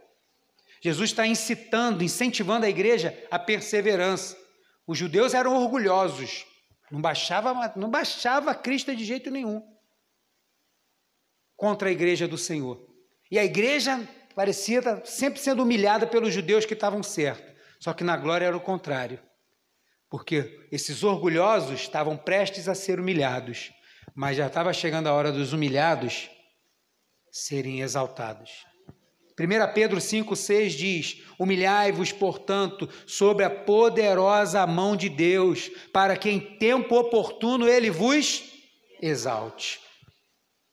Jesus 0.82 1.11
está 1.11 1.27
incitando, 1.27 2.03
incentivando 2.03 2.65
a 2.65 2.69
igreja 2.69 3.15
à 3.30 3.38
perseverança. 3.38 4.36
Os 4.88 4.97
judeus 4.97 5.36
eram 5.36 5.55
orgulhosos, 5.55 6.45
não 6.89 6.99
baixava, 6.99 7.73
não 7.75 7.89
baixava 7.89 8.51
a 8.51 8.55
crista 8.55 8.95
de 8.95 9.05
jeito 9.05 9.30
nenhum 9.30 9.61
contra 11.55 11.89
a 11.89 11.91
igreja 11.91 12.27
do 12.27 12.38
Senhor. 12.38 12.80
E 13.30 13.38
a 13.38 13.43
igreja 13.43 14.07
parecia 14.34 14.80
estar 14.80 15.05
sempre 15.05 15.39
sendo 15.39 15.61
humilhada 15.61 16.07
pelos 16.07 16.34
judeus 16.34 16.65
que 16.65 16.73
estavam 16.73 17.03
certos. 17.03 17.49
Só 17.80 17.93
que 17.93 18.03
na 18.03 18.17
glória 18.17 18.45
era 18.45 18.57
o 18.57 18.61
contrário. 18.61 19.19
Porque 20.09 20.67
esses 20.71 21.03
orgulhosos 21.03 21.80
estavam 21.82 22.17
prestes 22.17 22.67
a 22.67 22.75
ser 22.75 22.99
humilhados 22.99 23.71
mas 24.15 24.38
já 24.38 24.47
estava 24.47 24.73
chegando 24.73 25.07
a 25.07 25.13
hora 25.13 25.32
dos 25.32 25.53
humilhados 25.53 26.30
serem 27.32 27.82
exaltados. 27.82 28.65
1 29.39 29.73
Pedro 29.73 29.97
5,6 29.99 30.69
diz: 30.69 31.23
Humilhai-vos, 31.39 32.11
portanto, 32.11 32.89
sobre 33.07 33.45
a 33.45 33.49
poderosa 33.49 34.67
mão 34.67 34.97
de 34.97 35.07
Deus, 35.07 35.69
para 35.93 36.17
que 36.17 36.30
em 36.30 36.57
tempo 36.57 36.95
oportuno 36.95 37.67
ele 37.67 37.89
vos 37.89 38.43
exalte. 39.01 39.80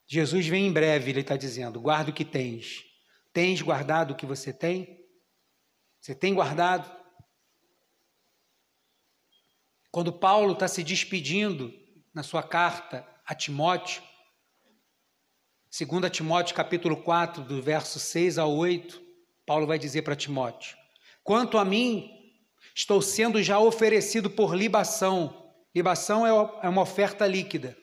Jesus 0.05 0.45
vem 0.47 0.67
em 0.67 0.73
breve, 0.73 1.11
ele 1.11 1.21
está 1.21 1.37
dizendo: 1.37 1.79
guarda 1.79 2.11
o 2.11 2.13
que 2.13 2.25
tens. 2.25 2.83
Tens 3.31 3.61
guardado 3.61 4.11
o 4.11 4.15
que 4.15 4.25
você 4.25 4.51
tem? 4.51 4.99
Você 6.01 6.13
tem 6.13 6.33
guardado? 6.33 6.96
Quando 9.97 10.13
Paulo 10.13 10.53
está 10.53 10.67
se 10.67 10.83
despedindo 10.83 11.73
na 12.13 12.21
sua 12.21 12.43
carta 12.43 13.03
a 13.25 13.33
Timóteo, 13.33 14.03
2 15.75 16.11
Timóteo 16.11 16.55
capítulo 16.55 16.97
4, 16.97 17.41
do 17.43 17.63
verso 17.63 17.99
6 17.99 18.37
a 18.37 18.45
8, 18.45 19.01
Paulo 19.43 19.65
vai 19.65 19.79
dizer 19.79 20.03
para 20.03 20.15
Timóteo: 20.15 20.77
Quanto 21.23 21.57
a 21.57 21.65
mim, 21.65 22.11
estou 22.75 23.01
sendo 23.01 23.41
já 23.41 23.57
oferecido 23.57 24.29
por 24.29 24.53
libação. 24.55 25.51
Libação 25.75 26.27
é, 26.27 26.29
é 26.61 26.69
uma 26.69 26.83
oferta 26.83 27.25
líquida 27.25 27.75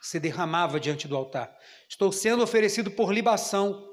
se 0.00 0.20
derramava 0.20 0.78
diante 0.78 1.08
do 1.08 1.16
altar. 1.16 1.52
Estou 1.88 2.12
sendo 2.12 2.44
oferecido 2.44 2.92
por 2.92 3.12
libação. 3.12 3.92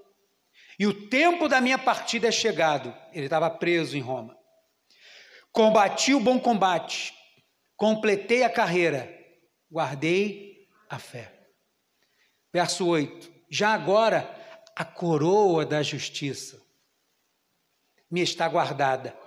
E 0.78 0.86
o 0.86 1.10
tempo 1.10 1.50
da 1.50 1.60
minha 1.60 1.80
partida 1.80 2.28
é 2.28 2.32
chegado. 2.32 2.94
Ele 3.12 3.26
estava 3.26 3.50
preso 3.50 3.98
em 3.98 4.00
Roma. 4.00 4.38
Combati 5.52 6.14
o 6.14 6.20
bom 6.20 6.40
combate, 6.40 7.16
completei 7.76 8.44
a 8.44 8.50
carreira, 8.50 9.14
guardei 9.72 10.68
a 10.90 11.00
fé. 11.00 11.32
Verso 12.52 12.86
8: 12.86 13.32
Já 13.50 13.74
agora 13.74 14.30
a 14.76 14.86
coroa 14.86 15.66
da 15.66 15.82
justiça 15.82 16.62
me 18.10 18.22
está 18.22 18.48
guardada, 18.48 19.18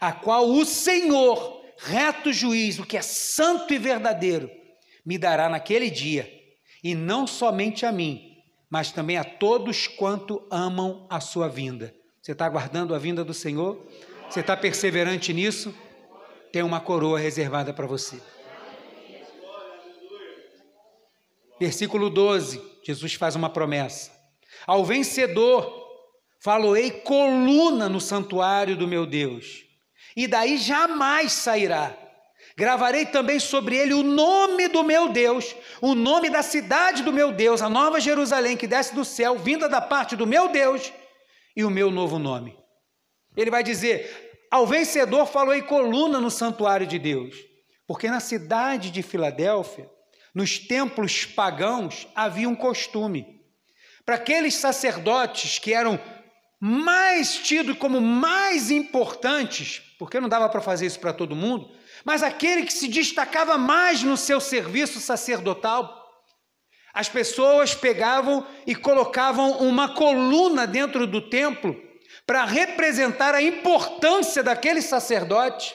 a 0.00 0.12
qual 0.12 0.50
o 0.50 0.64
Senhor, 0.64 1.64
reto 1.78 2.32
juiz, 2.32 2.80
o 2.80 2.86
que 2.86 2.96
é 2.96 3.02
santo 3.02 3.72
e 3.72 3.78
verdadeiro, 3.78 4.50
me 5.06 5.16
dará 5.16 5.48
naquele 5.48 5.88
dia, 5.88 6.28
e 6.82 6.94
não 6.94 7.28
somente 7.28 7.86
a 7.86 7.92
mim, 7.92 8.42
mas 8.68 8.90
também 8.90 9.16
a 9.16 9.24
todos 9.24 9.86
quanto 9.86 10.44
amam 10.50 11.06
a 11.08 11.20
sua 11.20 11.48
vinda. 11.48 11.94
Você 12.20 12.32
está 12.32 12.46
aguardando 12.46 12.94
a 12.94 12.98
vinda 12.98 13.24
do 13.24 13.32
Senhor? 13.32 13.86
Você 14.28 14.40
está 14.40 14.56
perseverante 14.56 15.32
nisso? 15.32 15.72
Tem 16.54 16.62
uma 16.62 16.80
coroa 16.80 17.18
reservada 17.18 17.72
para 17.72 17.84
você. 17.84 18.22
Versículo 21.58 22.08
12, 22.08 22.62
Jesus 22.80 23.14
faz 23.14 23.34
uma 23.34 23.50
promessa: 23.50 24.12
Ao 24.64 24.84
vencedor, 24.84 25.68
faloei 26.40 26.92
coluna 26.92 27.88
no 27.88 28.00
santuário 28.00 28.76
do 28.76 28.86
meu 28.86 29.04
Deus, 29.04 29.64
e 30.16 30.28
daí 30.28 30.56
jamais 30.56 31.32
sairá, 31.32 31.92
Gravarei 32.56 33.06
também 33.06 33.40
sobre 33.40 33.76
ele 33.76 33.92
o 33.92 34.04
nome 34.04 34.68
do 34.68 34.84
meu 34.84 35.08
Deus, 35.08 35.56
o 35.80 35.92
nome 35.92 36.30
da 36.30 36.40
cidade 36.40 37.02
do 37.02 37.12
meu 37.12 37.32
Deus, 37.32 37.62
a 37.62 37.68
nova 37.68 37.98
Jerusalém 37.98 38.56
que 38.56 38.68
desce 38.68 38.94
do 38.94 39.04
céu, 39.04 39.36
vinda 39.36 39.68
da 39.68 39.80
parte 39.80 40.14
do 40.14 40.24
meu 40.24 40.48
Deus, 40.50 40.92
e 41.56 41.64
o 41.64 41.70
meu 41.70 41.90
novo 41.90 42.16
nome. 42.16 42.56
Ele 43.36 43.50
vai 43.50 43.64
dizer: 43.64 44.23
Ao 44.54 44.68
vencedor 44.68 45.26
falou 45.26 45.52
em 45.52 45.62
coluna 45.62 46.20
no 46.20 46.30
santuário 46.30 46.86
de 46.86 46.96
Deus, 46.96 47.34
porque 47.88 48.08
na 48.08 48.20
cidade 48.20 48.88
de 48.88 49.02
Filadélfia, 49.02 49.90
nos 50.32 50.60
templos 50.60 51.24
pagãos, 51.24 52.06
havia 52.14 52.48
um 52.48 52.54
costume. 52.54 53.40
Para 54.06 54.14
aqueles 54.14 54.54
sacerdotes 54.54 55.58
que 55.58 55.74
eram 55.74 55.98
mais 56.60 57.34
tidos 57.34 57.76
como 57.78 58.00
mais 58.00 58.70
importantes, 58.70 59.82
porque 59.98 60.20
não 60.20 60.28
dava 60.28 60.48
para 60.48 60.60
fazer 60.60 60.86
isso 60.86 61.00
para 61.00 61.12
todo 61.12 61.34
mundo, 61.34 61.68
mas 62.04 62.22
aquele 62.22 62.62
que 62.62 62.72
se 62.72 62.86
destacava 62.86 63.58
mais 63.58 64.04
no 64.04 64.16
seu 64.16 64.40
serviço 64.40 65.00
sacerdotal, 65.00 66.00
as 66.92 67.08
pessoas 67.08 67.74
pegavam 67.74 68.46
e 68.68 68.76
colocavam 68.76 69.58
uma 69.58 69.96
coluna 69.96 70.64
dentro 70.64 71.08
do 71.08 71.28
templo 71.28 71.76
para 72.26 72.44
representar 72.44 73.34
a 73.34 73.42
importância 73.42 74.42
daquele 74.42 74.80
sacerdote, 74.80 75.74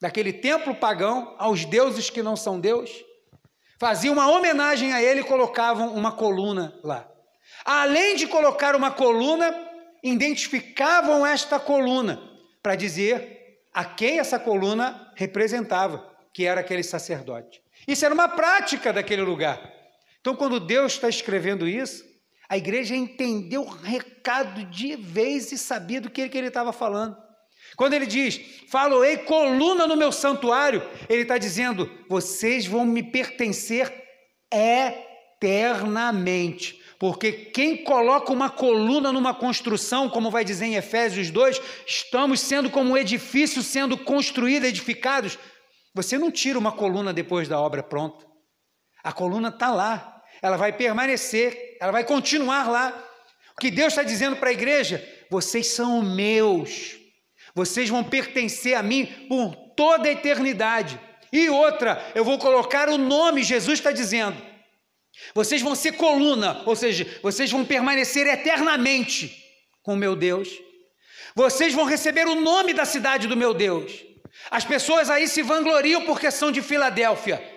daquele 0.00 0.32
templo 0.32 0.74
pagão, 0.74 1.34
aos 1.38 1.64
deuses 1.64 2.10
que 2.10 2.22
não 2.22 2.36
são 2.36 2.58
Deus. 2.58 2.90
Faziam 3.78 4.14
uma 4.14 4.28
homenagem 4.28 4.92
a 4.92 5.02
ele 5.02 5.20
e 5.20 5.24
colocavam 5.24 5.94
uma 5.94 6.12
coluna 6.12 6.78
lá. 6.82 7.06
Além 7.64 8.16
de 8.16 8.26
colocar 8.26 8.74
uma 8.74 8.90
coluna, 8.90 9.54
identificavam 10.02 11.26
esta 11.26 11.58
coluna 11.58 12.22
para 12.62 12.74
dizer 12.74 13.60
a 13.74 13.84
quem 13.84 14.18
essa 14.18 14.38
coluna 14.38 15.12
representava, 15.14 16.10
que 16.32 16.46
era 16.46 16.60
aquele 16.60 16.82
sacerdote. 16.82 17.60
Isso 17.86 18.04
era 18.04 18.14
uma 18.14 18.28
prática 18.28 18.92
daquele 18.92 19.22
lugar. 19.22 19.72
Então, 20.20 20.34
quando 20.34 20.58
Deus 20.58 20.94
está 20.94 21.08
escrevendo 21.08 21.68
isso, 21.68 22.02
a 22.48 22.56
igreja 22.56 22.94
entendeu 22.94 23.62
o 23.62 23.68
recado 23.68 24.64
de 24.66 24.94
vez 24.96 25.50
e 25.52 25.58
sabia 25.58 26.00
do 26.00 26.10
que 26.10 26.22
ele 26.22 26.46
estava 26.46 26.72
falando. 26.72 27.16
Quando 27.76 27.94
ele 27.94 28.06
diz, 28.06 28.40
faloei 28.70 29.16
coluna 29.18 29.86
no 29.86 29.96
meu 29.96 30.12
santuário, 30.12 30.82
ele 31.08 31.22
está 31.22 31.38
dizendo, 31.38 31.90
vocês 32.08 32.66
vão 32.66 32.84
me 32.84 33.02
pertencer 33.02 33.92
eternamente. 34.52 36.80
Porque 36.98 37.32
quem 37.32 37.84
coloca 37.84 38.32
uma 38.32 38.48
coluna 38.48 39.12
numa 39.12 39.34
construção, 39.34 40.08
como 40.08 40.30
vai 40.30 40.44
dizer 40.44 40.66
em 40.66 40.76
Efésios 40.76 41.30
2, 41.30 41.60
estamos 41.86 42.40
sendo 42.40 42.70
como 42.70 42.92
um 42.92 42.96
edifício 42.96 43.62
sendo 43.62 43.98
construído, 43.98 44.64
edificados. 44.64 45.38
Você 45.94 46.16
não 46.16 46.30
tira 46.30 46.58
uma 46.58 46.72
coluna 46.72 47.12
depois 47.12 47.48
da 47.48 47.60
obra 47.60 47.82
pronta. 47.82 48.24
A 49.04 49.12
coluna 49.12 49.48
está 49.48 49.70
lá 49.70 50.15
ela 50.46 50.56
vai 50.56 50.72
permanecer, 50.72 51.76
ela 51.80 51.92
vai 51.92 52.04
continuar 52.04 52.68
lá. 52.68 53.04
O 53.56 53.60
que 53.60 53.70
Deus 53.70 53.92
está 53.92 54.02
dizendo 54.02 54.36
para 54.36 54.50
a 54.50 54.52
igreja? 54.52 55.06
Vocês 55.30 55.68
são 55.68 56.02
meus, 56.02 56.96
vocês 57.54 57.88
vão 57.88 58.04
pertencer 58.04 58.74
a 58.74 58.82
mim 58.82 59.06
por 59.28 59.54
toda 59.76 60.08
a 60.08 60.12
eternidade. 60.12 61.00
E 61.32 61.48
outra, 61.48 62.00
eu 62.14 62.24
vou 62.24 62.38
colocar 62.38 62.88
o 62.88 62.98
nome, 62.98 63.42
Jesus 63.42 63.78
está 63.78 63.90
dizendo. 63.90 64.40
Vocês 65.34 65.62
vão 65.62 65.74
ser 65.74 65.92
coluna, 65.92 66.62
ou 66.66 66.76
seja, 66.76 67.06
vocês 67.22 67.50
vão 67.50 67.64
permanecer 67.64 68.26
eternamente 68.26 69.34
com 69.82 69.96
meu 69.96 70.14
Deus. 70.14 70.48
Vocês 71.34 71.74
vão 71.74 71.84
receber 71.84 72.26
o 72.26 72.40
nome 72.40 72.72
da 72.72 72.84
cidade 72.84 73.26
do 73.26 73.36
meu 73.36 73.52
Deus. 73.52 74.04
As 74.50 74.64
pessoas 74.64 75.10
aí 75.10 75.26
se 75.26 75.42
vangloriam 75.42 76.04
porque 76.04 76.30
são 76.30 76.52
de 76.52 76.62
Filadélfia. 76.62 77.55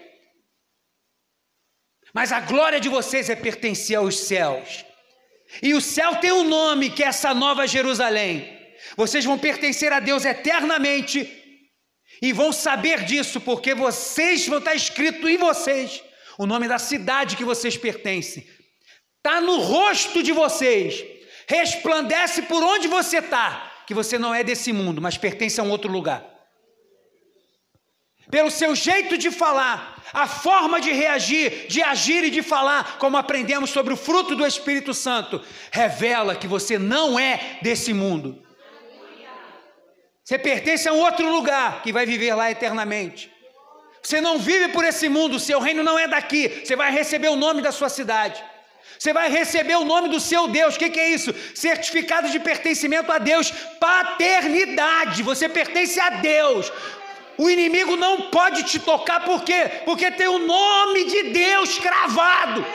Mas 2.13 2.31
a 2.31 2.39
glória 2.39 2.79
de 2.79 2.89
vocês 2.89 3.29
é 3.29 3.35
pertencer 3.35 3.97
aos 3.97 4.17
céus. 4.19 4.85
E 5.61 5.73
o 5.73 5.81
céu 5.81 6.15
tem 6.15 6.31
um 6.31 6.43
nome, 6.43 6.89
que 6.89 7.03
é 7.03 7.07
essa 7.07 7.33
nova 7.33 7.67
Jerusalém. 7.67 8.57
Vocês 8.95 9.25
vão 9.25 9.37
pertencer 9.37 9.91
a 9.91 9.99
Deus 9.99 10.25
eternamente 10.25 11.29
e 12.21 12.33
vão 12.33 12.51
saber 12.51 13.03
disso, 13.03 13.39
porque 13.41 13.73
vocês 13.73 14.47
vão 14.47 14.59
estar 14.59 14.75
escrito 14.75 15.27
em 15.27 15.37
vocês 15.37 16.01
o 16.37 16.45
nome 16.45 16.67
da 16.67 16.79
cidade 16.79 17.35
que 17.35 17.43
vocês 17.43 17.75
pertencem. 17.75 18.47
Está 19.17 19.41
no 19.41 19.59
rosto 19.59 20.23
de 20.23 20.31
vocês, 20.31 21.03
resplandece 21.47 22.43
por 22.43 22.63
onde 22.63 22.87
você 22.87 23.17
está, 23.17 23.83
que 23.85 23.93
você 23.93 24.17
não 24.17 24.33
é 24.33 24.43
desse 24.43 24.71
mundo, 24.71 25.01
mas 25.01 25.17
pertence 25.17 25.59
a 25.59 25.63
um 25.63 25.69
outro 25.69 25.91
lugar. 25.91 26.25
Pelo 28.29 28.51
seu 28.51 28.75
jeito 28.75 29.17
de 29.17 29.31
falar, 29.31 30.03
a 30.13 30.27
forma 30.27 30.79
de 30.79 30.91
reagir, 30.91 31.67
de 31.67 31.81
agir 31.81 32.23
e 32.23 32.29
de 32.29 32.43
falar, 32.43 32.97
como 32.99 33.17
aprendemos 33.17 33.71
sobre 33.71 33.93
o 33.93 33.97
fruto 33.97 34.35
do 34.35 34.45
Espírito 34.45 34.93
Santo, 34.93 35.41
revela 35.71 36.35
que 36.35 36.47
você 36.47 36.77
não 36.77 37.19
é 37.19 37.57
desse 37.61 37.93
mundo. 37.93 38.41
Você 40.23 40.37
pertence 40.37 40.87
a 40.87 40.93
um 40.93 40.99
outro 40.99 41.27
lugar 41.27 41.81
que 41.81 41.91
vai 41.91 42.05
viver 42.05 42.35
lá 42.35 42.51
eternamente. 42.51 43.31
Você 44.01 44.21
não 44.21 44.37
vive 44.37 44.69
por 44.69 44.85
esse 44.85 45.09
mundo, 45.09 45.39
seu 45.39 45.59
reino 45.59 45.81
não 45.81 45.97
é 45.97 46.07
daqui. 46.07 46.61
Você 46.63 46.75
vai 46.75 46.91
receber 46.91 47.29
o 47.29 47.35
nome 47.35 47.63
da 47.63 47.71
sua 47.71 47.89
cidade. 47.89 48.43
Você 48.97 49.13
vai 49.13 49.29
receber 49.29 49.75
o 49.75 49.85
nome 49.85 50.09
do 50.09 50.19
seu 50.19 50.47
Deus. 50.47 50.75
O 50.75 50.79
que, 50.79 50.89
que, 50.89 50.99
é 50.99 51.09
isso? 51.09 51.33
Certificado 51.55 52.29
de 52.29 52.39
pertencimento 52.39 53.11
a 53.11 53.17
Deus. 53.17 53.49
Paternidade. 53.79 55.23
Você 55.23 55.47
pertence 55.47 55.99
a 55.99 56.09
Deus. 56.09 56.71
O 57.39 57.49
inimigo 57.49 57.95
não 57.95 58.29
pode 58.29 58.65
te 58.65 58.77
tocar, 58.77 59.23
por 59.23 59.45
quê? 59.45 59.83
Porque 59.85 60.11
tem 60.11 60.27
o 60.27 60.39
nome 60.39 61.05
de 61.05 61.31
Deus 61.31 61.79
cravado. 61.79 62.65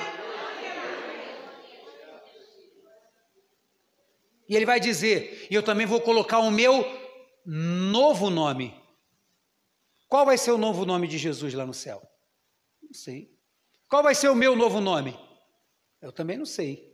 E 4.49 4.57
ele 4.57 4.65
vai 4.65 4.81
dizer: 4.81 5.47
E 5.51 5.55
eu 5.55 5.63
também 5.63 5.87
vou 5.87 6.01
colocar 6.01 6.39
o 6.39 6.51
meu 6.51 6.83
novo 7.45 8.31
nome. 8.31 8.75
Qual 10.09 10.25
vai 10.25 10.39
ser 10.39 10.53
o 10.53 10.59
novo 10.59 10.87
nome 10.87 11.09
de 11.09 11.19
Jesus 11.19 11.53
lá 11.53 11.67
no 11.67 11.75
céu? 11.75 12.01
Não 12.83 12.95
sei. 12.95 13.31
Qual 13.87 14.03
vai 14.03 14.15
ser 14.15 14.31
o 14.31 14.35
meu 14.35 14.57
novo 14.57 14.81
nome? 14.81 15.15
Eu 16.01 16.11
também 16.11 16.39
não 16.39 16.47
sei. 16.47 16.91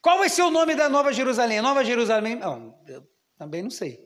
Qual 0.00 0.16
vai 0.16 0.30
ser 0.30 0.40
o 0.40 0.50
nome 0.50 0.74
da 0.74 0.88
Nova 0.88 1.12
Jerusalém? 1.12 1.60
Nova 1.60 1.84
Jerusalém? 1.84 2.36
Não, 2.36 2.82
eu 2.88 3.06
também 3.36 3.62
não 3.62 3.70
sei. 3.70 4.05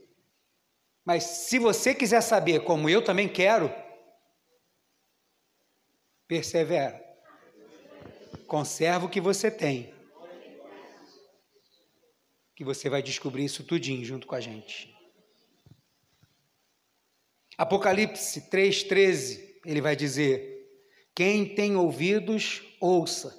Mas 1.05 1.25
se 1.25 1.59
você 1.59 1.95
quiser 1.95 2.21
saber 2.21 2.65
como 2.65 2.89
eu 2.89 3.03
também 3.03 3.29
quero, 3.29 3.73
persevera. 6.27 7.03
Conserva 8.47 9.07
o 9.07 9.09
que 9.09 9.21
você 9.21 9.51
tem. 9.51 9.93
Que 12.55 12.65
você 12.65 12.91
vai 12.91 13.03
descobrir 13.03 13.45
isso 13.45 13.65
tudinho 13.65 14.05
junto 14.05 14.27
com 14.27 14.35
a 14.35 14.41
gente. 14.41 14.95
Apocalipse 17.57 18.49
3,13, 18.51 19.61
ele 19.65 19.81
vai 19.81 19.97
dizer: 19.97 20.69
Quem 21.15 21.55
tem 21.55 21.77
ouvidos, 21.77 22.63
ouça 22.81 23.39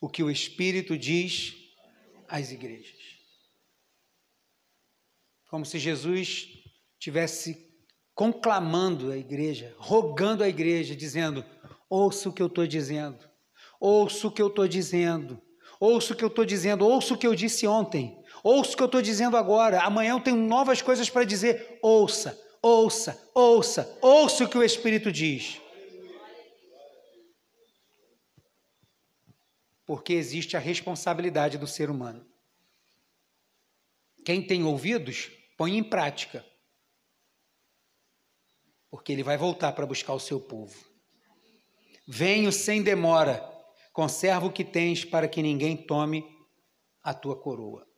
o 0.00 0.08
que 0.08 0.22
o 0.22 0.30
Espírito 0.30 0.96
diz 0.96 1.54
às 2.28 2.50
igrejas. 2.50 2.98
Como 5.46 5.66
se 5.66 5.78
Jesus 5.78 6.59
tivesse 7.00 7.66
conclamando 8.14 9.10
a 9.10 9.16
igreja, 9.16 9.74
rogando 9.78 10.44
a 10.44 10.48
igreja, 10.48 10.94
dizendo: 10.94 11.42
ouça 11.88 12.28
o 12.28 12.32
que 12.32 12.42
eu 12.42 12.46
estou 12.46 12.66
dizendo, 12.66 13.18
ouça 13.80 14.26
o 14.26 14.30
que 14.30 14.42
eu 14.42 14.48
estou 14.48 14.68
dizendo, 14.68 15.40
ouça 15.80 16.12
o 16.12 16.16
que 16.16 16.22
eu 16.22 16.28
estou 16.28 16.44
dizendo, 16.44 16.86
ouça 16.86 17.14
o 17.14 17.18
que 17.18 17.26
eu 17.26 17.34
disse 17.34 17.66
ontem, 17.66 18.22
ouça 18.44 18.74
o 18.74 18.76
que 18.76 18.82
eu 18.82 18.86
estou 18.86 19.00
dizendo 19.00 19.38
agora, 19.38 19.80
amanhã 19.80 20.12
eu 20.12 20.20
tenho 20.20 20.36
novas 20.36 20.82
coisas 20.82 21.08
para 21.08 21.24
dizer, 21.24 21.78
ouça, 21.82 22.38
ouça, 22.60 23.30
ouça, 23.34 23.98
ouça 24.02 24.44
o 24.44 24.48
que 24.48 24.58
o 24.58 24.62
Espírito 24.62 25.10
diz. 25.10 25.58
Porque 29.86 30.12
existe 30.12 30.56
a 30.56 30.60
responsabilidade 30.60 31.58
do 31.58 31.66
ser 31.66 31.90
humano. 31.90 32.24
Quem 34.24 34.46
tem 34.46 34.62
ouvidos, 34.62 35.30
põe 35.56 35.76
em 35.76 35.82
prática 35.82 36.44
porque 38.90 39.12
ele 39.12 39.22
vai 39.22 39.36
voltar 39.36 39.72
para 39.72 39.86
buscar 39.86 40.14
o 40.14 40.20
seu 40.20 40.40
povo. 40.40 40.74
Venho 42.06 42.50
sem 42.50 42.82
demora, 42.82 43.40
conserva 43.92 44.46
o 44.46 44.52
que 44.52 44.64
tens 44.64 45.04
para 45.04 45.28
que 45.28 45.42
ninguém 45.42 45.76
tome 45.76 46.24
a 47.02 47.14
tua 47.14 47.36
coroa. 47.40 47.89